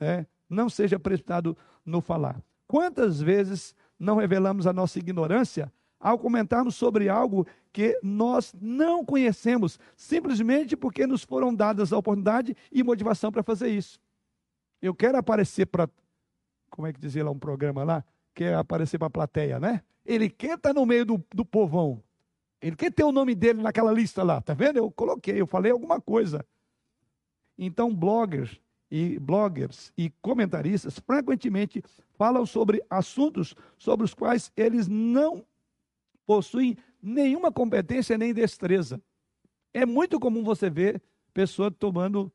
É, 0.00 0.24
não 0.48 0.70
seja 0.70 0.98
precipitado 0.98 1.56
no 1.84 2.00
falar. 2.00 2.40
Quantas 2.66 3.20
vezes 3.20 3.74
não 3.98 4.16
revelamos 4.16 4.66
a 4.66 4.72
nossa 4.72 4.98
ignorância 4.98 5.72
ao 5.98 6.18
comentarmos 6.18 6.76
sobre 6.76 7.08
algo 7.08 7.46
que 7.72 7.98
nós 8.02 8.54
não 8.60 9.04
conhecemos, 9.04 9.78
simplesmente 9.96 10.76
porque 10.76 11.06
nos 11.06 11.24
foram 11.24 11.54
dadas 11.54 11.92
a 11.92 11.98
oportunidade 11.98 12.56
e 12.70 12.82
motivação 12.82 13.32
para 13.32 13.42
fazer 13.42 13.68
isso. 13.68 14.00
Eu 14.80 14.94
quero 14.94 15.18
aparecer 15.18 15.66
para, 15.66 15.88
como 16.70 16.86
é 16.86 16.92
que 16.92 17.00
dizia 17.00 17.24
lá 17.24 17.30
um 17.30 17.38
programa 17.38 17.84
lá, 17.84 18.04
quer 18.34 18.54
aparecer 18.54 18.98
para 18.98 19.08
a 19.08 19.10
plateia, 19.10 19.58
né? 19.58 19.82
Ele 20.04 20.28
quer 20.28 20.56
estar 20.56 20.72
no 20.72 20.86
meio 20.86 21.04
do, 21.04 21.24
do 21.34 21.44
povão. 21.44 22.02
Ele 22.60 22.76
quer 22.76 22.92
ter 22.92 23.04
o 23.04 23.12
nome 23.12 23.34
dele 23.34 23.62
naquela 23.62 23.92
lista 23.92 24.22
lá, 24.22 24.40
tá 24.40 24.54
vendo? 24.54 24.78
Eu 24.78 24.90
coloquei, 24.90 25.40
eu 25.40 25.46
falei 25.46 25.70
alguma 25.70 26.00
coisa. 26.00 26.44
Então, 27.56 27.94
bloggers, 27.94 28.60
e 28.90 29.18
bloggers 29.18 29.92
e 29.96 30.10
comentaristas 30.22 30.98
frequentemente 30.98 31.82
falam 32.14 32.46
sobre 32.46 32.82
assuntos 32.88 33.54
sobre 33.76 34.04
os 34.04 34.14
quais 34.14 34.50
eles 34.56 34.88
não 34.88 35.44
possuem 36.26 36.76
nenhuma 37.02 37.52
competência 37.52 38.18
nem 38.18 38.32
destreza. 38.32 39.00
É 39.72 39.84
muito 39.84 40.18
comum 40.18 40.42
você 40.42 40.70
ver 40.70 41.02
pessoa 41.32 41.70
tomando 41.70 42.32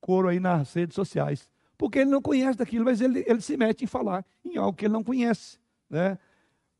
couro 0.00 0.28
aí 0.28 0.38
nas 0.38 0.72
redes 0.74 0.94
sociais, 0.94 1.50
porque 1.76 2.00
ele 2.00 2.10
não 2.10 2.22
conhece 2.22 2.58
daquilo, 2.58 2.84
mas 2.84 3.00
ele, 3.00 3.24
ele 3.26 3.40
se 3.40 3.56
mete 3.56 3.84
em 3.84 3.86
falar 3.86 4.24
em 4.44 4.56
algo 4.56 4.76
que 4.76 4.86
ele 4.86 4.92
não 4.92 5.04
conhece. 5.04 5.58
Né? 5.88 6.18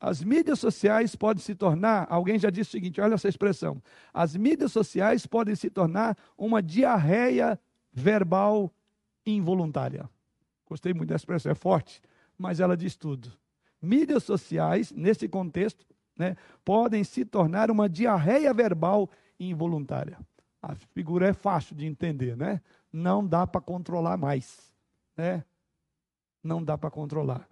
As 0.01 0.23
mídias 0.23 0.59
sociais 0.59 1.17
podem 1.17 1.43
se 1.43 1.55
tornar, 1.55 2.07
alguém 2.11 2.39
já 2.39 2.51
disse 2.51 2.71
o 2.71 2.73
seguinte, 2.73 3.01
olha 3.01 3.15
essa 3.15 3.29
expressão, 3.29 3.83
as 4.13 4.37
mídias 4.37 4.73
sociais 4.73 5.27
podem 5.27 5.55
se 5.55 5.71
tornar 5.71 6.17
uma 6.37 6.63
diarreia 6.63 7.59
verbal 7.93 8.73
involuntária. 9.25 10.09
Gostei 10.67 10.93
muito 10.93 11.09
dessa 11.09 11.23
expressão, 11.23 11.53
é 11.53 11.55
forte, 11.55 12.03
mas 12.37 12.61
ela 12.61 12.77
diz 12.77 12.97
tudo. 12.97 13.33
Mídias 13.81 14.25
sociais, 14.25 14.93
nesse 14.93 15.29
contexto, 15.29 15.87
né, 16.17 16.37
podem 16.65 17.05
se 17.05 17.25
tornar 17.25 17.71
uma 17.71 17.89
diarreia 17.89 18.53
verbal 18.53 19.09
involuntária. 19.39 20.19
A 20.61 20.75
figura 20.75 21.29
é 21.29 21.33
fácil 21.33 21.77
de 21.77 21.87
entender, 21.87 22.37
né? 22.37 22.61
Não 22.93 23.25
dá 23.25 23.47
para 23.47 23.61
controlar 23.61 24.17
mais, 24.17 24.75
né? 25.17 25.45
Não 26.43 26.62
dá 26.62 26.77
para 26.77 26.91
controlar. 26.91 27.49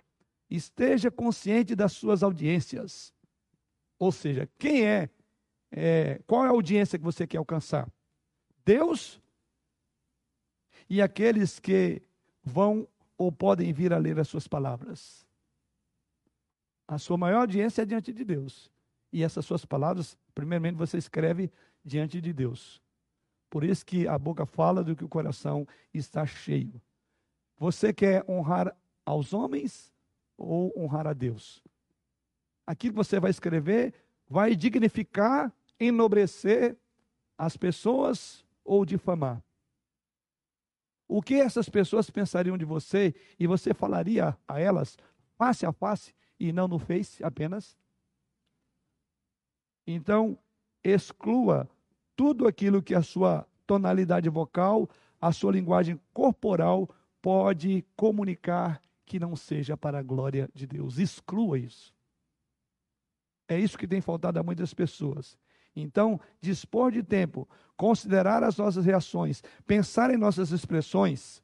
Esteja 0.48 1.10
consciente 1.10 1.74
das 1.74 1.92
suas 1.92 2.22
audiências. 2.22 3.12
Ou 3.98 4.12
seja, 4.12 4.48
quem 4.58 4.86
é, 4.86 5.08
é, 5.70 6.20
qual 6.26 6.44
é 6.44 6.48
a 6.48 6.50
audiência 6.50 6.98
que 6.98 7.04
você 7.04 7.26
quer 7.26 7.38
alcançar? 7.38 7.90
Deus 8.64 9.20
e 10.88 11.00
aqueles 11.00 11.58
que 11.58 12.02
vão 12.42 12.86
ou 13.16 13.32
podem 13.32 13.72
vir 13.72 13.92
a 13.92 13.98
ler 13.98 14.18
as 14.18 14.28
suas 14.28 14.46
palavras. 14.46 15.26
A 16.86 16.98
sua 16.98 17.16
maior 17.16 17.40
audiência 17.40 17.82
é 17.82 17.86
diante 17.86 18.12
de 18.12 18.24
Deus. 18.24 18.70
E 19.12 19.22
essas 19.22 19.46
suas 19.46 19.64
palavras, 19.64 20.18
primeiramente, 20.34 20.76
você 20.76 20.98
escreve 20.98 21.50
diante 21.84 22.20
de 22.20 22.32
Deus. 22.32 22.82
Por 23.48 23.64
isso 23.64 23.86
que 23.86 24.08
a 24.08 24.18
boca 24.18 24.44
fala 24.44 24.82
do 24.82 24.96
que 24.96 25.04
o 25.04 25.08
coração 25.08 25.66
está 25.92 26.26
cheio. 26.26 26.80
Você 27.56 27.92
quer 27.92 28.24
honrar 28.28 28.76
aos 29.04 29.32
homens 29.32 29.92
ou 30.36 30.72
honrar 30.76 31.06
a 31.06 31.12
Deus? 31.12 31.62
Aquilo 32.66 32.94
que 32.94 32.96
você 32.96 33.20
vai 33.20 33.30
escrever 33.30 33.94
vai 34.28 34.56
dignificar, 34.56 35.52
enobrecer 35.78 36.76
as 37.36 37.56
pessoas 37.56 38.44
ou 38.64 38.84
difamar. 38.84 39.42
O 41.06 41.22
que 41.22 41.34
essas 41.34 41.68
pessoas 41.68 42.10
pensariam 42.10 42.56
de 42.56 42.64
você 42.64 43.14
e 43.38 43.46
você 43.46 43.74
falaria 43.74 44.36
a 44.48 44.60
elas 44.60 44.96
face 45.36 45.66
a 45.66 45.72
face 45.72 46.14
e 46.40 46.52
não 46.52 46.66
no 46.66 46.78
face 46.78 47.22
apenas? 47.22 47.76
Então, 49.86 50.38
exclua 50.82 51.68
tudo 52.16 52.48
aquilo 52.48 52.82
que 52.82 52.94
a 52.94 53.02
sua 53.02 53.46
tonalidade 53.66 54.28
vocal, 54.28 54.88
a 55.20 55.30
sua 55.30 55.52
linguagem 55.52 56.00
corporal 56.12 56.88
pode 57.24 57.82
comunicar 57.96 58.82
que 59.06 59.18
não 59.18 59.34
seja 59.34 59.78
para 59.78 59.98
a 59.98 60.02
glória 60.02 60.46
de 60.54 60.66
Deus. 60.66 60.98
Exclua 60.98 61.58
isso. 61.58 61.94
É 63.48 63.58
isso 63.58 63.78
que 63.78 63.88
tem 63.88 64.02
faltado 64.02 64.38
a 64.38 64.42
muitas 64.42 64.74
pessoas. 64.74 65.38
Então, 65.74 66.20
dispor 66.38 66.92
de 66.92 67.02
tempo, 67.02 67.48
considerar 67.78 68.44
as 68.44 68.58
nossas 68.58 68.84
reações, 68.84 69.42
pensar 69.66 70.10
em 70.10 70.18
nossas 70.18 70.50
expressões, 70.50 71.42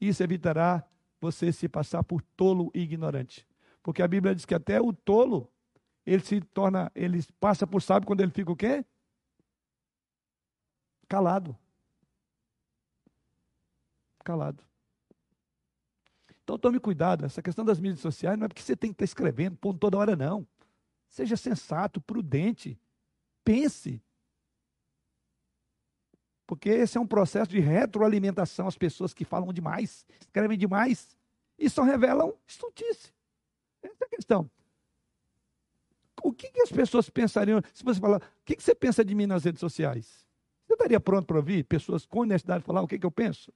isso 0.00 0.22
evitará 0.22 0.82
você 1.20 1.52
se 1.52 1.68
passar 1.68 2.02
por 2.02 2.22
tolo 2.34 2.70
e 2.74 2.80
ignorante. 2.80 3.46
Porque 3.82 4.00
a 4.00 4.08
Bíblia 4.08 4.34
diz 4.34 4.46
que 4.46 4.54
até 4.54 4.80
o 4.80 4.94
tolo, 4.94 5.46
ele 6.06 6.24
se 6.24 6.40
torna, 6.40 6.90
ele 6.94 7.22
passa 7.38 7.66
por 7.66 7.82
sábio 7.82 8.06
quando 8.06 8.22
ele 8.22 8.32
fica 8.32 8.50
o 8.50 8.56
quê? 8.56 8.82
Calado. 11.06 11.54
calado. 14.24 14.71
Então 16.52 16.58
tome 16.58 16.78
cuidado, 16.78 17.24
essa 17.24 17.40
questão 17.40 17.64
das 17.64 17.80
mídias 17.80 18.00
sociais 18.00 18.38
não 18.38 18.44
é 18.44 18.48
porque 18.48 18.60
você 18.60 18.76
tem 18.76 18.90
que 18.90 18.96
estar 18.96 19.06
escrevendo, 19.06 19.56
pondo 19.56 19.78
toda 19.78 19.96
hora, 19.96 20.14
não. 20.14 20.46
Seja 21.08 21.34
sensato, 21.34 21.98
prudente, 21.98 22.78
pense. 23.42 24.02
Porque 26.46 26.68
esse 26.68 26.98
é 26.98 27.00
um 27.00 27.06
processo 27.06 27.50
de 27.50 27.58
retroalimentação 27.58 28.68
às 28.68 28.76
pessoas 28.76 29.14
que 29.14 29.24
falam 29.24 29.50
demais, 29.50 30.04
escrevem 30.20 30.58
demais 30.58 31.16
e 31.58 31.70
só 31.70 31.84
revelam 31.84 32.34
estutice. 32.46 33.14
Essa 33.82 34.04
é 34.04 34.06
a 34.06 34.10
questão. 34.10 34.50
O 36.22 36.34
que, 36.34 36.50
que 36.50 36.60
as 36.60 36.70
pessoas 36.70 37.08
pensariam 37.08 37.62
se 37.72 37.82
você 37.82 37.98
falar, 37.98 38.18
o 38.18 38.44
que, 38.44 38.56
que 38.56 38.62
você 38.62 38.74
pensa 38.74 39.02
de 39.02 39.14
mim 39.14 39.24
nas 39.24 39.44
redes 39.44 39.60
sociais? 39.60 40.26
Você 40.66 40.74
estaria 40.74 41.00
pronto 41.00 41.24
para 41.24 41.38
ouvir 41.38 41.64
pessoas 41.64 42.04
com 42.04 42.20
honestidade 42.20 42.62
falar 42.62 42.82
o 42.82 42.86
que, 42.86 42.98
que 42.98 43.06
eu 43.06 43.10
penso? 43.10 43.50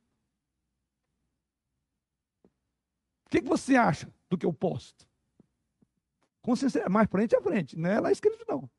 O 3.26 3.30
que, 3.30 3.42
que 3.42 3.48
você 3.48 3.76
acha 3.76 4.12
do 4.30 4.38
que 4.38 4.46
eu 4.46 4.52
posto? 4.52 5.06
Com 6.40 6.54
sinceridade, 6.54 6.92
mais 6.92 7.08
frente 7.10 7.34
a 7.34 7.40
frente, 7.40 7.76
não 7.76 7.90
é 7.90 8.00
lá 8.00 8.12
escrito 8.12 8.44
não. 8.48 8.70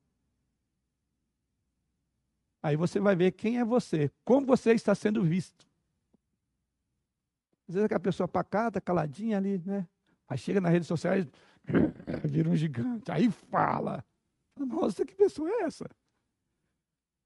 Aí 2.62 2.76
você 2.76 2.98
vai 2.98 3.14
ver 3.14 3.32
quem 3.32 3.58
é 3.58 3.64
você, 3.64 4.10
como 4.24 4.46
você 4.46 4.72
está 4.72 4.94
sendo 4.94 5.22
visto. 5.22 5.68
Às 7.68 7.74
vezes 7.74 7.84
aquela 7.84 8.00
pessoa 8.00 8.26
pacata, 8.26 8.80
caladinha 8.80 9.36
ali, 9.36 9.58
né? 9.64 9.86
Aí 10.26 10.38
chega 10.38 10.60
nas 10.60 10.72
redes 10.72 10.88
sociais, 10.88 11.26
vira 12.24 12.48
um 12.48 12.56
gigante, 12.56 13.12
aí 13.12 13.30
fala. 13.30 14.02
Nossa, 14.58 15.04
que 15.04 15.14
pessoa 15.14 15.48
é 15.50 15.62
essa? 15.64 15.88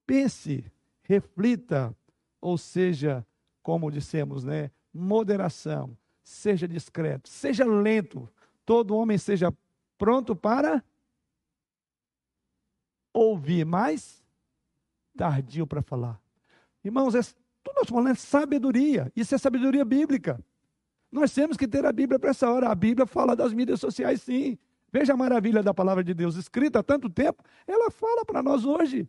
Pense, 0.04 0.64
reflita, 1.04 1.96
ou 2.40 2.58
seja, 2.58 3.24
como 3.62 3.90
dissemos, 3.90 4.42
né? 4.42 4.70
Moderação, 4.92 5.96
seja 6.22 6.66
discreto, 6.68 7.28
seja 7.28 7.64
lento, 7.64 8.28
todo 8.64 8.96
homem 8.96 9.18
seja 9.18 9.52
pronto 9.98 10.34
para 10.34 10.82
ouvir, 13.12 13.64
mas 13.64 14.22
tardio 15.16 15.66
para 15.66 15.82
falar. 15.82 16.20
Irmãos, 16.84 17.12
tudo 17.62 17.76
nós 17.76 17.88
falando 17.88 18.08
é 18.08 18.14
sabedoria, 18.14 19.12
isso 19.14 19.34
é 19.34 19.38
sabedoria 19.38 19.84
bíblica. 19.84 20.42
Nós 21.10 21.32
temos 21.32 21.56
que 21.56 21.68
ter 21.68 21.84
a 21.84 21.92
Bíblia 21.92 22.18
para 22.18 22.30
essa 22.30 22.50
hora. 22.50 22.70
A 22.70 22.74
Bíblia 22.74 23.06
fala 23.06 23.36
das 23.36 23.52
mídias 23.52 23.78
sociais, 23.78 24.22
sim. 24.22 24.58
Veja 24.90 25.12
a 25.12 25.16
maravilha 25.16 25.62
da 25.62 25.74
palavra 25.74 26.02
de 26.02 26.14
Deus 26.14 26.36
escrita 26.36 26.78
há 26.78 26.82
tanto 26.82 27.08
tempo, 27.08 27.42
ela 27.66 27.90
fala 27.90 28.24
para 28.24 28.42
nós 28.42 28.64
hoje. 28.64 29.08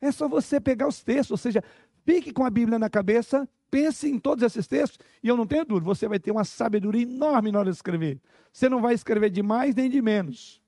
É 0.00 0.12
só 0.12 0.28
você 0.28 0.60
pegar 0.60 0.86
os 0.86 1.02
textos, 1.02 1.32
ou 1.32 1.36
seja, 1.36 1.62
fique 2.04 2.32
com 2.32 2.44
a 2.44 2.50
Bíblia 2.50 2.78
na 2.78 2.90
cabeça 2.90 3.48
Pense 3.74 4.08
em 4.08 4.20
todos 4.20 4.44
esses 4.44 4.68
textos 4.68 5.04
e 5.20 5.26
eu 5.26 5.36
não 5.36 5.48
tenho 5.48 5.64
dúvida, 5.64 5.84
você 5.84 6.06
vai 6.06 6.20
ter 6.20 6.30
uma 6.30 6.44
sabedoria 6.44 7.02
enorme 7.02 7.50
na 7.50 7.58
hora 7.58 7.70
de 7.72 7.74
escrever. 7.74 8.20
Você 8.52 8.68
não 8.68 8.80
vai 8.80 8.94
escrever 8.94 9.30
de 9.30 9.42
mais 9.42 9.74
nem 9.74 9.90
de 9.90 10.00
menos. 10.00 10.62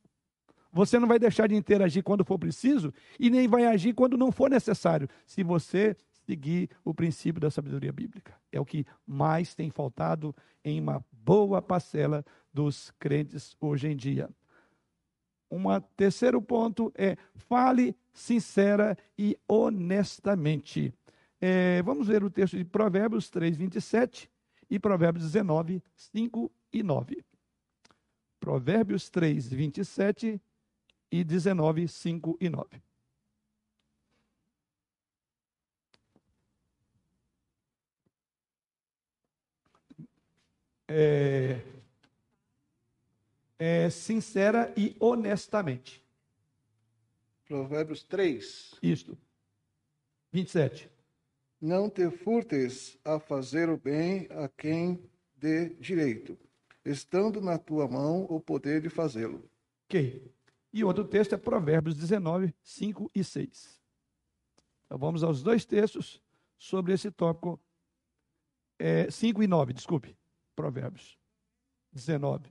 Você 0.72 0.98
não 0.98 1.06
vai 1.06 1.16
deixar 1.16 1.46
de 1.46 1.54
interagir 1.54 2.02
quando 2.02 2.24
for 2.24 2.36
preciso 2.36 2.92
e 3.16 3.30
nem 3.30 3.46
vai 3.46 3.64
agir 3.64 3.94
quando 3.94 4.16
não 4.16 4.32
for 4.32 4.50
necessário, 4.50 5.08
se 5.24 5.44
você 5.44 5.96
seguir 6.26 6.68
o 6.84 6.92
princípio 6.92 7.40
da 7.40 7.48
sabedoria 7.48 7.92
bíblica. 7.92 8.34
É 8.50 8.58
o 8.58 8.64
que 8.64 8.84
mais 9.06 9.54
tem 9.54 9.70
faltado 9.70 10.34
em 10.64 10.80
uma 10.80 11.00
boa 11.12 11.62
parcela 11.62 12.24
dos 12.52 12.92
crentes 12.98 13.56
hoje 13.60 13.86
em 13.86 13.96
dia. 13.96 14.28
Um 15.48 15.62
terceiro 15.96 16.42
ponto 16.42 16.92
é 16.96 17.16
fale 17.36 17.96
sincera 18.12 18.98
e 19.16 19.38
honestamente. 19.46 20.92
É, 21.40 21.82
vamos 21.82 22.08
ver 22.08 22.24
o 22.24 22.30
texto 22.30 22.56
de 22.56 22.64
Provérbios 22.64 23.28
3, 23.28 23.56
27 23.56 24.30
e 24.70 24.78
Provérbios 24.78 25.24
19, 25.24 25.82
5 25.94 26.50
e 26.72 26.82
9. 26.82 27.24
Provérbios 28.40 29.10
3, 29.10 29.48
27 29.48 30.40
e 31.10 31.24
19, 31.24 31.88
5 31.88 32.38
e 32.40 32.48
9. 32.48 32.82
É, 40.88 41.60
é, 43.58 43.90
sincera 43.90 44.72
e 44.76 44.96
honestamente. 45.00 46.02
Provérbios 47.46 48.02
3. 48.04 48.74
Isto. 48.82 49.18
27. 50.32 50.95
Não 51.66 51.90
te 51.90 52.08
furtes 52.12 52.96
a 53.04 53.18
fazer 53.18 53.68
o 53.68 53.76
bem 53.76 54.28
a 54.30 54.48
quem 54.48 55.02
dê 55.34 55.70
direito, 55.70 56.38
estando 56.84 57.40
na 57.40 57.58
tua 57.58 57.88
mão 57.88 58.24
o 58.30 58.38
poder 58.38 58.80
de 58.80 58.88
fazê-lo. 58.88 59.50
Ok. 59.84 60.32
E 60.72 60.84
outro 60.84 61.04
texto 61.04 61.34
é 61.34 61.36
Provérbios 61.36 61.96
19, 61.96 62.54
5 62.62 63.10
e 63.12 63.24
6. 63.24 63.80
Então 64.84 64.96
vamos 64.96 65.24
aos 65.24 65.42
dois 65.42 65.64
textos 65.64 66.22
sobre 66.56 66.92
esse 66.92 67.10
tópico. 67.10 67.60
É, 68.78 69.10
5 69.10 69.42
e 69.42 69.48
9, 69.48 69.72
desculpe. 69.72 70.16
Provérbios 70.54 71.18
19. 71.92 72.48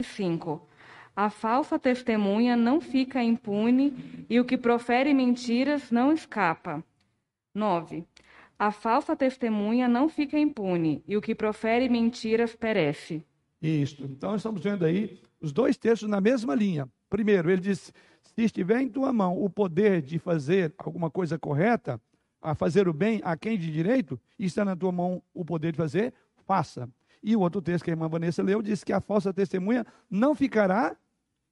5. 0.00 0.68
A 1.16 1.28
falsa 1.28 1.76
testemunha 1.76 2.56
não 2.56 2.80
fica 2.80 3.20
impune 3.20 4.26
e 4.30 4.38
o 4.38 4.44
que 4.44 4.56
profere 4.56 5.12
mentiras 5.12 5.90
não 5.90 6.12
escapa. 6.12 6.84
9. 7.54 8.04
A 8.58 8.70
falsa 8.70 9.16
testemunha 9.16 9.88
não 9.88 10.08
fica 10.08 10.38
impune, 10.38 11.02
e 11.06 11.16
o 11.16 11.20
que 11.20 11.34
profere 11.34 11.88
mentiras 11.88 12.54
perece. 12.54 13.24
Isso. 13.60 14.04
Então, 14.04 14.34
estamos 14.36 14.62
vendo 14.62 14.84
aí 14.84 15.20
os 15.40 15.52
dois 15.52 15.76
textos 15.76 16.08
na 16.08 16.20
mesma 16.20 16.54
linha. 16.54 16.88
Primeiro, 17.10 17.50
ele 17.50 17.60
diz: 17.60 17.92
se 18.22 18.42
estiver 18.42 18.80
em 18.80 18.88
tua 18.88 19.12
mão 19.12 19.42
o 19.42 19.50
poder 19.50 20.00
de 20.00 20.18
fazer 20.18 20.72
alguma 20.78 21.10
coisa 21.10 21.38
correta, 21.38 22.00
a 22.40 22.54
fazer 22.54 22.88
o 22.88 22.92
bem 22.92 23.20
a 23.24 23.36
quem 23.36 23.58
de 23.58 23.70
direito, 23.70 24.18
e 24.38 24.46
está 24.46 24.64
na 24.64 24.74
tua 24.74 24.90
mão 24.90 25.22
o 25.34 25.44
poder 25.44 25.72
de 25.72 25.78
fazer, 25.78 26.12
faça. 26.46 26.88
E 27.22 27.36
o 27.36 27.40
outro 27.40 27.62
texto 27.62 27.84
que 27.84 27.90
a 27.90 27.92
irmã 27.92 28.08
Vanessa 28.08 28.42
leu 28.42 28.60
diz 28.60 28.82
que 28.82 28.92
a 28.92 29.00
falsa 29.00 29.32
testemunha 29.32 29.86
não 30.10 30.34
ficará 30.34 30.96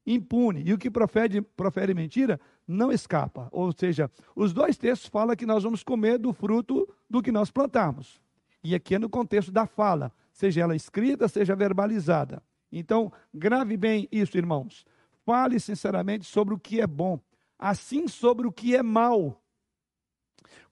impune. 0.05 0.63
E 0.67 0.73
o 0.73 0.79
que 0.79 0.91
profere, 0.91 1.41
profere 1.41 1.95
mentira 1.95 2.41
não 2.71 2.93
escapa. 2.93 3.49
Ou 3.51 3.73
seja, 3.73 4.11
os 4.35 4.53
dois 4.53 4.79
textos 4.79 5.09
falam 5.09 5.37
que 5.37 5.45
nós 5.45 5.63
vamos 5.65 5.83
comer 5.83 6.19
do 6.19 6.33
fruto 6.33 6.89
do 7.09 7.23
que 7.23 7.33
nós 7.33 7.51
plantamos. 7.51 8.21
E 8.63 8.75
aqui 8.75 8.95
é 8.95 8.99
no 8.99 9.09
contexto 9.09 9.51
da 9.51 9.67
fala, 9.67 10.13
seja 10.33 10.63
ela 10.63 10.77
escrita, 10.77 11.29
seja 11.29 11.57
verbalizada. 11.57 12.43
Então, 12.71 13.13
grave 13.35 13.77
bem 13.77 14.09
isso, 14.13 14.37
irmãos. 14.39 14.85
Fale 15.25 15.59
sinceramente 15.59 16.25
sobre 16.27 16.55
o 16.55 16.59
que 16.59 16.81
é 16.81 16.87
bom, 16.87 17.19
assim 17.59 18.07
sobre 18.07 18.47
o 18.47 18.53
que 18.53 18.77
é 18.77 18.83
mal. 18.83 19.41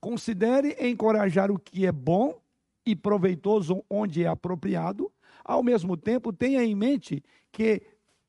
Considere 0.00 0.76
encorajar 0.78 1.50
o 1.50 1.58
que 1.58 1.84
é 1.84 1.92
bom 1.92 2.40
e 2.86 2.94
proveitoso 2.94 3.84
onde 3.90 4.22
é 4.22 4.28
apropriado. 4.28 5.10
Ao 5.44 5.62
mesmo 5.62 5.96
tempo, 5.96 6.32
tenha 6.32 6.62
em 6.62 6.74
mente 6.74 7.22
que 7.50 7.82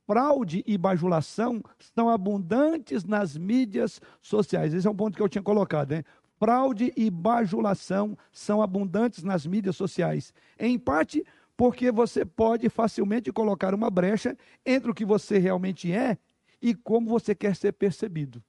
fraude 0.09 0.63
e 0.65 0.75
bajulação 0.75 1.61
são 1.77 2.09
abundantes 2.09 3.05
nas 3.05 3.37
mídias 3.37 4.01
sociais. 4.19 4.73
Esse 4.73 4.87
é 4.87 4.89
um 4.89 4.95
ponto 4.95 5.15
que 5.15 5.21
eu 5.21 5.29
tinha 5.29 5.43
colocado, 5.43 5.91
né? 5.91 6.03
Fraude 6.39 6.91
e 6.97 7.11
bajulação 7.11 8.17
são 8.31 8.59
abundantes 8.59 9.23
nas 9.23 9.45
mídias 9.45 9.75
sociais. 9.75 10.33
Em 10.57 10.79
parte 10.79 11.23
porque 11.55 11.91
você 11.91 12.25
pode 12.25 12.67
facilmente 12.69 13.31
colocar 13.31 13.75
uma 13.75 13.91
brecha 13.91 14.35
entre 14.65 14.89
o 14.89 14.95
que 14.95 15.05
você 15.05 15.37
realmente 15.37 15.93
é 15.93 16.17
e 16.59 16.73
como 16.73 17.07
você 17.07 17.35
quer 17.35 17.55
ser 17.55 17.73
percebido. 17.73 18.43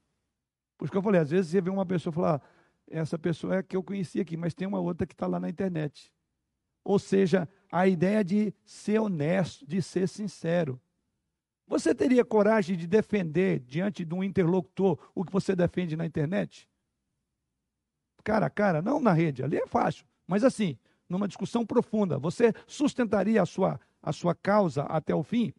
Por 0.79 0.87
isso 0.87 0.93
que 0.93 0.97
eu 0.97 1.03
falei, 1.03 1.21
às 1.21 1.31
vezes 1.31 1.51
você 1.51 1.61
vê 1.61 1.69
uma 1.69 1.85
pessoa 1.85 2.11
falar, 2.11 2.43
essa 2.91 3.19
pessoa 3.19 3.57
é 3.57 3.63
que 3.63 3.77
eu 3.77 3.83
conheci 3.83 4.19
aqui, 4.19 4.35
mas 4.35 4.55
tem 4.55 4.67
uma 4.67 4.81
outra 4.81 5.07
que 5.07 5.13
está 5.13 5.27
lá 5.27 5.39
na 5.39 5.51
internet. 5.51 6.11
Ou 6.83 6.99
seja, 6.99 7.47
a 7.71 7.87
ideia 7.87 8.25
de 8.25 8.55
ser 8.65 8.99
honesto, 8.99 9.67
de 9.67 9.83
ser 9.83 10.09
sincero. 10.09 10.81
Você 11.71 11.95
teria 11.95 12.25
coragem 12.25 12.77
de 12.77 12.85
defender 12.85 13.61
diante 13.61 14.05
de 14.05 14.13
um 14.13 14.25
interlocutor 14.25 14.99
o 15.15 15.25
que 15.25 15.33
você 15.33 15.55
defende 15.55 15.97
na 15.97 16.05
internet? 16.05 16.69
Cara 18.25 18.47
a 18.47 18.51
cara, 18.51 18.83
não 18.83 18.99
na 18.99 19.13
rede, 19.13 19.45
ali 19.45 19.57
é 19.57 19.67
fácil. 19.69 20.05
Mas 20.27 20.43
assim, 20.43 20.77
numa 21.09 21.29
discussão 21.29 21.65
profunda, 21.65 22.19
você 22.19 22.53
sustentaria 22.67 23.41
a 23.41 23.47
sua, 23.47 23.81
a 24.03 24.13
sua 24.13 24.35
causa 24.35 24.83
até 24.83 25.15
o 25.15 25.23
fim? 25.23 25.55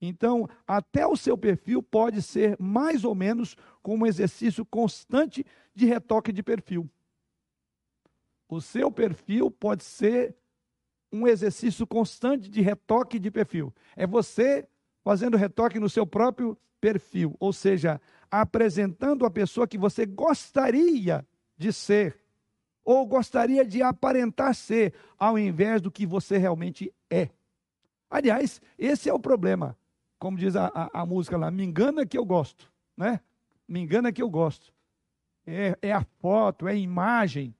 Então, 0.00 0.48
até 0.64 1.04
o 1.08 1.16
seu 1.16 1.36
perfil 1.36 1.82
pode 1.82 2.22
ser 2.22 2.56
mais 2.60 3.04
ou 3.04 3.12
menos 3.12 3.56
como 3.82 4.04
um 4.04 4.06
exercício 4.06 4.64
constante 4.64 5.44
de 5.74 5.86
retoque 5.86 6.30
de 6.30 6.44
perfil. 6.44 6.88
O 8.48 8.60
seu 8.60 8.92
perfil 8.92 9.50
pode 9.50 9.82
ser 9.82 10.36
um 11.10 11.26
exercício 11.26 11.84
constante 11.84 12.48
de 12.48 12.60
retoque 12.60 13.18
de 13.18 13.28
perfil. 13.28 13.74
É 13.96 14.06
você 14.06 14.68
fazendo 15.04 15.36
retoque 15.36 15.78
no 15.78 15.88
seu 15.88 16.06
próprio 16.06 16.56
perfil, 16.80 17.36
ou 17.38 17.52
seja, 17.52 18.00
apresentando 18.30 19.24
a 19.24 19.30
pessoa 19.30 19.68
que 19.68 19.78
você 19.78 20.04
gostaria 20.04 21.26
de 21.56 21.72
ser 21.72 22.22
ou 22.84 23.06
gostaria 23.06 23.64
de 23.64 23.82
aparentar 23.82 24.54
ser, 24.54 24.92
ao 25.18 25.38
invés 25.38 25.80
do 25.80 25.90
que 25.90 26.04
você 26.04 26.36
realmente 26.36 26.92
é. 27.08 27.30
Aliás, 28.10 28.60
esse 28.76 29.08
é 29.08 29.14
o 29.14 29.20
problema. 29.20 29.76
Como 30.18 30.36
diz 30.36 30.56
a, 30.56 30.66
a, 30.74 31.02
a 31.02 31.06
música 31.06 31.36
lá, 31.36 31.50
me 31.50 31.64
engana 31.64 32.04
que 32.04 32.18
eu 32.18 32.24
gosto, 32.24 32.70
né? 32.96 33.20
Me 33.66 33.80
engana 33.80 34.12
que 34.12 34.22
eu 34.22 34.28
gosto. 34.28 34.72
É, 35.46 35.76
é 35.80 35.92
a 35.92 36.04
foto, 36.20 36.68
é 36.68 36.72
a 36.72 36.76
imagem, 36.76 37.54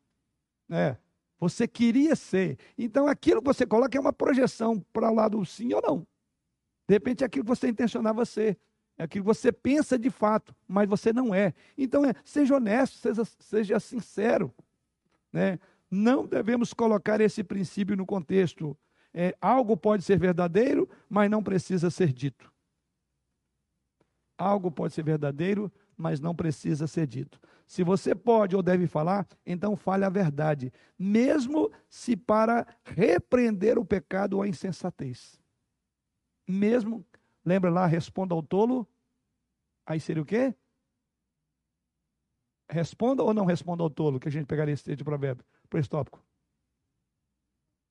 né? 0.68 0.98
Você 1.38 1.66
queria 1.66 2.14
ser. 2.14 2.58
Então, 2.78 3.08
aquilo 3.08 3.40
que 3.40 3.48
você 3.48 3.66
coloca 3.66 3.96
é 3.96 4.00
uma 4.00 4.12
projeção 4.12 4.78
para 4.92 5.10
lá 5.10 5.28
do 5.28 5.44
sim 5.44 5.72
ou 5.72 5.82
não. 5.82 6.06
De 6.88 6.94
repente, 6.94 7.22
é 7.22 7.26
aquilo 7.26 7.44
que 7.44 7.48
você 7.48 7.68
intencionava 7.68 8.24
ser. 8.24 8.58
É 8.98 9.04
aquilo 9.04 9.24
que 9.24 9.34
você 9.34 9.50
pensa 9.50 9.98
de 9.98 10.10
fato, 10.10 10.54
mas 10.68 10.88
você 10.88 11.12
não 11.12 11.34
é. 11.34 11.54
Então, 11.76 12.04
é, 12.04 12.14
seja 12.24 12.56
honesto, 12.56 12.96
seja, 12.98 13.24
seja 13.24 13.80
sincero. 13.80 14.52
Né? 15.32 15.58
Não 15.90 16.26
devemos 16.26 16.72
colocar 16.72 17.20
esse 17.20 17.42
princípio 17.42 17.96
no 17.96 18.06
contexto. 18.06 18.76
É, 19.14 19.34
algo 19.40 19.76
pode 19.76 20.02
ser 20.02 20.18
verdadeiro, 20.18 20.88
mas 21.08 21.30
não 21.30 21.42
precisa 21.42 21.90
ser 21.90 22.12
dito. 22.12 22.52
Algo 24.38 24.70
pode 24.70 24.94
ser 24.94 25.04
verdadeiro, 25.04 25.70
mas 25.96 26.20
não 26.20 26.34
precisa 26.34 26.86
ser 26.86 27.06
dito. 27.06 27.40
Se 27.66 27.82
você 27.82 28.14
pode 28.14 28.56
ou 28.56 28.62
deve 28.62 28.86
falar, 28.86 29.26
então 29.46 29.76
fale 29.76 30.04
a 30.04 30.08
verdade, 30.08 30.72
mesmo 30.98 31.70
se 31.88 32.16
para 32.16 32.66
repreender 32.84 33.78
o 33.78 33.84
pecado 33.84 34.34
ou 34.34 34.42
a 34.42 34.48
insensatez. 34.48 35.41
Mesmo, 36.46 37.04
lembra 37.44 37.70
lá, 37.70 37.86
responda 37.86 38.34
ao 38.34 38.42
tolo, 38.42 38.86
aí 39.86 40.00
seria 40.00 40.22
o 40.22 40.26
quê? 40.26 40.54
Responda 42.68 43.22
ou 43.22 43.34
não 43.34 43.44
responda 43.44 43.82
ao 43.82 43.90
tolo, 43.90 44.18
que 44.18 44.28
a 44.28 44.32
gente 44.32 44.46
pegaria 44.46 44.72
esse 44.72 44.84
texto 44.84 44.98
de 44.98 45.04
provérbio, 45.04 45.44
por 45.68 45.78
esse 45.78 45.88
tópico. 45.88 46.22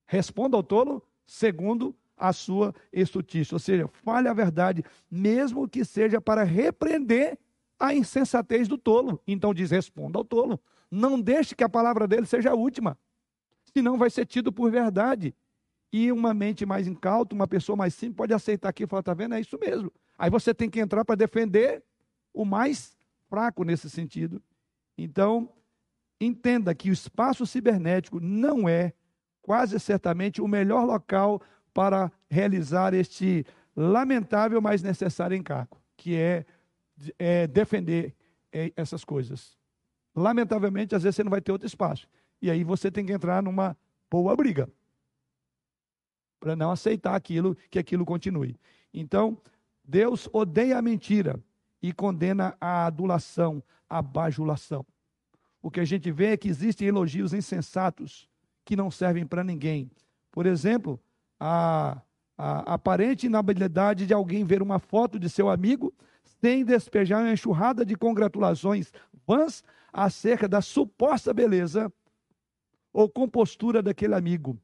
Responda 0.05 0.57
ao 0.57 0.63
tolo 0.63 1.01
segundo 1.25 1.95
a 2.17 2.33
sua 2.33 2.73
estutice. 2.91 3.53
Ou 3.53 3.59
seja, 3.59 3.87
fale 3.87 4.27
a 4.27 4.33
verdade, 4.33 4.83
mesmo 5.09 5.67
que 5.67 5.83
seja 5.83 6.21
para 6.21 6.43
repreender 6.43 7.39
a 7.79 7.93
insensatez 7.93 8.67
do 8.67 8.77
tolo. 8.77 9.21
Então 9.27 9.53
diz: 9.53 9.71
responda 9.71 10.19
ao 10.19 10.23
tolo. 10.23 10.59
Não 10.89 11.19
deixe 11.19 11.55
que 11.55 11.63
a 11.63 11.69
palavra 11.69 12.07
dele 12.07 12.25
seja 12.25 12.51
a 12.51 12.55
última, 12.55 12.97
senão 13.73 13.97
vai 13.97 14.09
ser 14.09 14.25
tido 14.25 14.51
por 14.51 14.69
verdade. 14.69 15.33
E 15.91 16.11
uma 16.11 16.33
mente 16.33 16.65
mais 16.65 16.87
incauta, 16.87 17.35
uma 17.35 17.47
pessoa 17.47 17.75
mais 17.75 17.93
simples, 17.93 18.15
pode 18.15 18.33
aceitar 18.33 18.69
aquilo 18.69 18.87
e 18.87 18.89
falar: 18.89 19.01
está 19.01 19.13
vendo? 19.13 19.35
É 19.35 19.41
isso 19.41 19.57
mesmo. 19.59 19.91
Aí 20.17 20.29
você 20.29 20.53
tem 20.53 20.69
que 20.69 20.79
entrar 20.79 21.03
para 21.03 21.15
defender 21.15 21.83
o 22.33 22.45
mais 22.45 22.95
fraco 23.27 23.63
nesse 23.63 23.89
sentido. 23.89 24.41
Então, 24.97 25.49
entenda 26.19 26.73
que 26.73 26.89
o 26.89 26.93
espaço 26.93 27.45
cibernético 27.45 28.19
não 28.19 28.69
é, 28.69 28.93
quase 29.41 29.79
certamente, 29.79 30.41
o 30.41 30.47
melhor 30.47 30.85
local 30.85 31.41
para 31.73 32.11
realizar 32.29 32.93
este 32.93 33.45
lamentável, 33.75 34.61
mas 34.61 34.83
necessário 34.83 35.35
encargo, 35.35 35.77
que 35.97 36.15
é, 36.15 36.45
é 37.17 37.47
defender 37.47 38.15
é, 38.51 38.71
essas 38.75 39.03
coisas. 39.03 39.57
Lamentavelmente, 40.15 40.95
às 40.95 41.03
vezes 41.03 41.15
você 41.15 41.23
não 41.23 41.31
vai 41.31 41.41
ter 41.41 41.51
outro 41.51 41.67
espaço. 41.67 42.07
E 42.41 42.49
aí 42.49 42.63
você 42.63 42.91
tem 42.91 43.05
que 43.05 43.13
entrar 43.13 43.41
numa 43.41 43.77
boa 44.09 44.35
briga 44.35 44.69
para 46.41 46.55
não 46.55 46.71
aceitar 46.71 47.15
aquilo, 47.15 47.55
que 47.69 47.77
aquilo 47.77 48.03
continue. 48.03 48.57
Então, 48.91 49.37
Deus 49.85 50.27
odeia 50.33 50.79
a 50.79 50.81
mentira 50.81 51.39
e 51.81 51.93
condena 51.93 52.57
a 52.59 52.87
adulação, 52.87 53.63
a 53.87 54.01
bajulação. 54.01 54.85
O 55.61 55.69
que 55.69 55.79
a 55.79 55.85
gente 55.85 56.11
vê 56.11 56.31
é 56.31 56.37
que 56.37 56.49
existem 56.49 56.87
elogios 56.87 57.31
insensatos 57.31 58.27
que 58.65 58.75
não 58.75 58.89
servem 58.89 59.25
para 59.25 59.43
ninguém. 59.43 59.89
Por 60.31 60.47
exemplo, 60.47 60.99
a, 61.39 62.01
a 62.37 62.73
aparente 62.73 63.27
inabilidade 63.27 64.07
de 64.07 64.13
alguém 64.13 64.43
ver 64.43 64.61
uma 64.63 64.79
foto 64.79 65.19
de 65.19 65.29
seu 65.29 65.47
amigo 65.49 65.93
sem 66.23 66.65
despejar 66.65 67.21
uma 67.21 67.31
enxurrada 67.31 67.85
de 67.85 67.95
congratulações 67.95 68.91
vãs 69.27 69.63
acerca 69.93 70.47
da 70.47 70.61
suposta 70.61 71.33
beleza 71.33 71.93
ou 72.91 73.07
compostura 73.07 73.81
daquele 73.83 74.15
amigo. 74.15 74.57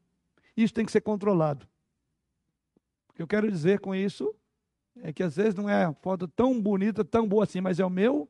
Isso 0.58 0.74
tem 0.74 0.84
que 0.84 0.92
ser 0.92 1.02
controlado. 1.02 1.68
O 3.10 3.14
que 3.14 3.22
eu 3.22 3.28
quero 3.28 3.50
dizer 3.50 3.80
com 3.80 3.94
isso 3.94 4.36
é 4.96 5.14
que 5.14 5.22
às 5.22 5.36
vezes 5.36 5.54
não 5.54 5.70
é 5.70 5.94
foto 6.02 6.28
tão 6.28 6.60
bonita, 6.60 7.06
tão 7.06 7.28
boa 7.28 7.44
assim, 7.44 7.62
mas 7.62 7.80
é 7.80 7.86
o 7.86 7.90
meu 7.90 8.28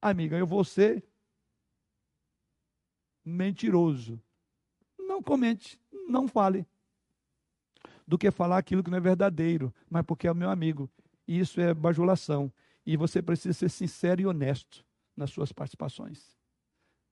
amigo. 0.00 0.34
Eu 0.34 0.46
vou 0.46 0.62
ser 0.62 1.02
mentiroso. 3.24 4.20
Não 4.98 5.22
comente, 5.22 5.80
não 6.06 6.28
fale. 6.28 6.66
Do 8.06 8.18
que 8.18 8.30
falar 8.30 8.58
aquilo 8.58 8.84
que 8.84 8.90
não 8.90 8.98
é 8.98 9.00
verdadeiro, 9.00 9.74
mas 9.88 10.04
porque 10.04 10.26
é 10.26 10.32
o 10.32 10.36
meu 10.36 10.50
amigo. 10.50 10.90
Isso 11.26 11.60
é 11.60 11.72
bajulação. 11.72 12.52
E 12.84 12.96
você 12.98 13.22
precisa 13.22 13.54
ser 13.54 13.70
sincero 13.70 14.20
e 14.20 14.26
honesto 14.26 14.84
nas 15.16 15.30
suas 15.30 15.52
participações. 15.52 16.36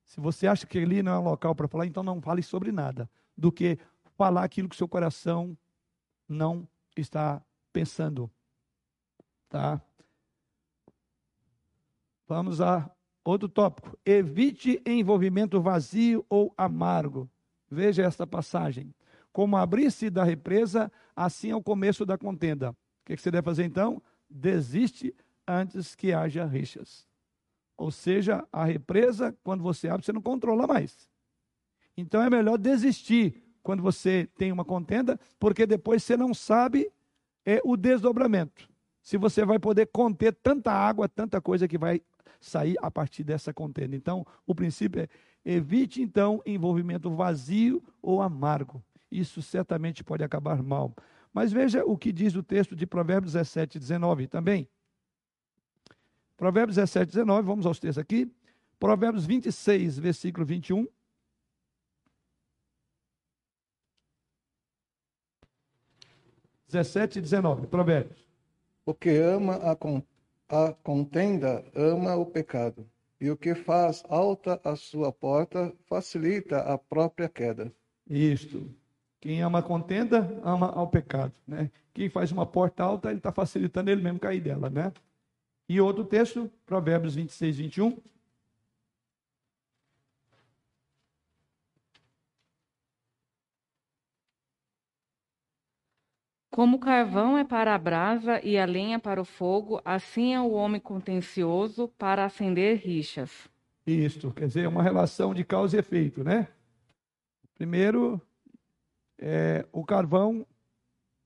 Se 0.05 0.21
você 0.21 0.47
acha 0.47 0.67
que 0.67 0.79
ali 0.79 1.03
não 1.03 1.13
é 1.13 1.19
um 1.19 1.25
local 1.25 1.55
para 1.55 1.69
falar, 1.69 1.87
então 1.87 2.03
não 2.03 2.21
fale 2.21 2.43
sobre 2.43 2.71
nada. 2.71 3.09
Do 3.35 3.51
que 3.51 3.79
falar 4.23 4.45
aquilo 4.45 4.69
que 4.69 4.77
seu 4.77 4.87
coração 4.87 5.59
não 6.29 6.69
está 6.97 7.43
pensando. 7.73 8.31
Tá? 9.49 9.83
Vamos 12.29 12.61
a 12.61 12.89
outro 13.25 13.49
tópico. 13.49 13.99
Evite 14.07 14.81
envolvimento 14.87 15.61
vazio 15.61 16.25
ou 16.29 16.55
amargo. 16.57 17.29
Veja 17.69 18.05
esta 18.05 18.25
passagem. 18.25 18.95
Como 19.33 19.57
abrir-se 19.57 20.09
da 20.09 20.23
represa, 20.23 20.91
assim 21.17 21.51
é 21.51 21.57
o 21.57 21.63
começo 21.63 22.07
da 22.07 22.17
contenda. 22.17 22.71
O 22.71 22.77
que 23.07 23.17
você 23.17 23.29
deve 23.29 23.45
fazer 23.45 23.65
então? 23.65 24.01
Desiste 24.31 25.13
antes 25.49 25.97
que 25.97 26.13
haja 26.13 26.45
rixas. 26.45 27.09
Ou 27.77 27.91
seja, 27.91 28.47
a 28.53 28.65
represa, 28.65 29.37
quando 29.43 29.65
você 29.65 29.89
abre, 29.89 30.07
você 30.07 30.13
não 30.13 30.23
controla 30.23 30.65
mais. 30.65 31.09
Então 31.97 32.23
é 32.23 32.31
melhor 32.31 32.57
desistir 32.57 33.43
quando 33.63 33.83
você 33.83 34.29
tem 34.37 34.51
uma 34.51 34.65
contenda, 34.65 35.19
porque 35.39 35.67
depois 35.67 36.03
você 36.03 36.17
não 36.17 36.35
sabe 36.35 36.91
é, 37.45 37.61
o 37.65 37.77
desdobramento. 37.77 38.69
Se 39.03 39.17
você 39.17 39.45
vai 39.45 39.59
poder 39.59 39.87
conter 39.87 40.33
tanta 40.33 40.73
água, 40.73 41.09
tanta 41.09 41.41
coisa 41.41 41.67
que 41.67 41.79
vai 41.79 42.01
sair 42.41 42.77
a 42.81 42.91
partir 42.91 43.25
dessa 43.25 43.53
contenda. 43.53 43.97
Então, 43.97 44.27
o 44.47 44.55
princípio 44.55 45.03
é 45.03 45.09
evite 45.45 46.01
então 46.01 46.41
envolvimento 46.47 47.11
vazio 47.11 47.83
ou 48.01 48.23
amargo. 48.23 48.83
Isso 49.11 49.43
certamente 49.43 50.05
pode 50.05 50.23
acabar 50.23 50.63
mal. 50.63 50.95
Mas 51.33 51.53
veja 51.53 51.85
o 51.85 51.97
que 51.97 52.13
diz 52.13 52.35
o 52.35 52.43
texto 52.43 52.77
de 52.77 52.87
Provérbios 52.87 53.33
17, 53.33 53.79
19 53.79 54.27
também. 54.27 54.69
Provérbios 56.37 56.77
17, 56.77 57.09
19, 57.09 57.47
vamos 57.47 57.67
aos 57.67 57.79
textos 57.79 57.99
aqui. 57.99 58.31
Provérbios 58.79 59.25
26, 59.25 59.99
versículo 59.99 60.45
21. 60.45 60.87
Dezessete 66.73 67.19
e 67.19 67.23
19, 67.23 67.67
Provérbios. 67.67 68.27
O 68.87 68.95
que 68.95 69.11
ama 69.19 69.57
a, 69.57 69.73
a 70.49 70.73
contenda 70.83 71.63
ama 71.75 72.17
o 72.17 72.25
pecado, 72.25 72.89
e 73.21 73.31
o 73.31 73.37
que 73.37 73.55
faz 73.55 74.03
alta 74.09 74.59
a 74.65 74.75
sua 74.75 75.13
porta 75.13 75.71
facilita 75.85 76.61
a 76.61 76.79
própria 76.79 77.29
queda. 77.29 77.71
Isto. 78.09 78.75
Quem 79.21 79.43
ama 79.43 79.59
a 79.59 79.63
contenda, 79.63 80.41
ama 80.43 80.73
ao 80.73 80.89
pecado. 80.89 81.35
Né? 81.47 81.71
Quem 81.93 82.09
faz 82.09 82.33
uma 82.33 82.47
porta 82.47 82.83
alta, 82.83 83.11
ele 83.11 83.19
está 83.19 83.31
facilitando 83.31 83.91
ele 83.91 84.03
mesmo 84.03 84.19
cair 84.19 84.41
dela. 84.41 84.71
Né? 84.71 84.91
E 85.69 85.79
outro 85.79 86.05
texto, 86.05 86.51
Provérbios 86.65 87.15
26, 87.15 87.59
21. 87.59 87.99
Como 96.53 96.77
o 96.77 96.81
carvão 96.81 97.39
é 97.39 97.45
para 97.45 97.75
a 97.75 97.79
brasa 97.79 98.39
e 98.45 98.59
a 98.59 98.67
lenha 98.67 98.99
para 98.99 99.19
o 99.19 99.25
fogo, 99.25 99.81
assim 99.83 100.35
é 100.35 100.41
o 100.41 100.51
homem 100.51 100.79
contencioso 100.79 101.89
para 101.97 102.27
acender 102.27 102.77
rixas. 102.77 103.49
Isto, 103.87 104.31
quer 104.31 104.49
dizer, 104.49 104.65
é 104.65 104.69
uma 104.69 104.83
relação 104.83 105.33
de 105.33 105.45
causa 105.45 105.77
e 105.77 105.81
efeito, 105.81 106.23
né? 106.23 106.47
Primeiro, 107.55 108.21
é, 109.19 109.67
o 109.73 109.83
carvão 109.83 110.47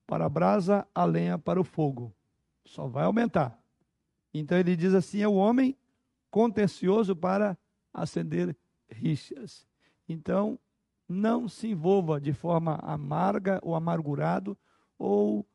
para 0.06 0.26
a 0.26 0.28
brasa, 0.28 0.86
a 0.94 1.04
lenha 1.04 1.36
para 1.36 1.60
o 1.60 1.64
fogo. 1.64 2.14
Só 2.64 2.86
vai 2.86 3.04
aumentar. 3.04 3.60
Então 4.32 4.56
ele 4.56 4.76
diz 4.76 4.94
assim: 4.94 5.22
é 5.22 5.28
o 5.28 5.34
homem 5.34 5.76
contencioso 6.30 7.16
para 7.16 7.58
acender 7.92 8.56
rixas. 8.88 9.66
Então, 10.08 10.56
não 11.08 11.48
se 11.48 11.66
envolva 11.66 12.20
de 12.20 12.32
forma 12.32 12.76
amarga 12.76 13.58
ou 13.60 13.74
amargurado 13.74 14.56
ou 14.98 15.46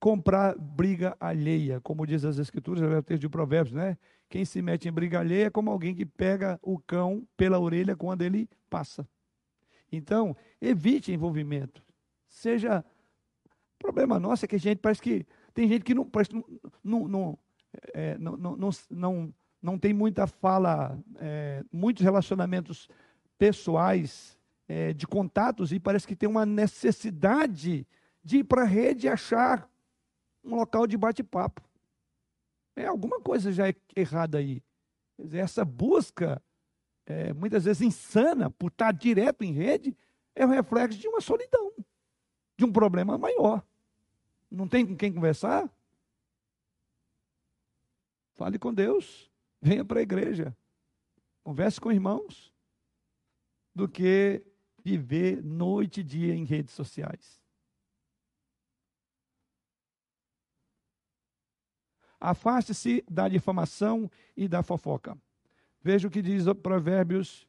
comprar 0.00 0.56
briga 0.56 1.16
alheia, 1.18 1.80
como 1.80 2.06
diz 2.06 2.24
as 2.24 2.38
escrituras, 2.38 2.82
é 2.82 2.98
o 2.98 3.02
texto 3.02 3.20
de 3.20 3.28
provérbios, 3.28 3.74
né? 3.74 3.96
Quem 4.28 4.44
se 4.44 4.60
mete 4.60 4.88
em 4.88 4.92
briga 4.92 5.20
alheia 5.20 5.46
é 5.46 5.50
como 5.50 5.70
alguém 5.70 5.94
que 5.94 6.04
pega 6.04 6.58
o 6.62 6.78
cão 6.78 7.26
pela 7.36 7.58
orelha 7.58 7.96
quando 7.96 8.22
ele 8.22 8.48
passa. 8.68 9.06
Então, 9.90 10.36
evite 10.60 11.12
envolvimento. 11.12 11.82
Seja. 12.26 12.84
O 13.74 13.78
problema 13.78 14.18
nosso 14.18 14.44
é 14.44 14.48
que 14.48 14.56
a 14.56 14.60
gente 14.60 14.78
parece 14.78 15.00
que. 15.00 15.26
Tem 15.54 15.68
gente 15.68 15.84
que 15.84 15.94
não, 15.94 16.04
parece, 16.04 16.32
não, 16.34 16.44
não, 16.84 17.08
não, 17.08 17.38
é, 17.94 18.18
não, 18.18 18.36
não, 18.36 18.70
não, 18.90 19.34
não, 19.62 19.78
tem 19.78 19.92
muita 19.92 20.26
fala, 20.26 20.96
é, 21.16 21.64
muitos 21.72 22.04
relacionamentos 22.04 22.88
pessoais, 23.38 24.38
é, 24.68 24.92
de 24.92 25.06
contatos, 25.06 25.72
e 25.72 25.80
parece 25.80 26.06
que 26.06 26.14
tem 26.14 26.28
uma 26.28 26.46
necessidade 26.46 27.86
de 28.28 28.40
ir 28.40 28.44
para 28.44 28.60
a 28.60 28.66
rede 28.66 29.06
e 29.06 29.08
achar 29.08 29.66
um 30.44 30.54
local 30.54 30.86
de 30.86 30.98
bate-papo. 30.98 31.62
É 32.76 32.84
alguma 32.84 33.18
coisa 33.22 33.50
já 33.50 33.70
é 33.70 33.74
errada 33.96 34.36
aí. 34.36 34.62
Essa 35.32 35.64
busca, 35.64 36.42
é, 37.06 37.32
muitas 37.32 37.64
vezes 37.64 37.80
insana, 37.80 38.50
por 38.50 38.70
estar 38.70 38.92
direto 38.92 39.44
em 39.44 39.52
rede, 39.52 39.96
é 40.34 40.44
o 40.44 40.50
reflexo 40.50 40.98
de 40.98 41.08
uma 41.08 41.22
solidão, 41.22 41.72
de 42.54 42.66
um 42.66 42.70
problema 42.70 43.16
maior. 43.16 43.66
Não 44.50 44.68
tem 44.68 44.86
com 44.86 44.94
quem 44.94 45.10
conversar? 45.10 45.66
Fale 48.34 48.58
com 48.58 48.74
Deus, 48.74 49.30
venha 49.58 49.86
para 49.86 50.00
a 50.00 50.02
igreja, 50.02 50.54
converse 51.42 51.80
com 51.80 51.90
irmãos, 51.90 52.52
do 53.74 53.88
que 53.88 54.44
viver 54.84 55.42
noite 55.42 56.00
e 56.00 56.04
dia 56.04 56.34
em 56.34 56.44
redes 56.44 56.74
sociais. 56.74 57.37
Afaste-se 62.20 63.04
da 63.08 63.28
difamação 63.28 64.10
e 64.36 64.48
da 64.48 64.62
fofoca. 64.62 65.16
Veja 65.82 66.08
o 66.08 66.10
que 66.10 66.20
diz 66.20 66.44
Provérbios 66.62 67.46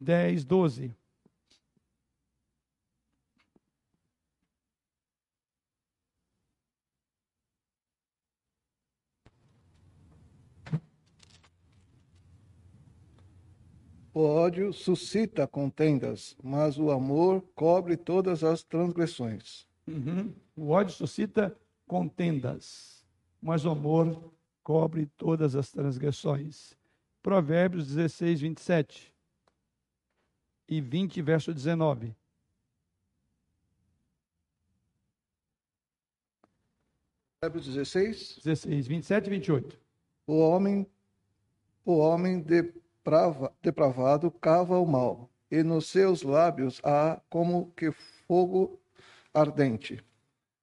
10, 0.00 0.44
12. 0.44 0.94
O 14.16 14.20
ódio 14.22 14.72
suscita 14.72 15.46
contendas, 15.46 16.34
mas 16.42 16.78
o 16.78 16.90
amor 16.90 17.42
cobre 17.54 17.98
todas 17.98 18.42
as 18.42 18.62
transgressões. 18.62 19.66
Uhum. 19.86 20.32
O 20.56 20.70
ódio 20.70 20.94
suscita 20.94 21.54
contendas, 21.86 22.95
mas 23.40 23.64
o 23.64 23.70
amor 23.70 24.32
cobre 24.62 25.06
todas 25.16 25.54
as 25.54 25.70
transgressões. 25.70 26.76
Provérbios 27.22 27.88
16, 27.88 28.40
27 28.40 29.14
e 30.68 30.80
20, 30.80 31.22
verso 31.22 31.54
19. 31.54 32.14
Provérbios 37.40 37.66
16, 37.66 38.40
16, 38.42 38.86
27 38.86 39.26
e 39.26 39.30
28. 39.30 39.78
O 40.26 40.38
homem, 40.38 40.86
o 41.84 41.98
homem 41.98 42.40
deprava, 42.40 43.54
depravado 43.62 44.30
cava 44.30 44.78
o 44.78 44.86
mal, 44.86 45.30
e 45.50 45.62
nos 45.62 45.86
seus 45.86 46.22
lábios 46.22 46.80
há 46.82 47.20
como 47.30 47.70
que 47.76 47.92
fogo 48.26 48.80
ardente. 49.32 50.02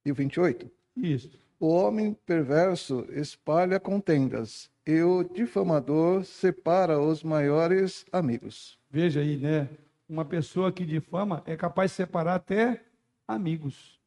E 0.06 0.12
o 0.12 0.16
28? 0.16 0.70
Isso. 0.98 1.43
O 1.60 1.68
homem 1.68 2.14
perverso 2.14 3.06
espalha 3.12 3.80
contendas, 3.80 4.70
e 4.86 5.02
o 5.02 5.24
difamador 5.24 6.26
separa 6.26 7.00
os 7.00 7.24
maiores 7.24 8.06
amigos. 8.12 8.78
Veja 8.90 9.22
aí, 9.22 9.38
né? 9.38 9.70
Uma 10.08 10.26
pessoa 10.26 10.72
que 10.72 10.86
difama 10.86 11.42
é 11.46 11.56
capaz 11.56 11.92
de 11.92 11.98
separar 11.98 12.36
até 12.36 12.84
amigos. 13.28 14.00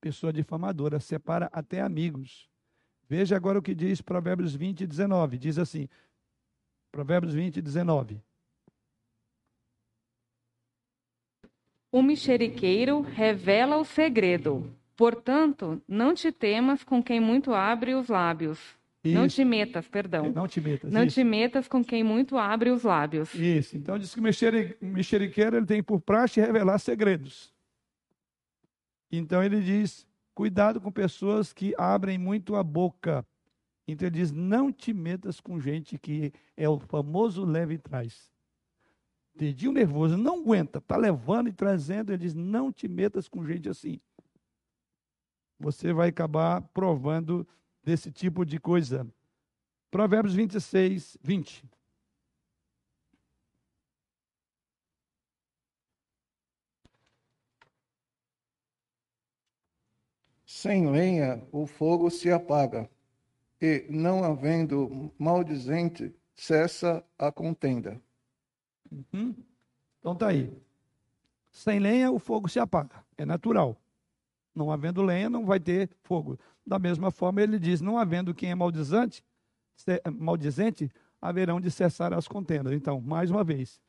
Pessoa 0.00 0.32
difamadora 0.32 1.00
separa 1.00 1.48
até 1.52 1.80
amigos. 1.80 2.48
Veja 3.08 3.34
agora 3.34 3.58
o 3.58 3.62
que 3.62 3.74
diz 3.74 4.02
Provérbios 4.02 4.54
20, 4.54 4.86
19. 4.86 5.38
Diz 5.38 5.58
assim: 5.58 5.88
Provérbios 6.92 7.34
20, 7.34 7.62
19. 7.62 8.20
O 11.90 12.02
mexeriqueiro 12.02 13.00
revela 13.00 13.78
o 13.78 13.84
segredo. 13.84 14.77
Portanto, 14.98 15.80
não 15.86 16.12
te 16.12 16.32
temas 16.32 16.82
com 16.82 17.00
quem 17.00 17.20
muito 17.20 17.54
abre 17.54 17.94
os 17.94 18.08
lábios. 18.08 18.58
Isso. 19.04 19.14
Não 19.14 19.28
te 19.28 19.44
metas, 19.44 19.86
perdão. 19.86 20.32
Não 20.32 20.48
te 20.48 20.60
metas. 20.60 20.92
Não 20.92 21.04
isso. 21.04 21.14
te 21.14 21.22
metas 21.22 21.68
com 21.68 21.84
quem 21.84 22.02
muito 22.02 22.36
abre 22.36 22.68
os 22.70 22.82
lábios. 22.82 23.32
Isso. 23.32 23.76
Então 23.76 23.96
diz 23.96 24.12
que 24.12 24.18
o 24.18 24.22
mexeri- 24.24 24.76
o 24.82 24.86
mexeriqueiro 24.86 25.56
ele 25.56 25.66
tem 25.66 25.80
por 25.84 26.00
praxe 26.00 26.40
revelar 26.40 26.80
segredos. 26.80 27.54
Então 29.12 29.40
ele 29.40 29.60
diz: 29.60 30.04
cuidado 30.34 30.80
com 30.80 30.90
pessoas 30.90 31.52
que 31.52 31.72
abrem 31.78 32.18
muito 32.18 32.56
a 32.56 32.64
boca. 32.64 33.24
Então 33.86 34.08
ele 34.08 34.16
diz: 34.16 34.32
não 34.32 34.72
te 34.72 34.92
metas 34.92 35.38
com 35.38 35.60
gente 35.60 35.96
que 35.96 36.32
é 36.56 36.68
o 36.68 36.80
famoso 36.80 37.44
leve 37.44 37.74
e 37.74 37.78
traz. 37.78 38.32
Dedinho 39.32 39.70
nervoso, 39.70 40.16
não 40.16 40.40
aguenta, 40.40 40.80
tá 40.80 40.96
levando 40.96 41.48
e 41.48 41.52
trazendo. 41.52 42.10
Ele 42.10 42.18
diz: 42.18 42.34
não 42.34 42.72
te 42.72 42.88
metas 42.88 43.28
com 43.28 43.46
gente 43.46 43.68
assim. 43.68 44.00
Você 45.58 45.92
vai 45.92 46.08
acabar 46.10 46.62
provando 46.72 47.46
desse 47.82 48.12
tipo 48.12 48.44
de 48.44 48.60
coisa. 48.60 49.06
Provérbios 49.90 50.34
26, 50.34 51.16
20. 51.22 51.64
Sem 60.44 60.90
lenha, 60.90 61.42
o 61.52 61.66
fogo 61.66 62.10
se 62.10 62.30
apaga, 62.32 62.88
e 63.60 63.84
não 63.90 64.24
havendo 64.24 65.12
maldizente, 65.18 66.14
cessa 66.34 67.04
a 67.18 67.30
contenda. 67.30 68.00
Uhum. 68.90 69.34
Então 69.98 70.14
tá 70.14 70.28
aí. 70.28 70.50
Sem 71.50 71.78
lenha, 71.78 72.10
o 72.10 72.18
fogo 72.18 72.48
se 72.48 72.58
apaga. 72.58 73.04
É 73.16 73.26
natural. 73.26 73.76
Não 74.58 74.72
havendo 74.72 75.00
lenha, 75.02 75.30
não 75.30 75.46
vai 75.46 75.60
ter 75.60 75.88
fogo. 76.02 76.36
Da 76.66 76.78
mesma 76.78 77.10
forma, 77.12 77.40
ele 77.40 77.58
diz: 77.58 77.80
não 77.80 77.96
havendo 77.96 78.34
quem 78.34 78.50
é 78.50 78.54
maldizante, 78.56 79.24
se- 79.76 80.02
maldizente, 80.12 80.90
haverão 81.20 81.60
de 81.60 81.70
cessar 81.70 82.12
as 82.12 82.26
contendas. 82.26 82.72
Então, 82.72 83.00
mais 83.00 83.30
uma 83.30 83.44
vez, 83.44 83.80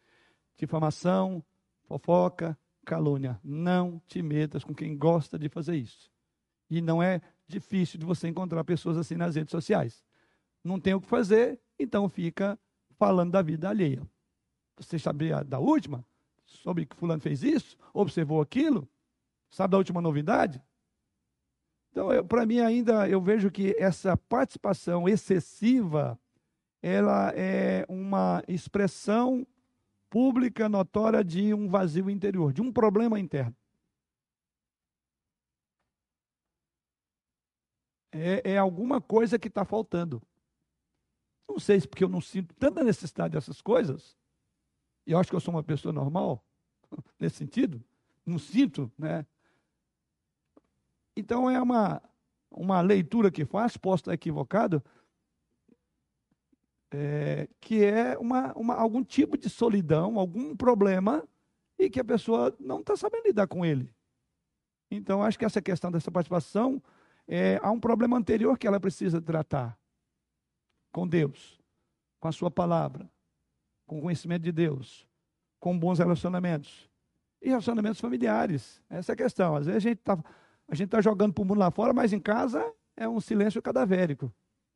difamação, 0.55 1.43
fofoca, 1.87 2.57
calúnia. 2.85 3.39
Não 3.43 3.99
te 4.07 4.21
metas 4.21 4.63
com 4.63 4.73
quem 4.73 4.95
gosta 4.95 5.37
de 5.39 5.49
fazer 5.49 5.75
isso. 5.75 6.09
E 6.69 6.81
não 6.81 7.01
é 7.01 7.19
difícil 7.47 7.99
de 7.99 8.05
você 8.05 8.27
encontrar 8.27 8.63
pessoas 8.63 8.95
assim 8.95 9.15
nas 9.15 9.35
redes 9.35 9.51
sociais. 9.51 10.03
Não 10.63 10.79
tem 10.79 10.93
o 10.93 11.01
que 11.01 11.07
fazer, 11.07 11.59
então 11.79 12.07
fica 12.07 12.59
falando 12.97 13.31
da 13.31 13.41
vida 13.41 13.67
alheia. 13.67 14.01
Você 14.77 14.99
sabia 14.99 15.43
da 15.43 15.57
última? 15.57 16.05
Soube 16.45 16.85
que 16.85 16.95
fulano 16.95 17.21
fez 17.21 17.41
isso? 17.43 17.75
Observou 17.93 18.39
aquilo? 18.39 18.87
Sabe 19.49 19.71
da 19.71 19.77
última 19.77 20.01
novidade? 20.01 20.61
Então, 21.91 22.09
para 22.27 22.45
mim 22.45 22.59
ainda, 22.59 23.09
eu 23.09 23.19
vejo 23.19 23.49
que 23.49 23.75
essa 23.77 24.15
participação 24.15 25.09
excessiva, 25.09 26.19
ela 26.81 27.31
é 27.35 27.85
uma 27.89 28.43
expressão 28.47 29.45
pública 30.09 30.69
notória 30.69 31.23
de 31.23 31.53
um 31.53 31.67
vazio 31.67 32.09
interior, 32.09 32.53
de 32.53 32.61
um 32.61 32.71
problema 32.71 33.19
interno. 33.19 33.55
É, 38.11 38.51
é 38.53 38.57
alguma 38.57 38.99
coisa 38.99 39.37
que 39.37 39.47
está 39.47 39.63
faltando. 39.63 40.21
Não 41.47 41.59
sei 41.59 41.79
se 41.79 41.87
porque 41.87 42.03
eu 42.03 42.09
não 42.09 42.21
sinto 42.21 42.53
tanta 42.55 42.83
necessidade 42.83 43.33
dessas 43.33 43.61
coisas, 43.61 44.15
e 45.05 45.11
eu 45.11 45.17
acho 45.17 45.29
que 45.29 45.35
eu 45.35 45.39
sou 45.39 45.53
uma 45.53 45.63
pessoa 45.63 45.91
normal, 45.91 46.43
nesse 47.19 47.37
sentido, 47.37 47.83
não 48.25 48.37
sinto, 48.37 48.91
né? 48.97 49.25
Então 51.15 51.49
é 51.49 51.61
uma, 51.61 52.01
uma 52.51 52.81
leitura 52.81 53.31
que 53.31 53.45
faz, 53.45 53.77
posso 53.77 54.01
estar 54.01 54.13
equivocado, 54.13 54.83
é, 56.91 57.47
que 57.61 57.83
é 57.83 58.17
uma, 58.17 58.53
uma, 58.53 58.75
algum 58.75 59.03
tipo 59.03 59.37
de 59.37 59.49
solidão, 59.49 60.19
algum 60.19 60.55
problema, 60.55 61.27
e 61.77 61.89
que 61.89 61.99
a 61.99 62.05
pessoa 62.05 62.55
não 62.59 62.81
está 62.81 62.95
sabendo 62.95 63.27
lidar 63.27 63.47
com 63.47 63.65
ele. 63.65 63.93
Então, 64.91 65.23
acho 65.23 65.37
que 65.37 65.45
essa 65.45 65.61
questão 65.61 65.91
dessa 65.91 66.11
participação, 66.11 66.81
é, 67.27 67.59
há 67.61 67.71
um 67.71 67.79
problema 67.79 68.17
anterior 68.17 68.57
que 68.57 68.67
ela 68.67 68.79
precisa 68.79 69.21
tratar 69.21 69.77
com 70.91 71.07
Deus, 71.07 71.61
com 72.19 72.27
a 72.27 72.31
sua 72.31 72.49
palavra, 72.49 73.09
com 73.85 73.99
o 73.99 74.01
conhecimento 74.01 74.43
de 74.43 74.51
Deus, 74.51 75.07
com 75.59 75.77
bons 75.77 75.99
relacionamentos. 75.99 76.89
E 77.41 77.49
relacionamentos 77.49 78.01
familiares. 78.01 78.81
Essa 78.89 79.11
é 79.11 79.13
a 79.13 79.17
questão. 79.17 79.55
Às 79.55 79.67
vezes 79.67 79.77
a 79.77 79.89
gente 79.89 79.99
está 79.99 80.21
a 80.69 80.75
gente 80.75 80.89
tá 80.89 81.01
jogando 81.01 81.33
para 81.33 81.41
o 81.41 81.45
mundo 81.45 81.59
lá 81.59 81.71
fora, 81.71 81.93
mas 81.93 82.13
em 82.13 82.19
casa 82.19 82.73
é 82.95 83.07
um 83.07 83.19
silêncio 83.19 83.61
cadavérico. 83.61 84.31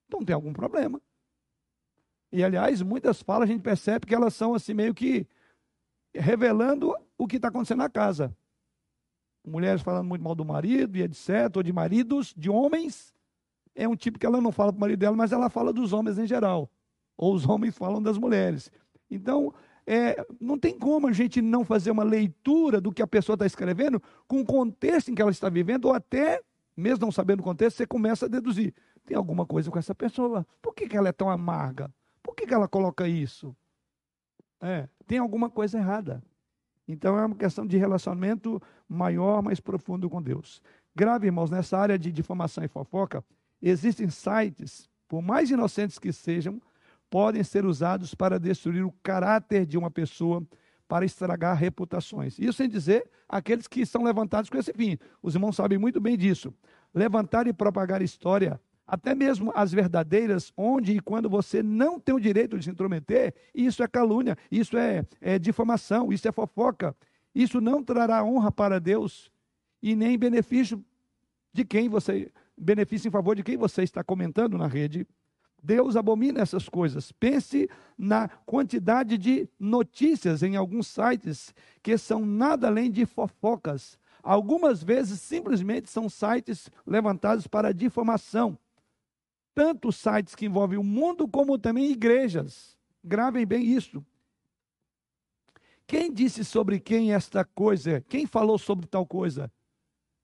Então 0.08 0.24
tem 0.24 0.34
algum 0.34 0.52
problema. 0.52 1.02
E, 2.32 2.44
aliás, 2.44 2.82
muitas 2.82 3.22
falas 3.22 3.48
a 3.48 3.52
gente 3.52 3.62
percebe 3.62 4.08
que 4.08 4.16
elas 4.16 4.34
são 4.34 4.56
assim 4.56 4.74
meio 4.74 4.94
que 4.94 5.28
revelando 6.16 6.96
o 7.18 7.28
que 7.28 7.36
está 7.36 7.50
acontecendo 7.50 7.78
na 7.80 7.90
casa. 7.90 8.36
Mulheres 9.46 9.82
falando 9.82 10.08
muito 10.08 10.24
mal 10.24 10.34
do 10.34 10.44
marido 10.44 10.98
e 10.98 11.04
etc., 11.04 11.56
ou 11.56 11.62
de 11.62 11.72
maridos, 11.72 12.34
de 12.36 12.50
homens. 12.50 13.14
É 13.76 13.88
um 13.88 13.96
tipo 13.96 14.18
que 14.18 14.26
ela 14.26 14.42
não 14.42 14.52
fala 14.52 14.72
para 14.72 14.78
o 14.78 14.82
marido 14.82 15.00
dela, 15.00 15.16
mas 15.16 15.32
ela 15.32 15.50
fala 15.50 15.72
dos 15.72 15.94
homens 15.94 16.18
em 16.18 16.26
geral. 16.26 16.72
Ou 17.16 17.34
os 17.36 17.48
homens 17.48 17.78
falam 17.78 18.02
das 18.02 18.18
mulheres. 18.18 18.72
Então, 19.12 19.54
é, 19.86 20.26
não 20.40 20.58
tem 20.58 20.78
como 20.78 21.08
a 21.08 21.12
gente 21.12 21.42
não 21.42 21.66
fazer 21.66 21.92
uma 21.92 22.04
leitura 22.04 22.80
do 22.80 22.92
que 22.92 23.02
a 23.02 23.08
pessoa 23.08 23.36
está 23.36 23.46
escrevendo 23.46 24.02
com 24.28 24.40
o 24.40 24.46
contexto 24.46 25.10
em 25.10 25.16
que 25.16 25.22
ela 25.22 25.32
está 25.32 25.50
vivendo, 25.50 25.86
ou 25.86 25.94
até, 25.94 26.42
mesmo 26.76 27.06
não 27.06 27.12
sabendo 27.12 27.42
o 27.42 27.44
contexto, 27.44 27.78
você 27.78 27.86
começa 27.86 28.26
a 28.26 28.30
deduzir. 28.30 28.74
Tem 29.06 29.18
alguma 29.18 29.46
coisa 29.46 29.70
com 29.70 29.78
essa 29.78 29.94
pessoa. 29.94 30.46
Por 30.62 30.74
que, 30.74 30.88
que 30.88 30.96
ela 30.96 31.10
é 31.10 31.12
tão 31.12 31.30
amarga? 31.30 31.94
Por 32.22 32.34
que, 32.36 32.48
que 32.48 32.54
ela 32.54 32.68
coloca 32.68 33.08
isso? 33.08 33.56
É, 34.62 34.88
tem 35.06 35.18
alguma 35.18 35.50
coisa 35.50 35.78
errada. 35.78 36.24
Então 36.88 37.18
é 37.18 37.26
uma 37.26 37.36
questão 37.36 37.66
de 37.66 37.78
relacionamento 37.78 38.62
maior, 38.88 39.42
mais 39.42 39.60
profundo 39.60 40.10
com 40.10 40.22
Deus. 40.22 40.62
Grave, 40.96 41.28
irmãos, 41.28 41.50
nessa 41.50 41.78
área 41.78 41.98
de 41.98 42.12
difamação 42.12 42.64
e 42.64 42.68
fofoca, 42.68 43.24
existem 43.62 44.10
sites, 44.10 44.90
por 45.08 45.22
mais 45.22 45.50
inocentes 45.50 46.00
que 46.00 46.14
sejam, 46.14 46.62
podem 47.14 47.44
ser 47.44 47.64
usados 47.64 48.16
para 48.16 48.40
destruir 48.40 48.84
o 48.84 48.92
caráter 49.04 49.68
de 49.68 49.78
uma 49.78 49.92
pessoa, 49.92 50.42
para 50.88 51.06
estragar 51.06 51.56
reputações. 51.56 52.40
Isso 52.40 52.54
sem 52.54 52.68
dizer 52.68 53.08
aqueles 53.30 53.68
que 53.68 53.86
são 53.86 54.02
levantados 54.02 54.50
com 54.50 54.58
esse 54.58 54.74
fim. 54.74 54.98
Os 55.22 55.36
irmãos 55.36 55.56
sabem 55.56 55.78
muito 55.78 56.02
bem 56.02 56.18
disso. 56.18 56.52
Levantar 56.92 57.46
e 57.46 57.54
propagar 57.54 58.02
história 58.02 58.60
até 58.88 59.14
mesmo 59.14 59.52
as 59.56 59.72
verdadeiras, 59.72 60.52
onde 60.58 60.94
e 60.94 61.00
quando 61.00 61.30
você 61.30 61.62
não 61.62 62.00
tem 62.00 62.16
o 62.16 62.20
direito 62.20 62.58
de 62.58 62.66
se 62.66 62.72
intrometer, 62.72 63.36
isso 63.54 63.84
é 63.84 63.88
calúnia, 63.88 64.36
isso 64.52 64.76
é, 64.76 65.06
é 65.22 65.38
difamação, 65.38 66.12
isso 66.12 66.28
é 66.28 66.32
fofoca. 66.32 66.96
Isso 67.36 67.62
não 67.62 67.84
trará 67.84 68.24
honra 68.24 68.52
para 68.52 68.80
Deus 68.80 69.32
e 69.84 69.96
nem 69.96 70.18
benefício 70.18 70.84
de 71.54 71.64
quem 71.64 71.88
você, 71.88 72.32
benefício 72.58 73.08
em 73.08 73.12
favor 73.12 73.36
de 73.36 73.44
quem 73.44 73.56
você 73.56 73.84
está 73.84 74.04
comentando 74.04 74.58
na 74.58 74.66
rede. 74.66 75.06
Deus 75.64 75.96
abomina 75.96 76.42
essas 76.42 76.68
coisas. 76.68 77.12
Pense 77.12 77.70
na 77.98 78.28
quantidade 78.46 79.18
de 79.18 79.48
notícias 79.58 80.44
em 80.44 80.56
alguns 80.56 80.88
sites 80.88 81.54
que 81.82 81.98
são 81.98 82.26
nada 82.26 82.68
além 82.68 82.92
de 82.92 83.06
fofocas. 83.06 83.98
Algumas 84.22 84.84
vezes 84.84 85.22
simplesmente 85.22 85.90
são 85.90 86.10
sites 86.10 86.70
levantados 86.86 87.48
para 87.48 87.74
difamação 87.74 88.58
tanto 89.54 89.92
sites 89.92 90.36
que 90.36 90.46
envolvem 90.46 90.78
o 90.78 90.84
mundo 90.84 91.28
como 91.28 91.58
também 91.58 91.92
igrejas. 91.92 92.78
Gravem 93.04 93.46
bem 93.46 93.66
isso. 93.66 94.04
Quem 95.86 96.12
disse 96.12 96.44
sobre 96.44 96.80
quem 96.80 97.14
esta 97.14 97.44
coisa? 97.44 98.02
Quem 98.08 98.26
falou 98.26 98.58
sobre 98.58 98.88
tal 98.88 99.06
coisa? 99.06 99.52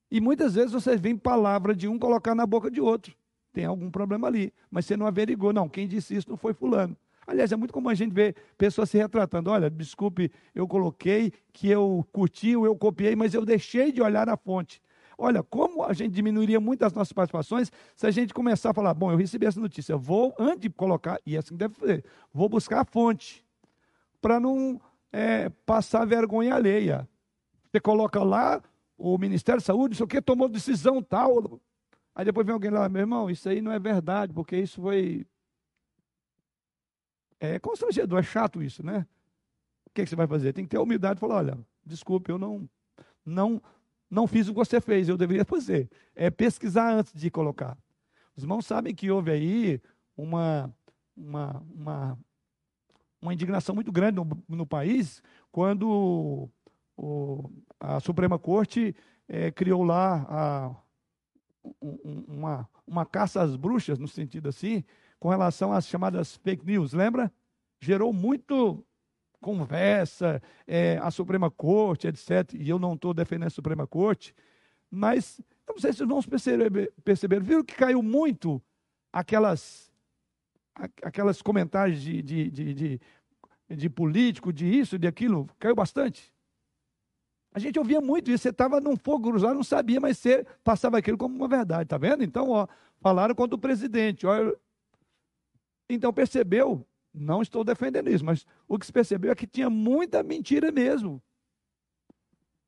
E 0.09 0.19
muitas 0.19 0.55
vezes 0.55 0.71
vocês 0.71 0.99
veem 0.99 1.17
palavra 1.17 1.75
de 1.75 1.87
um 1.87 1.99
colocar 1.99 2.33
na 2.33 2.45
boca 2.45 2.71
de 2.71 2.81
outro. 2.81 3.15
Tem 3.59 3.65
algum 3.65 3.91
problema 3.91 4.25
ali. 4.25 4.53
Mas 4.71 4.85
você 4.85 4.95
não 4.95 5.05
averigou. 5.05 5.51
Não, 5.51 5.67
quem 5.67 5.85
disse 5.85 6.15
isso 6.15 6.29
não 6.29 6.37
foi 6.37 6.53
fulano. 6.53 6.95
Aliás, 7.27 7.51
é 7.51 7.57
muito 7.57 7.73
comum 7.73 7.89
a 7.89 7.93
gente 7.93 8.13
ver 8.13 8.33
pessoas 8.57 8.89
se 8.89 8.97
retratando. 8.97 9.49
Olha, 9.49 9.69
desculpe, 9.69 10.31
eu 10.55 10.65
coloquei 10.65 11.33
que 11.51 11.67
eu 11.67 12.07
curti, 12.13 12.51
eu 12.51 12.73
copiei, 12.77 13.17
mas 13.17 13.33
eu 13.33 13.43
deixei 13.43 13.91
de 13.91 14.01
olhar 14.01 14.29
a 14.29 14.37
fonte. 14.37 14.81
Olha, 15.17 15.43
como 15.43 15.83
a 15.83 15.91
gente 15.91 16.13
diminuiria 16.13 16.57
muito 16.57 16.85
as 16.85 16.93
nossas 16.93 17.11
participações 17.11 17.69
se 17.97 18.07
a 18.07 18.11
gente 18.11 18.33
começar 18.33 18.69
a 18.69 18.73
falar, 18.73 18.93
bom, 18.93 19.11
eu 19.11 19.17
recebi 19.17 19.45
essa 19.45 19.59
notícia, 19.59 19.97
vou, 19.97 20.33
antes 20.39 20.61
de 20.61 20.69
colocar, 20.69 21.19
e 21.25 21.35
assim 21.35 21.57
deve 21.57 21.73
fazer, 21.73 22.05
vou 22.33 22.47
buscar 22.47 22.79
a 22.79 22.85
fonte, 22.85 23.45
para 24.21 24.39
não 24.39 24.79
é, 25.11 25.49
passar 25.65 26.05
vergonha 26.05 26.55
alheia. 26.55 27.05
Você 27.69 27.81
coloca 27.81 28.23
lá, 28.23 28.63
o 28.97 29.17
Ministério 29.17 29.59
da 29.59 29.65
Saúde, 29.65 29.95
isso 29.95 30.05
aqui 30.05 30.21
tomou 30.21 30.47
decisão 30.47 31.03
tal. 31.03 31.59
Aí 32.19 32.25
depois 32.25 32.45
vem 32.45 32.53
alguém 32.53 32.69
lá, 32.69 32.89
meu 32.89 32.99
irmão, 32.99 33.29
isso 33.29 33.47
aí 33.47 33.61
não 33.61 33.71
é 33.71 33.79
verdade, 33.79 34.33
porque 34.33 34.57
isso 34.57 34.81
foi. 34.81 35.25
É 37.39 37.57
constrangedor, 37.57 38.19
é 38.19 38.23
chato 38.23 38.61
isso, 38.61 38.85
né? 38.85 39.07
O 39.85 39.91
que, 39.93 40.03
que 40.03 40.09
você 40.09 40.17
vai 40.17 40.27
fazer? 40.27 40.51
Tem 40.51 40.65
que 40.65 40.69
ter 40.69 40.79
humildade 40.79 41.17
e 41.17 41.21
falar: 41.21 41.35
olha, 41.35 41.57
desculpe, 41.85 42.29
eu 42.29 42.37
não, 42.37 42.69
não, 43.25 43.63
não 44.11 44.27
fiz 44.27 44.49
o 44.49 44.51
que 44.51 44.57
você 44.57 44.81
fez, 44.81 45.07
eu 45.07 45.15
deveria 45.15 45.45
fazer. 45.45 45.89
É 46.13 46.29
pesquisar 46.29 46.91
antes 46.91 47.13
de 47.13 47.31
colocar. 47.31 47.77
Os 48.35 48.43
irmãos 48.43 48.65
sabem 48.65 48.93
que 48.93 49.09
houve 49.09 49.31
aí 49.31 49.81
uma, 50.17 50.75
uma, 51.15 51.65
uma, 51.73 52.19
uma 53.21 53.33
indignação 53.33 53.73
muito 53.73 53.93
grande 53.93 54.17
no, 54.17 54.43
no 54.45 54.67
país 54.67 55.23
quando 55.53 56.49
o, 56.97 57.49
a 57.79 58.01
Suprema 58.01 58.37
Corte 58.37 58.93
é, 59.25 59.51
criou 59.51 59.85
lá 59.85 60.25
a, 60.27 60.75
uma, 61.81 62.67
uma 62.85 63.05
caça 63.05 63.41
às 63.41 63.55
bruxas, 63.55 63.99
no 63.99 64.07
sentido 64.07 64.49
assim, 64.49 64.83
com 65.19 65.29
relação 65.29 65.73
às 65.73 65.87
chamadas 65.87 66.37
fake 66.37 66.65
news, 66.65 66.93
lembra? 66.93 67.31
Gerou 67.79 68.13
muito 68.13 68.83
conversa, 69.41 70.41
é, 70.67 70.97
a 71.01 71.11
Suprema 71.11 71.49
Corte, 71.49 72.07
etc. 72.07 72.53
E 72.53 72.69
eu 72.69 72.77
não 72.79 72.93
estou 72.93 73.13
defendendo 73.13 73.47
a 73.47 73.51
Suprema 73.51 73.87
Corte, 73.87 74.35
mas 74.89 75.41
não 75.67 75.77
sei 75.77 75.93
se 75.93 76.03
os 76.03 76.09
irmãos 76.09 76.25
perceberam, 76.25 77.45
viram 77.45 77.63
que 77.63 77.75
caiu 77.75 78.01
muito 78.01 78.61
aquelas, 79.13 79.91
aquelas 81.03 81.41
comentários 81.41 82.01
de, 82.01 82.21
de, 82.21 82.49
de, 82.49 82.73
de, 82.73 83.01
de 83.69 83.89
político, 83.89 84.51
de 84.51 84.65
isso, 84.65 84.97
de 84.97 85.07
aquilo, 85.07 85.47
caiu 85.59 85.75
bastante. 85.75 86.33
A 87.59 87.61
gente 87.61 87.77
ouvia 87.77 88.01
muito 88.01 88.31
isso, 88.31 88.43
você 88.43 88.49
estava 88.49 88.79
num 88.79 88.95
fogo 88.95 89.29
cruzado, 89.29 89.55
não 89.55 89.63
sabia, 89.63 89.99
mas 89.99 90.17
você 90.17 90.45
passava 90.63 90.97
aquilo 90.97 91.17
como 91.17 91.35
uma 91.35 91.47
verdade, 91.47 91.89
tá 91.89 91.97
vendo? 91.97 92.23
Então, 92.23 92.49
ó, 92.49 92.67
falaram 93.01 93.35
contra 93.35 93.55
o 93.55 93.59
presidente. 93.59 94.25
Ó, 94.25 94.53
então 95.89 96.13
percebeu 96.13 96.85
não 97.13 97.41
estou 97.41 97.63
defendendo 97.63 98.09
isso, 98.09 98.23
mas 98.23 98.45
o 98.67 98.77
que 98.77 98.85
se 98.85 98.93
percebeu 98.93 99.31
é 99.31 99.35
que 99.35 99.47
tinha 99.47 99.69
muita 99.69 100.21
mentira 100.23 100.71
mesmo. 100.71 101.21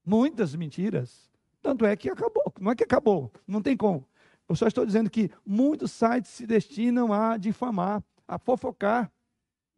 Muitas 0.05 0.55
mentiras. 0.55 1.31
Tanto 1.61 1.85
é 1.85 1.95
que 1.95 2.09
acabou. 2.09 2.51
Não 2.59 2.71
é 2.71 2.75
que 2.75 2.83
acabou, 2.83 3.31
não 3.47 3.61
tem 3.61 3.77
como. 3.77 4.07
Eu 4.49 4.55
só 4.55 4.67
estou 4.67 4.85
dizendo 4.85 5.09
que 5.09 5.31
muitos 5.45 5.91
sites 5.91 6.31
se 6.31 6.45
destinam 6.45 7.13
a 7.13 7.37
difamar, 7.37 8.03
a 8.27 8.37
fofocar. 8.37 9.11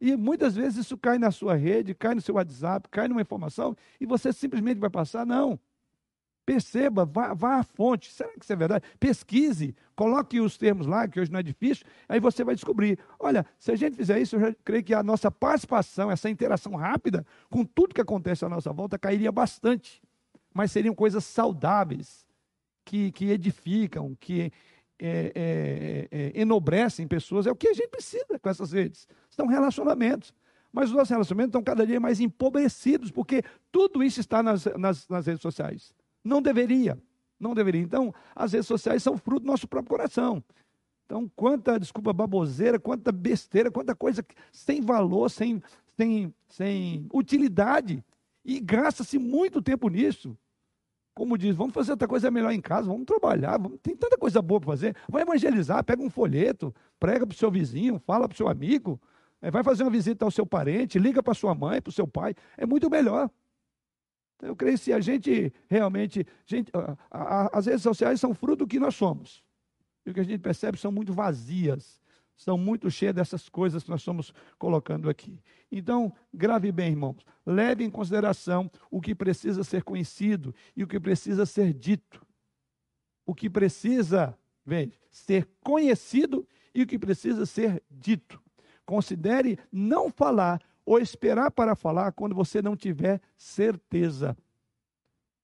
E 0.00 0.16
muitas 0.16 0.54
vezes 0.54 0.78
isso 0.78 0.98
cai 0.98 1.18
na 1.18 1.30
sua 1.30 1.54
rede, 1.54 1.94
cai 1.94 2.14
no 2.14 2.20
seu 2.20 2.34
WhatsApp, 2.34 2.88
cai 2.90 3.08
numa 3.08 3.22
informação 3.22 3.76
e 4.00 4.06
você 4.06 4.32
simplesmente 4.32 4.78
vai 4.78 4.90
passar. 4.90 5.24
Não. 5.24 5.58
Perceba, 6.44 7.06
vá, 7.06 7.32
vá 7.32 7.56
à 7.56 7.62
fonte. 7.62 8.12
Será 8.12 8.30
que 8.32 8.44
isso 8.44 8.52
é 8.52 8.56
verdade? 8.56 8.84
Pesquise, 9.00 9.74
coloque 9.96 10.40
os 10.40 10.58
termos 10.58 10.86
lá, 10.86 11.08
que 11.08 11.18
hoje 11.18 11.32
não 11.32 11.40
é 11.40 11.42
difícil, 11.42 11.86
aí 12.06 12.20
você 12.20 12.44
vai 12.44 12.54
descobrir. 12.54 12.98
Olha, 13.18 13.46
se 13.58 13.72
a 13.72 13.76
gente 13.76 13.96
fizer 13.96 14.20
isso, 14.20 14.36
eu 14.36 14.40
já 14.40 14.54
creio 14.62 14.84
que 14.84 14.92
a 14.92 15.02
nossa 15.02 15.30
participação, 15.30 16.10
essa 16.10 16.28
interação 16.28 16.74
rápida 16.74 17.24
com 17.48 17.64
tudo 17.64 17.94
que 17.94 18.00
acontece 18.00 18.44
à 18.44 18.48
nossa 18.48 18.72
volta, 18.72 18.98
cairia 18.98 19.32
bastante. 19.32 20.02
Mas 20.52 20.70
seriam 20.70 20.94
coisas 20.94 21.24
saudáveis, 21.24 22.24
que, 22.84 23.10
que 23.12 23.30
edificam, 23.30 24.14
que 24.20 24.52
é, 24.98 25.32
é, 25.34 26.08
é, 26.10 26.40
enobrecem 26.40 27.06
pessoas. 27.06 27.46
É 27.46 27.50
o 27.50 27.56
que 27.56 27.68
a 27.68 27.74
gente 27.74 27.88
precisa 27.88 28.38
com 28.40 28.48
essas 28.48 28.72
redes. 28.72 29.08
São 29.30 29.46
relacionamentos. 29.46 30.34
Mas 30.72 30.90
os 30.90 30.96
nossos 30.96 31.10
relacionamentos 31.10 31.50
estão 31.50 31.62
cada 31.62 31.86
dia 31.86 32.00
mais 32.00 32.20
empobrecidos, 32.20 33.10
porque 33.10 33.42
tudo 33.70 34.02
isso 34.02 34.18
está 34.18 34.42
nas, 34.42 34.64
nas, 34.76 35.08
nas 35.08 35.26
redes 35.26 35.42
sociais. 35.42 35.94
Não 36.22 36.42
deveria. 36.42 36.98
Não 37.38 37.54
deveria. 37.54 37.82
Então, 37.82 38.12
as 38.34 38.52
redes 38.52 38.66
sociais 38.66 39.02
são 39.02 39.16
fruto 39.16 39.40
do 39.40 39.46
nosso 39.46 39.68
próprio 39.68 39.90
coração. 39.90 40.42
Então, 41.06 41.30
quanta, 41.36 41.78
desculpa, 41.78 42.12
baboseira, 42.12 42.80
quanta 42.80 43.12
besteira, 43.12 43.70
quanta 43.70 43.94
coisa 43.94 44.24
sem 44.50 44.80
valor, 44.80 45.30
sem, 45.30 45.62
sem, 45.96 46.34
sem 46.48 47.06
utilidade. 47.12 48.02
E 48.44 48.58
gasta-se 48.58 49.18
muito 49.18 49.62
tempo 49.62 49.88
nisso. 49.88 50.36
Como 51.14 51.38
diz, 51.38 51.54
vamos 51.54 51.72
fazer 51.72 51.92
outra 51.92 52.08
coisa 52.08 52.30
melhor 52.30 52.50
em 52.50 52.60
casa, 52.60 52.88
vamos 52.88 53.04
trabalhar, 53.04 53.56
vamos, 53.56 53.78
tem 53.80 53.94
tanta 53.94 54.18
coisa 54.18 54.42
boa 54.42 54.60
para 54.60 54.70
fazer. 54.72 54.96
Vai 55.08 55.22
evangelizar, 55.22 55.82
pega 55.84 56.02
um 56.02 56.10
folheto, 56.10 56.74
prega 56.98 57.24
para 57.24 57.34
o 57.34 57.38
seu 57.38 57.50
vizinho, 57.50 58.00
fala 58.00 58.28
para 58.28 58.34
o 58.34 58.36
seu 58.36 58.48
amigo, 58.48 59.00
é, 59.40 59.50
vai 59.50 59.62
fazer 59.62 59.84
uma 59.84 59.90
visita 59.90 60.24
ao 60.24 60.30
seu 60.30 60.44
parente, 60.44 60.98
liga 60.98 61.22
para 61.22 61.32
sua 61.32 61.54
mãe, 61.54 61.80
para 61.80 61.90
o 61.90 61.92
seu 61.92 62.08
pai. 62.08 62.34
É 62.56 62.66
muito 62.66 62.90
melhor. 62.90 63.30
Então, 64.36 64.48
eu 64.48 64.56
creio 64.56 64.76
que 64.76 64.82
se 64.82 64.92
a 64.92 65.00
gente 65.00 65.52
realmente. 65.68 66.26
Gente, 66.44 66.72
a, 66.74 66.96
a, 67.10 67.58
as 67.58 67.66
redes 67.66 67.82
sociais 67.82 68.18
são 68.18 68.34
fruto 68.34 68.64
do 68.64 68.66
que 68.66 68.80
nós 68.80 68.94
somos. 68.94 69.44
E 70.04 70.10
o 70.10 70.14
que 70.14 70.20
a 70.20 70.24
gente 70.24 70.40
percebe 70.40 70.78
são 70.78 70.90
muito 70.90 71.12
vazias, 71.12 72.00
são 72.36 72.58
muito 72.58 72.90
cheias 72.90 73.14
dessas 73.14 73.48
coisas 73.48 73.84
que 73.84 73.90
nós 73.90 74.00
estamos 74.00 74.34
colocando 74.58 75.08
aqui. 75.08 75.38
Então, 75.70 76.12
grave 76.32 76.72
bem, 76.72 76.90
irmãos. 76.90 77.24
Leve 77.46 77.84
em 77.84 77.90
consideração 77.90 78.70
o 78.90 79.00
que 79.00 79.14
precisa 79.14 79.62
ser 79.62 79.82
conhecido 79.82 80.54
e 80.76 80.82
o 80.82 80.86
que 80.86 80.98
precisa 80.98 81.46
ser 81.46 81.72
dito. 81.72 82.24
O 83.24 83.34
que 83.34 83.48
precisa, 83.48 84.36
ser 85.10 85.48
conhecido 85.62 86.46
e 86.74 86.82
o 86.82 86.86
que 86.86 86.98
precisa 86.98 87.46
ser 87.46 87.82
dito. 87.90 88.40
Considere 88.84 89.58
não 89.72 90.10
falar 90.10 90.60
ou 90.84 90.98
esperar 90.98 91.50
para 91.50 91.74
falar 91.74 92.12
quando 92.12 92.34
você 92.34 92.60
não 92.60 92.76
tiver 92.76 93.20
certeza. 93.36 94.36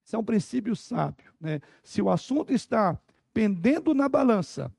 Isso 0.04 0.16
é 0.16 0.18
um 0.18 0.24
princípio 0.24 0.74
sábio. 0.74 1.32
Né? 1.40 1.60
Se 1.82 2.02
o 2.02 2.10
assunto 2.10 2.52
está 2.52 2.98
pendendo 3.32 3.94
na 3.94 4.08
balança, 4.08 4.72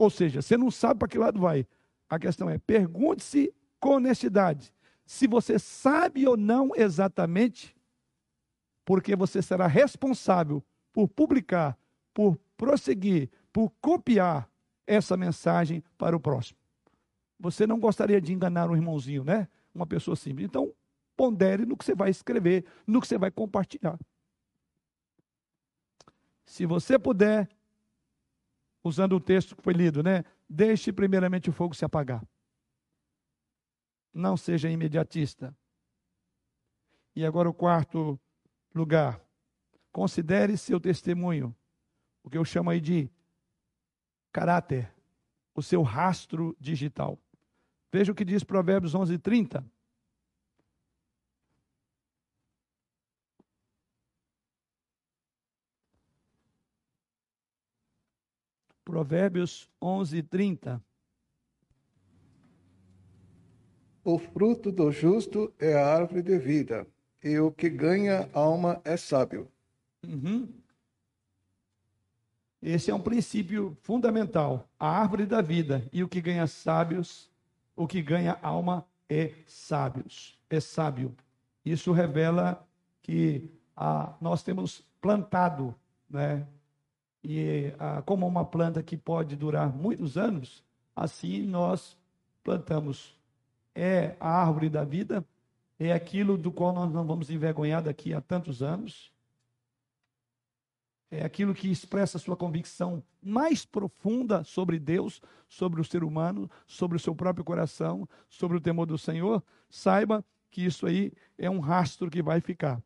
ou 0.00 0.08
seja, 0.08 0.40
você 0.40 0.56
não 0.56 0.70
sabe 0.70 1.00
para 1.00 1.08
que 1.08 1.18
lado 1.18 1.38
vai, 1.38 1.66
a 2.08 2.18
questão 2.18 2.48
é: 2.48 2.56
pergunte-se 2.56 3.54
com 3.78 3.96
honestidade 3.96 4.72
se 5.04 5.26
você 5.26 5.58
sabe 5.58 6.26
ou 6.26 6.38
não 6.38 6.70
exatamente, 6.74 7.76
porque 8.82 9.14
você 9.14 9.42
será 9.42 9.66
responsável 9.66 10.64
por 10.90 11.06
publicar, 11.06 11.76
por 12.14 12.38
prosseguir, 12.56 13.28
por 13.52 13.70
copiar 13.80 14.48
essa 14.86 15.18
mensagem 15.18 15.84
para 15.98 16.16
o 16.16 16.20
próximo. 16.20 16.58
Você 17.38 17.66
não 17.66 17.78
gostaria 17.78 18.20
de 18.20 18.32
enganar 18.32 18.70
um 18.70 18.76
irmãozinho, 18.76 19.22
né? 19.22 19.48
Uma 19.74 19.86
pessoa 19.86 20.16
simples. 20.16 20.46
Então, 20.46 20.72
pondere 21.14 21.66
no 21.66 21.76
que 21.76 21.84
você 21.84 21.94
vai 21.94 22.08
escrever, 22.08 22.64
no 22.86 23.00
que 23.02 23.06
você 23.06 23.18
vai 23.18 23.30
compartilhar. 23.30 23.98
Se 26.46 26.64
você 26.64 26.98
puder, 26.98 27.48
usando 28.82 29.14
o 29.14 29.20
texto 29.20 29.54
que 29.54 29.62
foi 29.62 29.72
lido, 29.72 30.02
né? 30.02 30.24
Deixe 30.48 30.92
primeiramente 30.92 31.50
o 31.50 31.52
fogo 31.52 31.74
se 31.74 31.84
apagar. 31.84 32.24
Não 34.12 34.36
seja 34.36 34.70
imediatista. 34.70 35.56
E 37.14 37.24
agora 37.24 37.48
o 37.48 37.54
quarto 37.54 38.18
lugar. 38.74 39.20
Considere 39.92 40.56
seu 40.56 40.78
testemunho, 40.78 41.54
o 42.22 42.30
que 42.30 42.38
eu 42.38 42.44
chamo 42.44 42.70
aí 42.70 42.80
de 42.80 43.10
caráter, 44.32 44.92
o 45.54 45.62
seu 45.62 45.82
rastro 45.82 46.56
digital. 46.60 47.18
Veja 47.92 48.12
o 48.12 48.14
que 48.14 48.24
diz 48.24 48.44
Provérbios 48.44 48.94
11, 48.94 49.18
Provérbios 58.90 59.70
11, 59.80 60.20
30. 60.24 60.82
O 64.02 64.18
fruto 64.18 64.72
do 64.72 64.90
justo 64.90 65.54
é 65.60 65.74
a 65.74 65.94
árvore 65.94 66.22
de 66.22 66.36
vida, 66.36 66.84
e 67.22 67.38
o 67.38 67.52
que 67.52 67.70
ganha 67.70 68.28
alma 68.32 68.80
é 68.84 68.96
sábio. 68.96 69.46
Uhum. 70.04 70.48
Esse 72.60 72.90
é 72.90 72.94
um 72.94 73.00
princípio 73.00 73.78
fundamental. 73.80 74.68
A 74.76 74.88
árvore 74.88 75.24
da 75.24 75.40
vida 75.40 75.88
e 75.92 76.02
o 76.02 76.08
que 76.08 76.20
ganha 76.20 76.48
sábios, 76.48 77.30
o 77.76 77.86
que 77.86 78.02
ganha 78.02 78.40
alma 78.42 78.84
é 79.08 79.34
sábios, 79.46 80.36
é 80.50 80.58
sábio. 80.58 81.14
Isso 81.64 81.92
revela 81.92 82.66
que 83.02 83.48
ah, 83.76 84.16
nós 84.20 84.42
temos 84.42 84.84
plantado, 85.00 85.76
né? 86.08 86.44
E 87.22 87.72
ah, 87.78 88.02
como 88.02 88.26
uma 88.26 88.44
planta 88.44 88.82
que 88.82 88.96
pode 88.96 89.36
durar 89.36 89.74
muitos 89.74 90.16
anos, 90.16 90.64
assim 90.94 91.42
nós 91.42 91.96
plantamos. 92.42 93.18
É 93.74 94.16
a 94.18 94.28
árvore 94.28 94.68
da 94.68 94.84
vida, 94.84 95.24
é 95.78 95.92
aquilo 95.92 96.36
do 96.36 96.50
qual 96.50 96.72
nós 96.72 96.92
não 96.92 97.06
vamos 97.06 97.30
envergonhar 97.30 97.82
daqui 97.82 98.12
a 98.12 98.20
tantos 98.20 98.62
anos. 98.62 99.12
É 101.10 101.24
aquilo 101.24 101.54
que 101.54 101.70
expressa 101.70 102.18
sua 102.18 102.36
convicção 102.36 103.02
mais 103.20 103.64
profunda 103.64 104.44
sobre 104.44 104.78
Deus, 104.78 105.20
sobre 105.48 105.80
o 105.80 105.84
ser 105.84 106.04
humano, 106.04 106.48
sobre 106.66 106.96
o 106.96 107.00
seu 107.00 107.14
próprio 107.14 107.44
coração, 107.44 108.08
sobre 108.28 108.56
o 108.56 108.60
temor 108.60 108.86
do 108.86 108.96
Senhor. 108.96 109.42
Saiba 109.68 110.24
que 110.50 110.64
isso 110.64 110.86
aí 110.86 111.12
é 111.36 111.50
um 111.50 111.58
rastro 111.58 112.10
que 112.10 112.22
vai 112.22 112.40
ficar. 112.40 112.80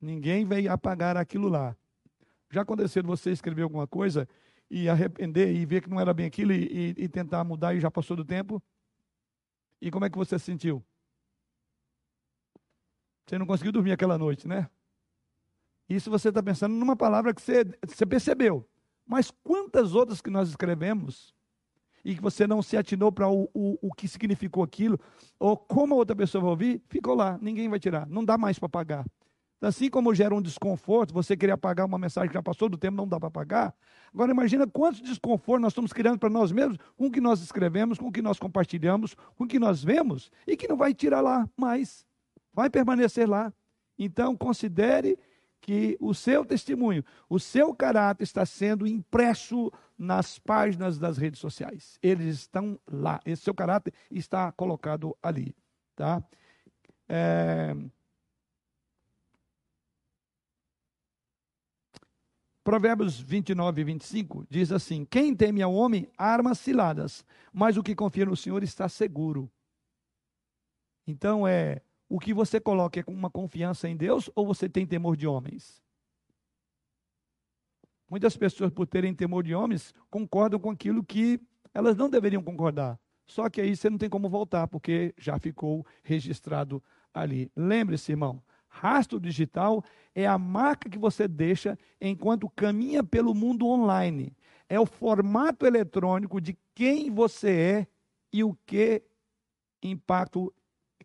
Ninguém 0.00 0.44
vai 0.44 0.66
apagar 0.68 1.16
aquilo 1.16 1.48
lá. 1.48 1.76
Já 2.54 2.62
aconteceu 2.62 3.02
de 3.02 3.08
você 3.08 3.32
escrever 3.32 3.62
alguma 3.62 3.84
coisa 3.84 4.28
e 4.70 4.88
arrepender 4.88 5.52
e 5.52 5.66
ver 5.66 5.82
que 5.82 5.90
não 5.90 5.98
era 5.98 6.14
bem 6.14 6.26
aquilo 6.26 6.52
e, 6.52 6.94
e, 6.96 7.04
e 7.04 7.08
tentar 7.08 7.42
mudar 7.42 7.74
e 7.74 7.80
já 7.80 7.90
passou 7.90 8.16
do 8.16 8.24
tempo? 8.24 8.62
E 9.82 9.90
como 9.90 10.04
é 10.04 10.08
que 10.08 10.16
você 10.16 10.38
se 10.38 10.44
sentiu? 10.44 10.80
Você 13.26 13.36
não 13.36 13.44
conseguiu 13.44 13.72
dormir 13.72 13.90
aquela 13.90 14.16
noite, 14.16 14.46
né? 14.46 14.70
Isso 15.88 16.08
você 16.08 16.28
está 16.28 16.40
pensando 16.40 16.76
numa 16.76 16.94
palavra 16.94 17.34
que 17.34 17.42
você, 17.42 17.64
você 17.84 18.06
percebeu. 18.06 18.64
Mas 19.04 19.32
quantas 19.42 19.92
outras 19.92 20.20
que 20.20 20.30
nós 20.30 20.48
escrevemos 20.48 21.34
e 22.04 22.14
que 22.14 22.22
você 22.22 22.46
não 22.46 22.62
se 22.62 22.76
atinou 22.76 23.10
para 23.10 23.28
o, 23.28 23.50
o, 23.52 23.88
o 23.88 23.92
que 23.92 24.06
significou 24.06 24.62
aquilo, 24.62 25.00
ou 25.40 25.56
como 25.56 25.94
a 25.94 25.96
outra 25.96 26.14
pessoa 26.14 26.40
vai 26.40 26.50
ouvir, 26.50 26.82
ficou 26.86 27.16
lá, 27.16 27.36
ninguém 27.42 27.68
vai 27.68 27.80
tirar, 27.80 28.06
não 28.06 28.24
dá 28.24 28.38
mais 28.38 28.60
para 28.60 28.68
pagar. 28.68 29.04
Assim 29.64 29.88
como 29.88 30.14
gera 30.14 30.34
um 30.34 30.42
desconforto, 30.42 31.14
você 31.14 31.36
querer 31.36 31.52
apagar 31.52 31.86
uma 31.86 31.98
mensagem 31.98 32.28
que 32.28 32.34
já 32.34 32.42
passou 32.42 32.68
do 32.68 32.76
tempo, 32.76 32.96
não 32.96 33.08
dá 33.08 33.18
para 33.18 33.30
pagar. 33.30 33.74
Agora 34.12 34.30
imagina 34.30 34.66
quantos 34.66 35.00
desconfortos 35.00 35.62
nós 35.62 35.72
estamos 35.72 35.92
criando 35.92 36.18
para 36.18 36.28
nós 36.28 36.52
mesmos 36.52 36.78
com 36.96 37.06
o 37.06 37.10
que 37.10 37.20
nós 37.20 37.40
escrevemos, 37.40 37.98
com 37.98 38.08
o 38.08 38.12
que 38.12 38.22
nós 38.22 38.38
compartilhamos, 38.38 39.14
com 39.36 39.44
o 39.44 39.46
que 39.46 39.58
nós 39.58 39.82
vemos, 39.82 40.30
e 40.46 40.56
que 40.56 40.68
não 40.68 40.76
vai 40.76 40.92
tirar 40.92 41.20
lá 41.20 41.48
mais. 41.56 42.06
Vai 42.52 42.68
permanecer 42.68 43.28
lá. 43.28 43.52
Então 43.98 44.36
considere 44.36 45.18
que 45.60 45.96
o 45.98 46.12
seu 46.12 46.44
testemunho, 46.44 47.02
o 47.28 47.40
seu 47.40 47.74
caráter 47.74 48.22
está 48.22 48.44
sendo 48.44 48.86
impresso 48.86 49.72
nas 49.96 50.38
páginas 50.38 50.98
das 50.98 51.16
redes 51.16 51.40
sociais. 51.40 51.98
Eles 52.02 52.40
estão 52.40 52.78
lá. 52.86 53.18
Esse 53.24 53.42
seu 53.42 53.54
caráter 53.54 53.94
está 54.10 54.52
colocado 54.52 55.16
ali. 55.22 55.56
Tá? 55.96 56.22
É... 57.08 57.74
Provérbios 62.64 63.20
29 63.20 63.82
e 63.82 63.84
25 63.84 64.46
diz 64.48 64.72
assim: 64.72 65.04
Quem 65.04 65.36
teme 65.36 65.60
ao 65.60 65.74
homem, 65.74 66.08
armas 66.16 66.58
ciladas, 66.58 67.22
mas 67.52 67.76
o 67.76 67.82
que 67.82 67.94
confia 67.94 68.24
no 68.24 68.34
Senhor 68.34 68.62
está 68.62 68.88
seguro. 68.88 69.52
Então 71.06 71.46
é 71.46 71.82
o 72.08 72.18
que 72.18 72.32
você 72.32 72.58
coloca 72.58 72.98
é 72.98 73.04
uma 73.06 73.28
confiança 73.28 73.86
em 73.86 73.94
Deus 73.94 74.30
ou 74.34 74.46
você 74.46 74.66
tem 74.66 74.86
temor 74.86 75.14
de 75.14 75.26
homens? 75.26 75.82
Muitas 78.08 78.36
pessoas, 78.36 78.70
por 78.70 78.86
terem 78.86 79.14
temor 79.14 79.42
de 79.42 79.54
homens, 79.54 79.92
concordam 80.08 80.58
com 80.58 80.70
aquilo 80.70 81.04
que 81.04 81.40
elas 81.74 81.96
não 81.96 82.08
deveriam 82.08 82.42
concordar. 82.42 82.98
Só 83.26 83.50
que 83.50 83.60
aí 83.60 83.74
você 83.74 83.90
não 83.90 83.98
tem 83.98 84.08
como 84.08 84.28
voltar, 84.28 84.68
porque 84.68 85.14
já 85.18 85.38
ficou 85.38 85.86
registrado 86.02 86.82
ali. 87.12 87.50
Lembre-se, 87.56 88.12
irmão, 88.12 88.42
Rastro 88.74 89.20
digital 89.20 89.84
é 90.14 90.26
a 90.26 90.36
marca 90.36 90.90
que 90.90 90.98
você 90.98 91.28
deixa 91.28 91.78
enquanto 92.00 92.50
caminha 92.50 93.04
pelo 93.04 93.32
mundo 93.32 93.68
online. 93.68 94.36
É 94.68 94.80
o 94.80 94.84
formato 94.84 95.64
eletrônico 95.64 96.40
de 96.40 96.58
quem 96.74 97.08
você 97.08 97.50
é 97.50 97.86
e 98.32 98.42
o 98.42 98.56
que 98.66 99.02
impacto 99.80 100.52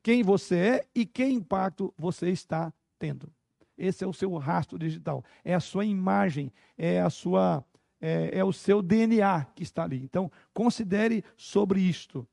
quem 0.01 0.23
você 0.23 0.55
é 0.55 0.87
e 0.95 1.05
que 1.05 1.23
impacto 1.23 1.93
você 1.95 2.29
está 2.29 2.73
tendo. 2.97 3.31
Esse 3.77 4.03
é 4.03 4.07
o 4.07 4.13
seu 4.13 4.35
rastro 4.37 4.79
digital, 4.79 5.23
é 5.43 5.53
a 5.53 5.59
sua 5.59 5.85
imagem, 5.85 6.51
é 6.75 6.99
a 6.99 7.09
sua 7.09 7.63
é, 8.01 8.39
é 8.39 8.43
o 8.43 8.51
seu 8.51 8.81
DNA 8.81 9.45
que 9.53 9.61
está 9.61 9.83
ali. 9.83 10.01
Então, 10.01 10.31
considere 10.53 11.23
sobre 11.37 11.81
isto. 11.81 12.27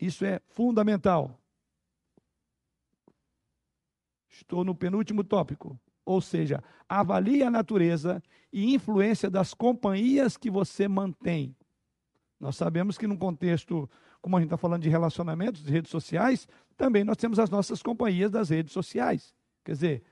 Isso 0.00 0.24
é 0.24 0.40
fundamental. 0.48 1.39
Estou 4.30 4.64
no 4.64 4.74
penúltimo 4.74 5.24
tópico. 5.24 5.78
Ou 6.04 6.20
seja, 6.20 6.62
avalie 6.88 7.42
a 7.42 7.50
natureza 7.50 8.22
e 8.52 8.74
influência 8.74 9.30
das 9.30 9.52
companhias 9.52 10.36
que 10.36 10.50
você 10.50 10.88
mantém. 10.88 11.54
Nós 12.38 12.56
sabemos 12.56 12.96
que, 12.96 13.06
num 13.06 13.16
contexto, 13.16 13.88
como 14.20 14.36
a 14.36 14.40
gente 14.40 14.46
está 14.46 14.56
falando 14.56 14.82
de 14.82 14.88
relacionamentos, 14.88 15.62
de 15.62 15.70
redes 15.70 15.90
sociais, 15.90 16.48
também 16.76 17.04
nós 17.04 17.16
temos 17.16 17.38
as 17.38 17.50
nossas 17.50 17.82
companhias 17.82 18.30
das 18.30 18.48
redes 18.48 18.72
sociais. 18.72 19.34
Quer 19.62 19.72
dizer, 19.72 20.02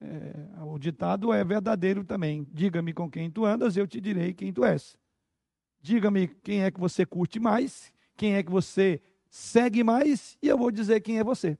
é, 0.00 0.62
o 0.62 0.78
ditado 0.78 1.32
é 1.32 1.44
verdadeiro 1.44 2.02
também. 2.02 2.46
Diga-me 2.50 2.92
com 2.92 3.10
quem 3.10 3.30
tu 3.30 3.44
andas, 3.44 3.76
eu 3.76 3.86
te 3.86 4.00
direi 4.00 4.32
quem 4.32 4.52
tu 4.52 4.64
és. 4.64 4.98
Diga-me 5.80 6.28
quem 6.28 6.64
é 6.64 6.70
que 6.70 6.80
você 6.80 7.04
curte 7.04 7.38
mais, 7.38 7.92
quem 8.16 8.34
é 8.34 8.42
que 8.42 8.50
você 8.50 9.00
segue 9.28 9.84
mais, 9.84 10.38
e 10.42 10.48
eu 10.48 10.56
vou 10.56 10.70
dizer 10.70 11.00
quem 11.00 11.18
é 11.18 11.24
você. 11.24 11.58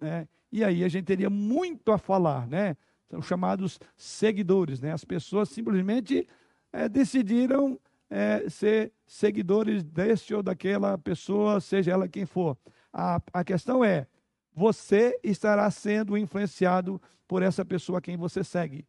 É, 0.00 0.26
e 0.52 0.62
aí 0.62 0.84
a 0.84 0.88
gente 0.88 1.06
teria 1.06 1.30
muito 1.30 1.90
a 1.90 1.96
falar, 1.96 2.46
né? 2.46 2.76
São 3.08 3.22
chamados 3.22 3.80
seguidores, 3.96 4.82
né? 4.82 4.92
As 4.92 5.04
pessoas 5.04 5.48
simplesmente 5.48 6.28
é, 6.70 6.88
decidiram 6.90 7.80
é, 8.10 8.48
ser 8.50 8.92
seguidores 9.06 9.82
deste 9.82 10.34
ou 10.34 10.42
daquela 10.42 10.98
pessoa, 10.98 11.58
seja 11.58 11.92
ela 11.92 12.06
quem 12.06 12.26
for. 12.26 12.58
A, 12.92 13.20
a 13.32 13.42
questão 13.42 13.82
é: 13.82 14.06
você 14.52 15.18
estará 15.24 15.70
sendo 15.70 16.18
influenciado 16.18 17.00
por 17.26 17.42
essa 17.42 17.64
pessoa 17.64 17.98
a 17.98 18.02
quem 18.02 18.18
você 18.18 18.44
segue. 18.44 18.86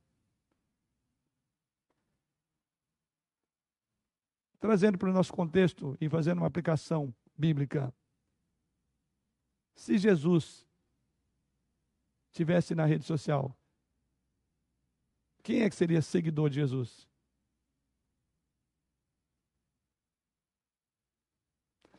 Trazendo 4.59 4.97
para 4.97 5.09
o 5.09 5.13
nosso 5.13 5.31
contexto 5.31 5.97
e 5.99 6.09
fazendo 6.09 6.39
uma 6.39 6.47
aplicação 6.47 7.13
bíblica. 7.37 7.93
Se 9.75 9.97
Jesus 9.97 10.62
tivesse 12.33 12.75
na 12.75 12.85
rede 12.85 13.05
social, 13.05 13.55
quem 15.43 15.61
é 15.61 15.69
que 15.69 15.75
seria 15.75 16.01
seguidor 16.01 16.49
de 16.49 16.55
Jesus? 16.55 17.07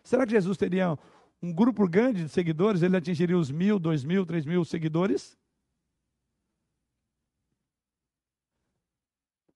Será 0.03 0.27
que 0.27 0.33
Jesus 0.33 0.57
teria 0.57 0.99
um 1.43 1.53
grupo 1.53 1.89
grande 1.89 2.25
de 2.25 2.29
seguidores? 2.29 2.83
Ele 2.83 2.97
atingiria 2.97 3.39
os 3.39 3.51
mil, 3.51 3.79
dois 3.79 4.05
mil, 4.05 4.27
três 4.27 4.45
mil 4.45 4.65
seguidores? 4.65 5.37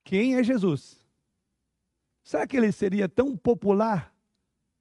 Quem 0.04 0.36
é 0.36 0.42
Jesus? 0.42 0.98
Será 2.22 2.46
que 2.46 2.56
ele 2.56 2.72
seria 2.72 3.08
tão 3.08 3.36
popular 3.36 4.14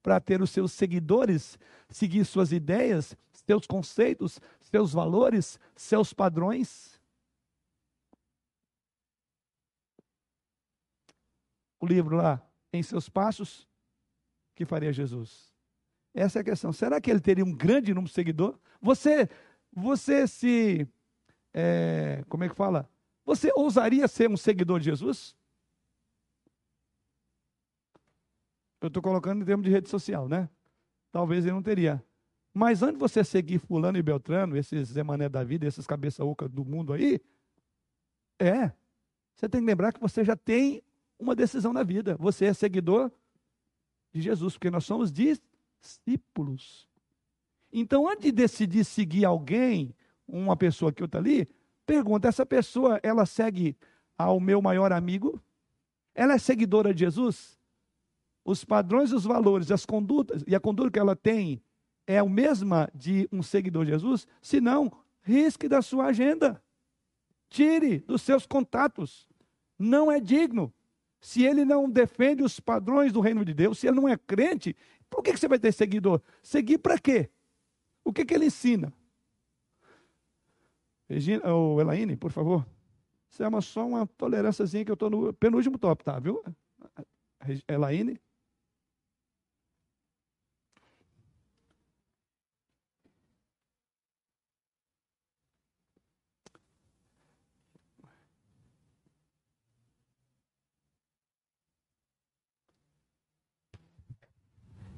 para 0.02 0.22
ter 0.22 0.42
os 0.42 0.52
seus 0.52 0.72
seguidores 0.72 1.58
seguir 1.90 2.24
suas 2.26 2.52
ideias, 2.52 3.16
seus 3.32 3.66
conceitos, 3.66 4.40
seus 4.70 4.94
valores, 4.94 5.60
seus 5.76 6.14
padrões? 6.14 7.00
O 11.80 11.86
livro 11.86 12.18
lá, 12.18 12.42
em 12.74 12.82
seus 12.84 13.08
passos, 13.08 13.68
que 14.56 14.66
faria 14.66 14.92
Jesus? 14.92 15.54
Essa 16.14 16.40
é 16.40 16.42
a 16.42 16.46
questão. 16.46 16.74
Será 16.74 17.00
que 17.00 17.12
ele 17.12 17.20
teria 17.20 17.46
um 17.46 17.56
grande 17.56 17.94
número 17.94 18.10
de 18.10 18.16
seguidores? 18.16 18.60
Você, 18.82 19.30
você 19.72 20.28
se, 20.28 20.88
é, 21.54 22.24
como 22.28 22.44
é 22.44 22.50
que 22.50 22.56
fala? 22.56 22.90
Você 23.26 23.52
ousaria 23.56 24.08
ser 24.08 24.30
um 24.30 24.38
seguidor 24.38 24.80
de 24.80 24.86
Jesus? 24.86 25.36
Eu 28.82 28.88
estou 28.88 29.02
colocando 29.02 29.42
em 29.42 29.46
termos 29.46 29.66
de 29.66 29.72
rede 29.72 29.90
social, 29.90 30.28
né? 30.28 30.50
Talvez 31.12 31.46
ele 31.46 31.54
não 31.54 31.64
teria. 31.64 32.04
Mas 32.58 32.82
antes 32.82 32.96
de 32.96 33.00
você 33.00 33.24
seguir 33.24 33.60
fulano 33.60 34.00
e 34.00 34.02
beltrano, 34.02 34.58
esses 34.58 34.88
Zé 34.88 35.04
Mané 35.04 35.30
da 35.30 35.44
vida, 35.44 35.68
esses 35.68 35.86
cabeça 35.86 36.26
oca 36.26 36.50
do 36.50 36.66
mundo 36.66 36.92
aí, 36.92 37.22
é, 38.40 38.72
você 39.36 39.48
tem 39.48 39.62
que 39.62 39.68
lembrar 39.68 39.94
que 39.94 40.00
você 40.00 40.26
já 40.26 40.36
tem 40.36 40.82
uma 41.20 41.36
decisão 41.36 41.72
na 41.72 41.84
vida. 41.84 42.18
Você 42.20 42.46
é 42.46 42.54
seguidor 42.56 43.12
de 44.12 44.22
Jesus, 44.22 44.54
porque 44.54 44.72
nós 44.72 44.86
somos 44.86 45.12
discípulos. 45.12 46.90
Então, 47.72 48.10
antes 48.10 48.24
de 48.24 48.32
decidir 48.32 48.84
seguir 48.86 49.24
alguém, 49.24 49.94
uma 50.28 50.58
pessoa 50.58 50.92
que 50.92 51.04
outra 51.04 51.20
ali, 51.20 51.48
pergunta: 51.86 52.28
essa 52.28 52.44
pessoa, 52.44 53.00
ela 53.04 53.28
segue 53.28 53.78
ao 54.18 54.40
meu 54.40 54.64
maior 54.64 54.92
amigo? 54.92 55.40
Ela 56.16 56.34
é 56.34 56.38
seguidora 56.40 56.92
de 56.92 57.02
Jesus? 57.02 57.56
os 58.48 58.64
padrões, 58.64 59.12
os 59.12 59.26
valores, 59.26 59.70
as 59.72 59.86
condutas 59.86 60.42
e 60.48 60.56
a 60.56 60.60
conduta 60.60 60.90
que 60.90 60.98
ela 60.98 61.18
tem 61.18 61.62
é 62.08 62.18
a 62.18 62.26
mesma 62.26 62.90
de 62.96 63.28
um 63.32 63.44
seguidor 63.44 63.86
de 63.86 63.92
Jesus? 63.92 64.26
Se 64.42 64.62
não, 64.62 64.92
risque 65.22 65.68
da 65.68 65.82
sua 65.82 66.06
agenda. 66.06 66.64
Tire 67.50 68.00
dos 68.00 68.22
seus 68.22 68.46
contatos. 68.46 69.28
Não 69.78 70.10
é 70.12 70.20
digno. 70.20 70.74
Se 71.20 71.44
ele 71.44 71.66
não 71.66 71.90
defende 71.90 72.42
os 72.44 72.60
padrões 72.60 73.12
do 73.12 73.20
reino 73.20 73.44
de 73.44 73.54
Deus, 73.54 73.80
se 73.80 73.88
ele 73.88 73.98
não 73.98 74.08
é 74.08 74.18
crente, 74.18 74.76
por 75.10 75.22
que 75.22 75.36
você 75.36 75.48
vai 75.48 75.60
ter 75.60 75.74
seguidor? 75.74 76.22
Seguir 76.42 76.78
para 76.78 76.98
quê? 76.98 77.30
O 78.04 78.14
que, 78.14 78.24
que 78.24 78.34
ele 78.34 78.46
ensina? 78.46 78.94
Regina, 81.10 81.54
ou 81.54 81.80
Elaine, 81.82 82.16
por 82.16 82.32
favor. 82.32 82.66
Isso 83.30 83.44
é 83.44 83.48
uma, 83.48 83.62
só 83.62 83.86
uma 83.86 84.08
tolerânciazinha 84.08 84.86
que 84.86 84.92
eu 84.92 84.96
estou 84.96 85.10
no 85.10 85.34
penúltimo 85.34 85.78
top, 85.78 86.04
tá? 86.04 86.20
Viu? 86.20 86.42
Elaine. 87.68 88.20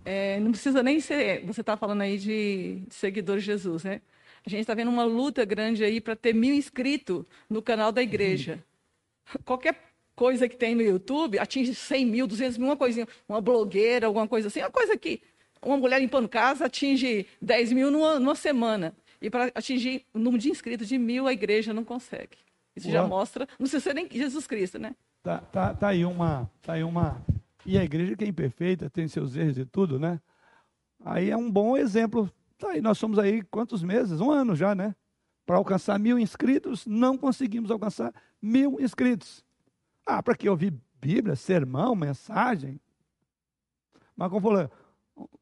É, 0.05 0.39
não 0.39 0.51
precisa 0.51 0.81
nem 0.81 0.99
ser. 0.99 1.45
Você 1.45 1.61
está 1.61 1.77
falando 1.77 2.01
aí 2.01 2.17
de, 2.17 2.83
de 2.87 2.93
seguidores 2.95 3.43
de 3.43 3.47
Jesus, 3.47 3.83
né? 3.83 4.01
A 4.45 4.49
gente 4.49 4.61
está 4.61 4.73
vendo 4.73 4.89
uma 4.89 5.03
luta 5.03 5.43
grande 5.45 5.83
aí 5.83 5.99
para 5.99 6.15
ter 6.15 6.33
mil 6.33 6.53
inscritos 6.53 7.25
no 7.49 7.61
canal 7.61 7.91
da 7.91 8.01
igreja. 8.01 8.63
Qualquer 9.45 9.75
coisa 10.15 10.49
que 10.49 10.55
tem 10.55 10.75
no 10.75 10.81
YouTube 10.81 11.39
atinge 11.39 11.73
100 11.75 12.05
mil, 12.05 12.27
200 12.27 12.57
mil, 12.57 12.67
uma 12.67 12.77
coisinha, 12.77 13.07
uma 13.27 13.39
blogueira, 13.39 14.07
alguma 14.07 14.27
coisa 14.27 14.47
assim, 14.47 14.59
uma 14.59 14.71
coisa 14.71 14.97
que 14.97 15.21
uma 15.61 15.77
mulher 15.77 15.99
limpando 15.99 16.27
casa 16.27 16.65
atinge 16.65 17.25
10 17.41 17.73
mil 17.73 17.91
numa, 17.91 18.19
numa 18.19 18.35
semana. 18.35 18.93
E 19.21 19.29
para 19.29 19.51
atingir 19.53 20.05
o 20.13 20.19
número 20.19 20.41
de 20.41 20.49
inscritos 20.49 20.87
de 20.87 20.97
mil, 20.97 21.27
a 21.27 21.33
igreja 21.33 21.73
não 21.73 21.83
consegue. 21.83 22.37
Isso 22.75 22.87
Ué. 22.87 22.93
já 22.93 23.05
mostra, 23.05 23.45
não 23.51 23.65
precisa 23.65 23.81
ser 23.81 23.93
nem 23.93 24.07
Jesus 24.09 24.47
Cristo, 24.47 24.79
né? 24.79 24.95
Tá, 25.21 25.39
tá, 25.39 25.73
tá 25.73 25.87
aí 25.89 26.05
uma, 26.05 26.49
tá 26.61 26.73
aí 26.73 26.83
uma 26.83 27.21
e 27.69 27.77
a 27.77 27.83
igreja 27.83 28.15
que 28.15 28.25
é 28.25 28.27
imperfeita, 28.27 28.89
tem 28.89 29.07
seus 29.07 29.35
erros 29.35 29.59
e 29.59 29.63
tudo, 29.63 29.99
né? 29.99 30.19
Aí 31.05 31.29
é 31.29 31.37
um 31.37 31.51
bom 31.51 31.77
exemplo. 31.77 32.27
Tá 32.57 32.71
aí, 32.71 32.81
nós 32.81 32.97
somos 32.97 33.19
aí 33.19 33.43
quantos 33.43 33.83
meses? 33.83 34.19
Um 34.19 34.31
ano 34.31 34.55
já, 34.55 34.73
né? 34.73 34.95
Para 35.45 35.57
alcançar 35.57 35.99
mil 35.99 36.17
inscritos, 36.17 36.87
não 36.87 37.15
conseguimos 37.15 37.69
alcançar 37.69 38.11
mil 38.41 38.79
inscritos. 38.81 39.45
Ah, 40.03 40.23
para 40.23 40.35
que 40.35 40.49
ouvir 40.49 40.73
Bíblia, 40.99 41.35
sermão, 41.35 41.95
mensagem? 41.95 42.81
Mas 44.15 44.29
como 44.29 44.41
falou, 44.41 44.71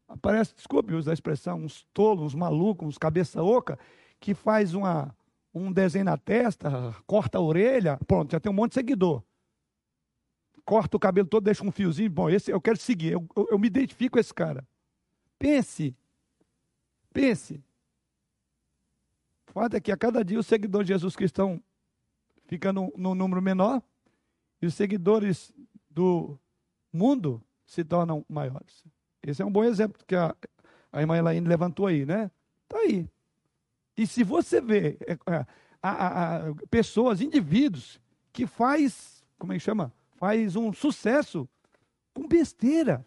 aparece, 0.05 0.53
desculpe 0.53 0.93
usar 0.93 1.11
a 1.11 1.13
expressão, 1.13 1.63
uns 1.63 1.88
tolos, 1.93 2.25
uns 2.25 2.36
malucos, 2.36 2.89
uns 2.89 2.97
cabeça 2.97 3.41
oca, 3.41 3.80
que 4.19 4.34
faz 4.34 4.73
uma, 4.73 5.15
um 5.53 5.71
desenho 5.71 6.03
na 6.03 6.17
testa, 6.17 6.93
corta 7.07 7.38
a 7.38 7.41
orelha, 7.41 7.97
pronto, 8.05 8.34
já 8.34 8.39
tem 8.39 8.51
um 8.51 8.55
monte 8.55 8.71
de 8.71 8.75
seguidor 8.75 9.23
corta 10.68 10.97
o 10.97 10.99
cabelo 10.99 11.26
todo, 11.26 11.45
deixa 11.45 11.63
um 11.63 11.72
fiozinho. 11.72 12.11
Bom, 12.11 12.30
esse 12.30 12.51
eu 12.51 12.59
quero 12.59 12.78
seguir, 12.78 13.13
eu, 13.13 13.26
eu, 13.38 13.47
eu 13.51 13.57
me 13.57 13.68
identifico 13.68 14.13
com 14.13 14.20
esse 14.20 14.34
cara. 14.34 14.68
Pense, 15.39 15.95
pense. 17.13 17.63
O 19.47 19.53
fato 19.53 19.78
é 19.78 19.80
que 19.80 19.93
a 19.93 19.97
cada 19.97 20.26
dia 20.26 20.38
os 20.38 20.45
seguidores 20.45 20.86
de 20.86 20.93
Jesus 20.93 21.15
Cristo 21.15 21.36
estão 21.36 21.63
ficando 22.47 22.91
num 22.97 23.15
número 23.15 23.41
menor 23.41 23.82
e 24.61 24.65
os 24.65 24.74
seguidores 24.74 25.53
do 25.89 26.38
mundo 26.91 27.41
se 27.65 27.86
tornam 27.86 28.26
maiores. 28.28 28.84
Esse 29.24 29.41
é 29.41 29.45
um 29.45 29.51
bom 29.51 29.63
exemplo 29.63 30.03
que 30.05 30.15
a, 30.15 30.36
a 30.91 30.99
irmã 30.99 31.18
Elaine 31.18 31.47
levantou 31.47 31.88
aí, 31.88 32.05
né? 32.05 32.30
Está 32.63 32.80
aí. 32.80 33.09
E 33.95 34.05
se 34.05 34.22
você 34.22 34.59
vê 34.59 34.97
é, 35.07 35.13
é, 35.13 35.45
a, 35.82 36.36
a, 36.36 36.55
pessoas, 36.70 37.22
indivíduos, 37.22 38.01
que 38.34 38.45
faz, 38.45 39.24
como 39.39 39.53
é 39.53 39.55
que 39.55 39.63
chama? 39.63 39.93
Faz 40.18 40.56
um 40.56 40.74
sucesso 40.74 41.48
com 42.14 42.28
besteira. 42.28 43.06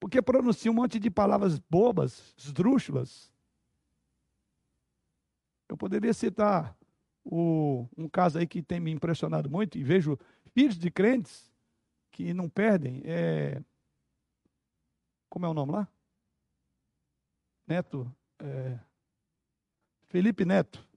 Porque 0.00 0.22
pronuncia 0.22 0.70
um 0.70 0.74
monte 0.74 0.98
de 0.98 1.10
palavras 1.10 1.58
bobas, 1.58 2.34
esdrúxulas. 2.36 3.30
Eu 5.68 5.76
poderia 5.76 6.14
citar 6.14 6.76
o, 7.24 7.86
um 7.96 8.08
caso 8.08 8.38
aí 8.38 8.46
que 8.46 8.62
tem 8.62 8.80
me 8.80 8.90
impressionado 8.90 9.50
muito, 9.50 9.76
e 9.76 9.84
vejo 9.84 10.18
filhos 10.54 10.78
de 10.78 10.90
crentes 10.90 11.52
que 12.10 12.32
não 12.32 12.48
perdem. 12.48 13.02
É, 13.04 13.62
como 15.28 15.44
é 15.44 15.48
o 15.48 15.54
nome 15.54 15.72
lá? 15.72 15.88
Neto. 17.66 18.10
É, 18.38 18.78
Felipe 20.06 20.46
Neto. 20.46 20.87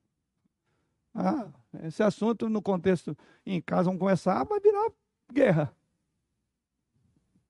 Ah, 1.14 1.50
esse 1.84 2.02
assunto, 2.02 2.50
no 2.50 2.62
contexto 2.62 3.18
em 3.46 3.62
casa, 3.62 3.84
vão 3.84 3.98
começar, 3.98 4.44
vai 4.46 4.60
virar 4.60 4.92
guerra. 5.32 5.76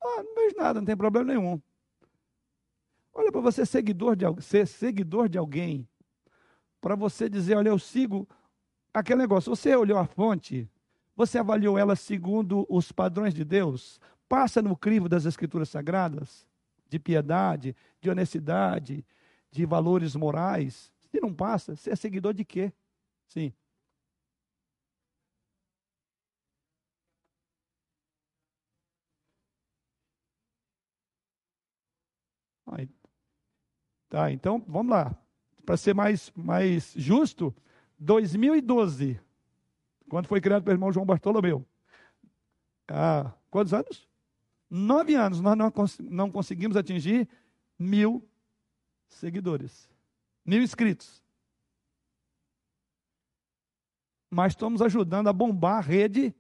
Ah, 0.04 0.24
não 0.24 0.36
vejo 0.36 0.56
nada, 0.58 0.80
não 0.80 0.86
tem 0.86 0.98
problema 0.98 1.34
nenhum. 1.34 1.62
Olha, 3.14 3.32
para 3.32 3.42
você 3.42 3.66
seguidor 3.66 4.16
de, 4.16 4.26
ser 4.42 4.66
seguidor 4.66 5.30
de 5.30 5.38
alguém, 5.38 5.88
para 6.80 6.96
você 6.96 7.30
dizer, 7.30 7.56
olha, 7.56 7.70
eu 7.70 7.78
sigo 7.78 8.28
aquele 8.94 9.20
negócio. 9.20 9.54
Você 9.56 9.76
olhou 9.76 9.98
a 9.98 10.06
fonte, 10.06 10.70
você 11.16 11.38
avaliou 11.38 11.78
ela 11.78 11.96
segundo 11.96 12.66
os 12.70 12.92
padrões 12.92 13.34
de 13.34 13.44
Deus, 13.44 14.00
passa 14.28 14.62
no 14.62 14.76
crivo 14.76 15.08
das 15.08 15.26
Escrituras 15.26 15.70
Sagradas, 15.70 16.48
de 16.90 16.98
piedade, 16.98 17.76
de 18.02 18.10
honestidade, 18.10 19.06
de 19.52 19.66
valores 19.66 20.16
morais. 20.16 20.92
Se 21.12 21.20
não 21.22 21.34
passa, 21.34 21.76
você 21.76 21.92
é 21.92 21.96
seguidor 21.96 22.34
de 22.34 22.46
quê? 22.46 22.74
Sim. 23.32 23.54
Tá, 34.10 34.30
então 34.30 34.62
vamos 34.68 34.92
lá. 34.92 35.16
Para 35.66 35.78
ser 35.78 35.94
mais, 35.96 36.30
mais 36.36 36.94
justo, 36.98 37.56
2012, 37.98 39.18
quando 40.10 40.28
foi 40.28 40.42
criado 40.42 40.64
pelo 40.64 40.76
irmão 40.76 40.92
João 40.92 41.06
Bartolomeu. 41.06 41.66
Ah, 42.90 43.32
quantos 43.50 43.74
anos? 43.74 44.06
Nove 44.70 45.16
anos 45.16 45.40
nós 45.40 45.58
não, 45.58 45.72
não 46.10 46.30
conseguimos 46.30 46.76
atingir 46.76 47.26
mil 47.80 48.28
seguidores, 49.08 49.90
mil 50.46 50.62
inscritos. 50.62 51.24
Mas 54.32 54.54
estamos 54.54 54.82
ajudando 54.82 55.28
a 55.28 55.34
bombar 55.34 55.80
a 55.80 55.82
rede 55.82 56.34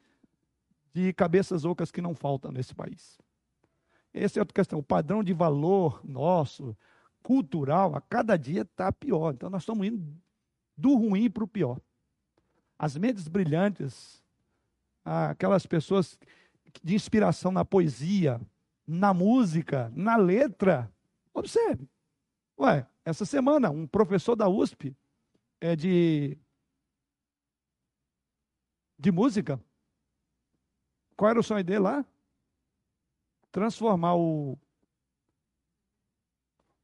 de 0.93 1.11
cabeças 1.13 1.65
ocas 1.65 1.91
que 1.91 2.01
não 2.01 2.15
faltam 2.15 2.51
nesse 2.51 2.73
país. 2.73 3.19
Essa 4.13 4.39
é 4.39 4.41
outra 4.41 4.53
questão. 4.53 4.79
O 4.79 4.83
padrão 4.83 5.21
de 5.21 5.33
valor 5.33 6.01
nosso, 6.03 6.75
cultural, 7.21 7.95
a 7.95 8.01
cada 8.01 8.37
dia 8.37 8.61
está 8.61 8.91
pior. 8.91 9.33
Então 9.33 9.49
nós 9.49 9.63
estamos 9.63 9.85
indo 9.85 10.03
do 10.77 10.95
ruim 10.95 11.29
para 11.29 11.43
o 11.43 11.47
pior. 11.47 11.79
As 12.79 12.97
mentes 12.97 13.27
brilhantes, 13.27 14.23
aquelas 15.03 15.65
pessoas 15.65 16.17
de 16.81 16.95
inspiração 16.95 17.51
na 17.51 17.63
poesia, 17.63 18.39
na 18.87 19.13
música, 19.13 19.91
na 19.95 20.15
letra. 20.15 20.91
Observe. 21.33 21.87
Ué, 22.59 22.85
essa 23.05 23.25
semana, 23.25 23.69
um 23.69 23.87
professor 23.87 24.35
da 24.35 24.47
USP 24.47 24.95
é 25.59 25.75
de, 25.75 26.37
de 29.01 29.11
música. 29.11 29.59
Qual 31.17 31.29
era 31.29 31.39
o 31.39 31.43
sonho 31.43 31.63
dele 31.63 31.79
lá? 31.79 32.05
Transformar 33.51 34.15
o, 34.15 34.57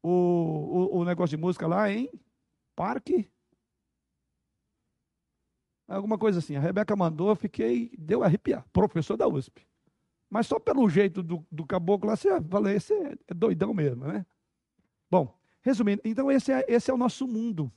o, 0.02 0.10
o, 0.10 0.98
o 0.98 1.06
negócio 1.06 1.38
de 1.38 1.42
música 1.42 1.68
lá 1.68 1.90
em 1.92 2.10
parque 2.76 3.30
alguma 5.88 6.18
coisa 6.18 6.40
assim. 6.40 6.56
A 6.56 6.60
Rebeca 6.60 6.96
mandou, 6.96 7.30
eu 7.30 7.36
fiquei, 7.36 7.92
deu 7.98 8.24
arrepiar. 8.24 8.66
Professor 8.74 9.16
da 9.16 9.28
USP. 9.28 9.66
Mas 10.30 10.48
só 10.48 10.60
pelo 10.60 10.90
jeito 10.90 11.24
do, 11.24 11.46
do 11.50 11.66
caboclo 11.66 12.10
lá, 12.10 12.16
você 12.16 12.42
fala, 12.42 12.74
esse 12.74 12.94
é, 12.94 13.18
é 13.28 13.34
doidão 13.34 13.74
mesmo, 13.74 14.06
né? 14.06 14.26
Bom, 15.10 15.34
resumindo, 15.62 16.02
então 16.04 16.30
esse 16.30 16.52
é, 16.52 16.66
esse 16.68 16.92
é 16.92 16.94
o 16.94 16.98
nosso 16.98 17.26
mundo. 17.26 17.72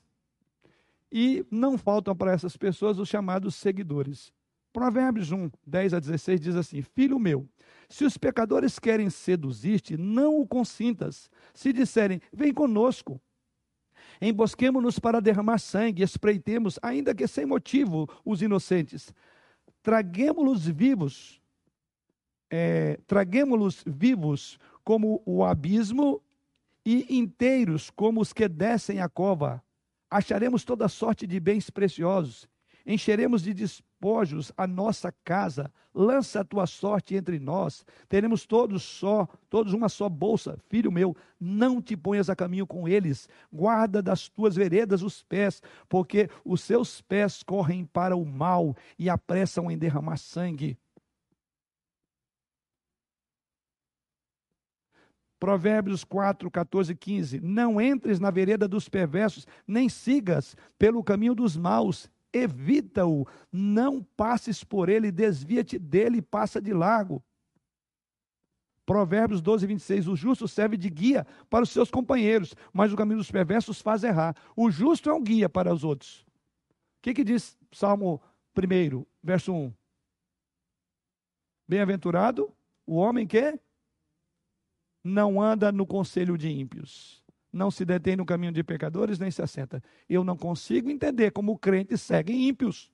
E 1.12 1.44
não 1.50 1.76
faltam 1.76 2.14
para 2.14 2.32
essas 2.32 2.56
pessoas 2.56 2.98
os 2.98 3.08
chamados 3.08 3.54
seguidores. 3.54 4.32
Provérbios 4.72 5.32
1, 5.32 5.50
10 5.66 5.94
a 5.94 6.00
16 6.00 6.40
diz 6.40 6.56
assim: 6.56 6.82
Filho 6.82 7.18
meu, 7.18 7.48
se 7.88 8.04
os 8.04 8.16
pecadores 8.16 8.78
querem 8.78 9.10
seduzir-te, 9.10 9.96
não 9.96 10.40
o 10.40 10.46
consintas. 10.46 11.28
Se 11.52 11.72
disserem, 11.72 12.20
vem 12.32 12.54
conosco, 12.54 13.20
Embosquemo-nos 14.20 14.98
para 14.98 15.20
derramar 15.20 15.58
sangue, 15.58 16.02
espreitemos, 16.02 16.78
ainda 16.82 17.14
que 17.14 17.26
sem 17.26 17.46
motivo, 17.46 18.08
os 18.24 18.42
inocentes. 18.42 19.14
Traguemos-los 19.82 20.66
vivos, 20.66 21.40
é, 22.50 22.98
traguemos-los 23.06 23.82
vivos 23.86 24.58
como 24.84 25.22
o 25.24 25.42
abismo 25.42 26.22
e 26.84 27.06
inteiros 27.18 27.90
como 27.90 28.20
os 28.20 28.32
que 28.32 28.46
descem 28.46 29.00
a 29.00 29.08
cova. 29.08 29.62
Acharemos 30.10 30.64
toda 30.64 30.88
sorte 30.88 31.26
de 31.26 31.38
bens 31.38 31.70
preciosos 31.70 32.48
encheremos 32.86 33.42
de 33.42 33.52
despojos 33.52 34.52
a 34.56 34.66
nossa 34.66 35.12
casa, 35.24 35.72
lança 35.94 36.40
a 36.40 36.44
tua 36.44 36.66
sorte 36.66 37.14
entre 37.14 37.38
nós, 37.38 37.84
teremos 38.08 38.46
todos 38.46 38.82
só, 38.82 39.28
todos 39.48 39.72
uma 39.72 39.88
só 39.88 40.08
bolsa. 40.08 40.58
Filho 40.68 40.90
meu, 40.90 41.16
não 41.38 41.80
te 41.80 41.96
ponhas 41.96 42.30
a 42.30 42.36
caminho 42.36 42.66
com 42.66 42.88
eles, 42.88 43.28
guarda 43.52 44.02
das 44.02 44.28
tuas 44.28 44.56
veredas 44.56 45.02
os 45.02 45.22
pés, 45.22 45.62
porque 45.88 46.28
os 46.44 46.60
seus 46.62 47.00
pés 47.00 47.42
correm 47.42 47.84
para 47.84 48.16
o 48.16 48.24
mal 48.24 48.74
e 48.98 49.08
apressam 49.10 49.70
em 49.70 49.78
derramar 49.78 50.16
sangue. 50.16 50.78
Provérbios 55.40 56.04
4, 56.04 56.48
14 56.50 56.92
e 56.92 56.96
15. 56.96 57.40
Não 57.40 57.80
entres 57.80 58.20
na 58.20 58.30
vereda 58.30 58.68
dos 58.68 58.88
perversos, 58.88 59.46
nem 59.66 59.88
sigas 59.88 60.54
pelo 60.78 61.02
caminho 61.02 61.34
dos 61.34 61.56
maus 61.56 62.08
evita-o, 62.32 63.26
não 63.50 64.02
passes 64.02 64.62
por 64.62 64.88
ele, 64.88 65.10
desvia-te 65.10 65.78
dele 65.78 66.18
e 66.18 66.22
passa 66.22 66.60
de 66.60 66.72
largo. 66.72 67.22
Provérbios 68.86 69.40
12, 69.40 69.66
26. 69.66 70.08
O 70.08 70.16
justo 70.16 70.48
serve 70.48 70.76
de 70.76 70.90
guia 70.90 71.26
para 71.48 71.62
os 71.62 71.70
seus 71.70 71.90
companheiros, 71.90 72.54
mas 72.72 72.92
o 72.92 72.96
caminho 72.96 73.18
dos 73.18 73.30
perversos 73.30 73.80
faz 73.80 74.02
errar. 74.02 74.34
O 74.56 74.70
justo 74.70 75.08
é 75.08 75.14
um 75.14 75.22
guia 75.22 75.48
para 75.48 75.72
os 75.72 75.84
outros. 75.84 76.20
O 76.98 77.02
que, 77.02 77.14
que 77.14 77.24
diz 77.24 77.56
Salmo 77.72 78.20
1, 78.56 79.04
verso 79.22 79.52
1? 79.52 79.72
Bem-aventurado 81.68 82.52
o 82.84 82.96
homem 82.96 83.26
que 83.26 83.60
não 85.02 85.40
anda 85.40 85.72
no 85.72 85.86
conselho 85.86 86.36
de 86.36 86.48
ímpios 86.48 87.20
não 87.52 87.70
se 87.70 87.84
detém 87.84 88.16
no 88.16 88.24
caminho 88.24 88.52
de 88.52 88.62
pecadores, 88.62 89.18
nem 89.18 89.30
se 89.30 89.42
assenta. 89.42 89.82
Eu 90.08 90.22
não 90.22 90.36
consigo 90.36 90.90
entender 90.90 91.30
como 91.32 91.58
crentes 91.58 92.00
seguem 92.00 92.48
ímpios. 92.48 92.90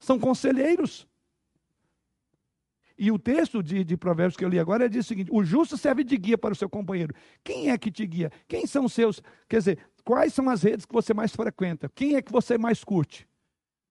São 0.00 0.18
conselheiros. 0.18 1.06
E 2.96 3.12
o 3.12 3.18
texto 3.18 3.62
de, 3.62 3.84
de 3.84 3.96
Provérbios 3.96 4.36
que 4.36 4.44
eu 4.44 4.48
li 4.48 4.58
agora 4.58 4.88
diz 4.88 5.04
o 5.04 5.08
seguinte: 5.08 5.30
o 5.32 5.44
justo 5.44 5.76
serve 5.76 6.02
de 6.02 6.16
guia 6.16 6.38
para 6.38 6.52
o 6.52 6.56
seu 6.56 6.68
companheiro. 6.68 7.14
Quem 7.44 7.70
é 7.70 7.78
que 7.78 7.90
te 7.90 8.06
guia? 8.06 8.32
Quem 8.48 8.66
são 8.66 8.88
seus? 8.88 9.22
Quer 9.48 9.58
dizer, 9.58 9.78
quais 10.04 10.34
são 10.34 10.48
as 10.48 10.62
redes 10.62 10.84
que 10.84 10.92
você 10.92 11.14
mais 11.14 11.34
frequenta? 11.34 11.88
Quem 11.94 12.16
é 12.16 12.22
que 12.22 12.32
você 12.32 12.58
mais 12.58 12.82
curte? 12.82 13.28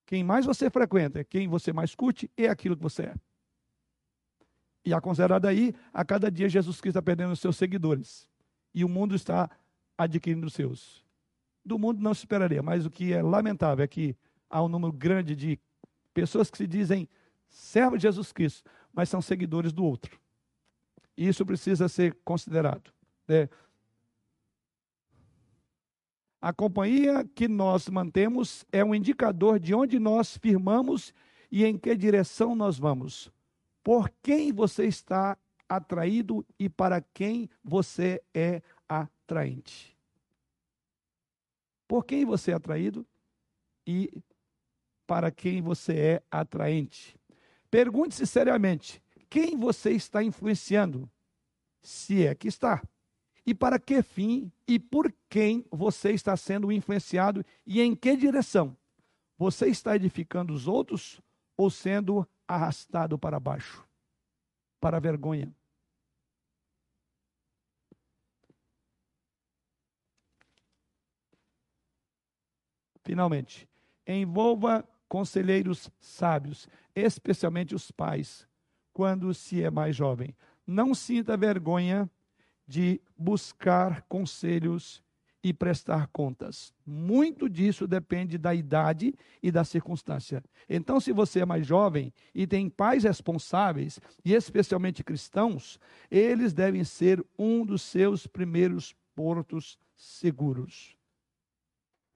Quem 0.06 0.24
mais 0.24 0.46
você 0.46 0.70
frequenta, 0.70 1.24
quem 1.24 1.48
você 1.48 1.74
mais 1.74 1.94
curte, 1.94 2.32
é 2.38 2.48
aquilo 2.48 2.76
que 2.76 2.84
você 2.84 3.04
é. 3.04 3.16
E 4.88 4.94
a 4.94 5.02
considerada 5.02 5.50
aí, 5.50 5.76
a 5.94 6.06
cada 6.06 6.32
dia 6.32 6.48
Jesus 6.48 6.80
Cristo 6.80 6.96
está 6.98 7.02
perdendo 7.02 7.34
os 7.34 7.42
seus 7.42 7.58
seguidores 7.58 8.26
e 8.74 8.86
o 8.86 8.88
mundo 8.88 9.16
está 9.16 9.50
adquirindo 9.98 10.48
os 10.48 10.54
seus. 10.54 11.04
Do 11.66 11.78
mundo 11.78 12.02
não 12.02 12.14
se 12.14 12.22
esperaria, 12.22 12.64
mas 12.64 12.86
o 12.86 12.90
que 12.90 13.12
é 13.12 13.22
lamentável 13.22 13.84
é 13.84 13.88
que 13.88 14.16
há 14.50 14.64
um 14.64 14.70
número 14.70 14.94
grande 14.94 15.36
de 15.36 15.60
pessoas 16.14 16.50
que 16.50 16.58
se 16.58 16.66
dizem 16.66 17.06
servos 17.50 18.00
de 18.00 18.04
Jesus 18.04 18.32
Cristo, 18.32 18.64
mas 18.94 19.10
são 19.10 19.22
seguidores 19.22 19.74
do 19.74 19.84
outro. 19.84 20.18
E 21.18 21.28
isso 21.28 21.46
precisa 21.46 21.90
ser 21.90 22.16
considerado. 22.24 22.90
Né? 23.28 23.50
A 26.40 26.54
companhia 26.54 27.26
que 27.36 27.50
nós 27.50 27.90
mantemos 27.90 28.66
é 28.72 28.86
um 28.86 28.96
indicador 28.96 29.60
de 29.60 29.76
onde 29.76 30.00
nós 30.00 30.38
firmamos 30.38 31.14
e 31.52 31.66
em 31.66 31.78
que 31.78 31.94
direção 31.94 32.56
nós 32.56 32.80
vamos. 32.80 33.30
Por 33.88 34.10
quem 34.22 34.52
você 34.52 34.86
está 34.86 35.38
atraído 35.70 36.46
e 36.60 36.68
para 36.68 37.00
quem 37.00 37.50
você 37.64 38.22
é 38.34 38.62
atraente. 38.86 39.98
Por 41.88 42.04
quem 42.04 42.26
você 42.26 42.52
é 42.52 42.56
atraído 42.56 43.08
e 43.88 44.12
para 45.08 45.32
quem 45.32 45.62
você 45.62 45.94
é 45.98 46.24
atraente. 46.30 47.18
Pergunte-se 47.72 48.28
seriamente: 48.28 49.02
quem 49.30 49.56
você 49.56 49.92
está 49.92 50.22
influenciando? 50.22 51.10
Se 51.82 52.28
é 52.28 52.36
que 52.36 52.50
está. 52.50 52.84
E 53.46 53.56
para 53.56 53.80
que 53.80 54.04
fim 54.04 54.52
e 54.68 54.78
por 54.78 55.16
quem 55.30 55.66
você 55.72 56.12
está 56.12 56.36
sendo 56.36 56.74
influenciado 56.74 57.42
e 57.66 57.80
em 57.80 57.96
que 57.96 58.18
direção? 58.18 58.76
Você 59.38 59.68
está 59.68 59.96
edificando 59.96 60.54
os 60.54 60.68
outros 60.68 61.22
ou 61.56 61.70
sendo 61.70 62.28
arrastado 62.48 63.18
para 63.20 63.40
baixo? 63.40 63.86
Para 64.80 64.98
a 64.98 65.00
vergonha. 65.00 65.54
Finalmente, 73.04 73.70
envolva 74.06 74.88
conselheiros 75.08 75.90
sábios, 76.00 76.68
especialmente 76.94 77.74
os 77.74 77.90
pais, 77.90 78.48
quando 78.92 79.34
se 79.34 79.64
é 79.64 79.72
mais 79.72 79.96
jovem. 79.96 80.36
Não 80.66 80.94
sinta 80.94 81.38
vergonha 81.38 82.10
de 82.68 83.02
buscar 83.18 84.02
conselhos 84.04 85.02
e 85.44 85.54
prestar 85.54 86.08
contas. 86.08 86.74
Muito 86.86 87.50
disso 87.50 87.88
depende 87.88 88.38
da 88.38 88.54
idade 88.54 89.14
e 89.42 89.52
da 89.52 89.64
circunstância. 89.64 90.44
Então, 90.70 91.00
se 91.00 91.12
você 91.12 91.42
é 91.42 91.46
mais 91.46 91.66
jovem 91.66 92.14
e 92.34 92.46
tem 92.46 92.70
pais 92.70 93.04
responsáveis, 93.04 94.00
e 94.26 94.34
especialmente 94.34 95.04
cristãos, 95.04 95.80
eles 96.10 96.54
devem 96.54 96.84
ser 96.84 97.24
um 97.38 97.66
dos 97.66 97.82
seus 97.82 98.28
primeiros 98.28 98.96
portos 99.16 99.78
seguros. 99.96 100.96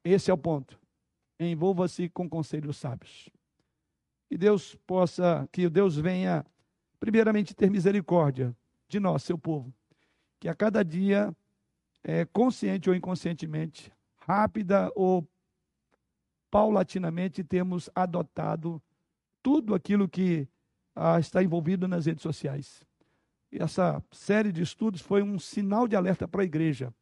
Esse 0.04 0.32
é 0.32 0.34
o 0.34 0.38
ponto 0.38 0.82
envolva-se 1.50 2.10
com 2.10 2.30
conselhos 2.30 2.78
sábios. 2.78 3.30
Que 4.28 4.38
Deus 4.38 4.76
possa, 4.88 5.48
que 5.52 5.68
Deus 5.70 5.98
venha, 5.98 6.46
primeiramente, 7.00 7.54
ter 7.56 7.70
misericórdia 7.70 8.56
de 8.88 9.00
nós, 9.00 9.24
seu 9.24 9.38
povo. 9.38 9.74
Que 10.40 10.48
a 10.48 10.56
cada 10.56 10.84
dia, 10.84 11.36
é, 12.04 12.26
consciente 12.26 12.90
ou 12.90 12.96
inconscientemente, 12.96 13.92
rápida 14.18 14.92
ou 14.96 15.28
paulatinamente, 16.50 17.44
temos 17.44 17.90
adotado 17.96 18.82
tudo 19.42 19.74
aquilo 19.74 20.08
que 20.08 20.48
ah, 20.96 21.20
está 21.20 21.42
envolvido 21.42 21.88
nas 21.88 22.06
redes 22.06 22.22
sociais. 22.22 22.86
essa 23.52 24.04
série 24.12 24.52
de 24.52 24.62
estudos 24.62 25.02
foi 25.02 25.22
um 25.22 25.40
sinal 25.40 25.88
de 25.88 25.96
alerta 25.96 26.28
para 26.28 26.42
a 26.42 26.46
igreja. 26.46 26.94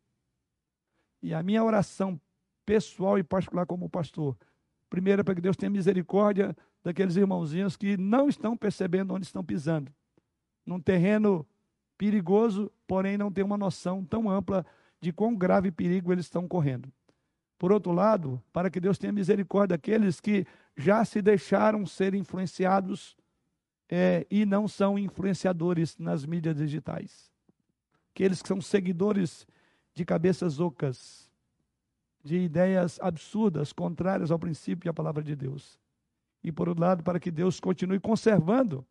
E 1.21 1.33
a 1.33 1.43
minha 1.43 1.63
oração 1.63 2.19
pessoal 2.65 3.17
e 3.17 3.23
particular 3.23 3.65
como 3.65 3.89
pastor, 3.89 4.37
primeiro 4.89 5.21
é 5.21 5.23
para 5.23 5.35
que 5.35 5.41
Deus 5.41 5.57
tenha 5.57 5.69
misericórdia 5.69 6.55
daqueles 6.83 7.15
irmãozinhos 7.15 7.75
que 7.75 7.97
não 7.97 8.29
estão 8.29 8.55
percebendo 8.55 9.13
onde 9.13 9.25
estão 9.25 9.43
pisando. 9.43 9.91
Num 10.65 10.79
terreno 10.79 11.45
perigoso, 11.97 12.71
porém 12.87 13.17
não 13.17 13.31
tem 13.31 13.43
uma 13.43 13.57
noção 13.57 14.05
tão 14.05 14.29
ampla 14.29 14.65
de 15.01 15.11
quão 15.11 15.35
grave 15.35 15.71
perigo 15.71 16.11
eles 16.11 16.25
estão 16.25 16.47
correndo. 16.47 16.91
Por 17.57 17.71
outro 17.71 17.91
lado, 17.91 18.41
para 18.53 18.69
que 18.69 18.79
Deus 18.79 18.97
tenha 18.97 19.11
misericórdia 19.11 19.75
daqueles 19.75 20.19
que 20.19 20.45
já 20.77 21.03
se 21.03 21.21
deixaram 21.21 21.85
ser 21.85 22.13
influenciados 22.13 23.17
é, 23.89 24.25
e 24.29 24.45
não 24.45 24.67
são 24.67 24.97
influenciadores 24.97 25.97
nas 25.97 26.25
mídias 26.25 26.55
digitais. 26.55 27.29
Aqueles 28.13 28.41
que 28.41 28.47
são 28.47 28.61
seguidores 28.61 29.45
de 29.93 30.05
cabeças 30.05 30.59
ocas, 30.59 31.29
de 32.23 32.37
ideias 32.37 32.99
absurdas, 33.01 33.73
contrárias 33.73 34.31
ao 34.31 34.39
princípio 34.39 34.87
e 34.87 34.89
à 34.89 34.93
palavra 34.93 35.23
de 35.23 35.35
Deus. 35.35 35.79
E 36.43 36.51
por 36.51 36.69
outro 36.69 36.81
lado, 36.83 37.03
para 37.03 37.19
que 37.19 37.31
Deus 37.31 37.59
continue 37.59 37.99
conservando 37.99 38.85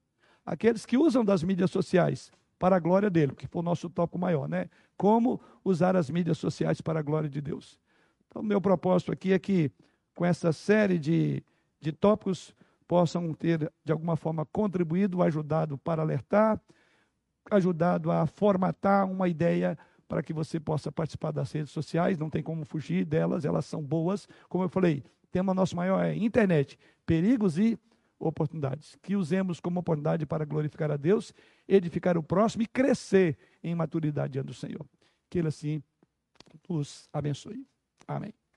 aqueles 0.44 0.84
que 0.84 0.98
usam 0.98 1.24
das 1.24 1.42
mídias 1.42 1.70
sociais 1.70 2.30
para 2.58 2.76
a 2.76 2.78
glória 2.80 3.08
dele, 3.08 3.32
que 3.34 3.46
foi 3.46 3.60
o 3.60 3.64
nosso 3.64 3.88
tópico 3.88 4.18
maior, 4.18 4.48
né? 4.48 4.68
Como 4.96 5.40
usar 5.64 5.96
as 5.96 6.10
mídias 6.10 6.38
sociais 6.38 6.80
para 6.80 6.98
a 6.98 7.02
glória 7.02 7.28
de 7.28 7.40
Deus. 7.40 7.78
Então, 8.28 8.42
meu 8.42 8.60
propósito 8.60 9.12
aqui 9.12 9.32
é 9.32 9.38
que, 9.38 9.70
com 10.14 10.24
essa 10.24 10.52
série 10.52 10.98
de, 10.98 11.42
de 11.80 11.92
tópicos, 11.92 12.54
possam 12.86 13.32
ter, 13.32 13.70
de 13.84 13.92
alguma 13.92 14.16
forma, 14.16 14.44
contribuído, 14.46 15.22
ajudado 15.22 15.78
para 15.78 16.02
alertar, 16.02 16.60
ajudado 17.50 18.10
a 18.10 18.26
formatar 18.26 19.10
uma 19.10 19.28
ideia 19.28 19.78
para 20.08 20.22
que 20.22 20.32
você 20.32 20.58
possa 20.58 20.90
participar 20.90 21.30
das 21.30 21.52
redes 21.52 21.70
sociais, 21.70 22.18
não 22.18 22.30
tem 22.30 22.42
como 22.42 22.64
fugir 22.64 23.04
delas, 23.04 23.44
elas 23.44 23.66
são 23.66 23.82
boas. 23.82 24.26
Como 24.48 24.64
eu 24.64 24.68
falei, 24.68 25.04
tema 25.30 25.52
nosso 25.52 25.76
maior 25.76 26.02
é 26.02 26.16
internet, 26.16 26.78
perigos 27.04 27.58
e 27.58 27.78
oportunidades. 28.18 28.96
Que 29.02 29.16
usemos 29.16 29.60
como 29.60 29.80
oportunidade 29.80 30.26
para 30.26 30.44
glorificar 30.44 30.90
a 30.90 30.96
Deus, 30.96 31.32
edificar 31.66 32.16
o 32.16 32.22
próximo 32.22 32.62
e 32.62 32.66
crescer 32.66 33.36
em 33.62 33.74
maturidade 33.74 34.34
diante 34.34 34.46
do 34.46 34.54
Senhor. 34.54 34.84
Que 35.28 35.38
Ele 35.38 35.48
assim 35.48 35.82
nos 36.68 37.08
abençoe. 37.12 37.66
Amém. 38.06 38.38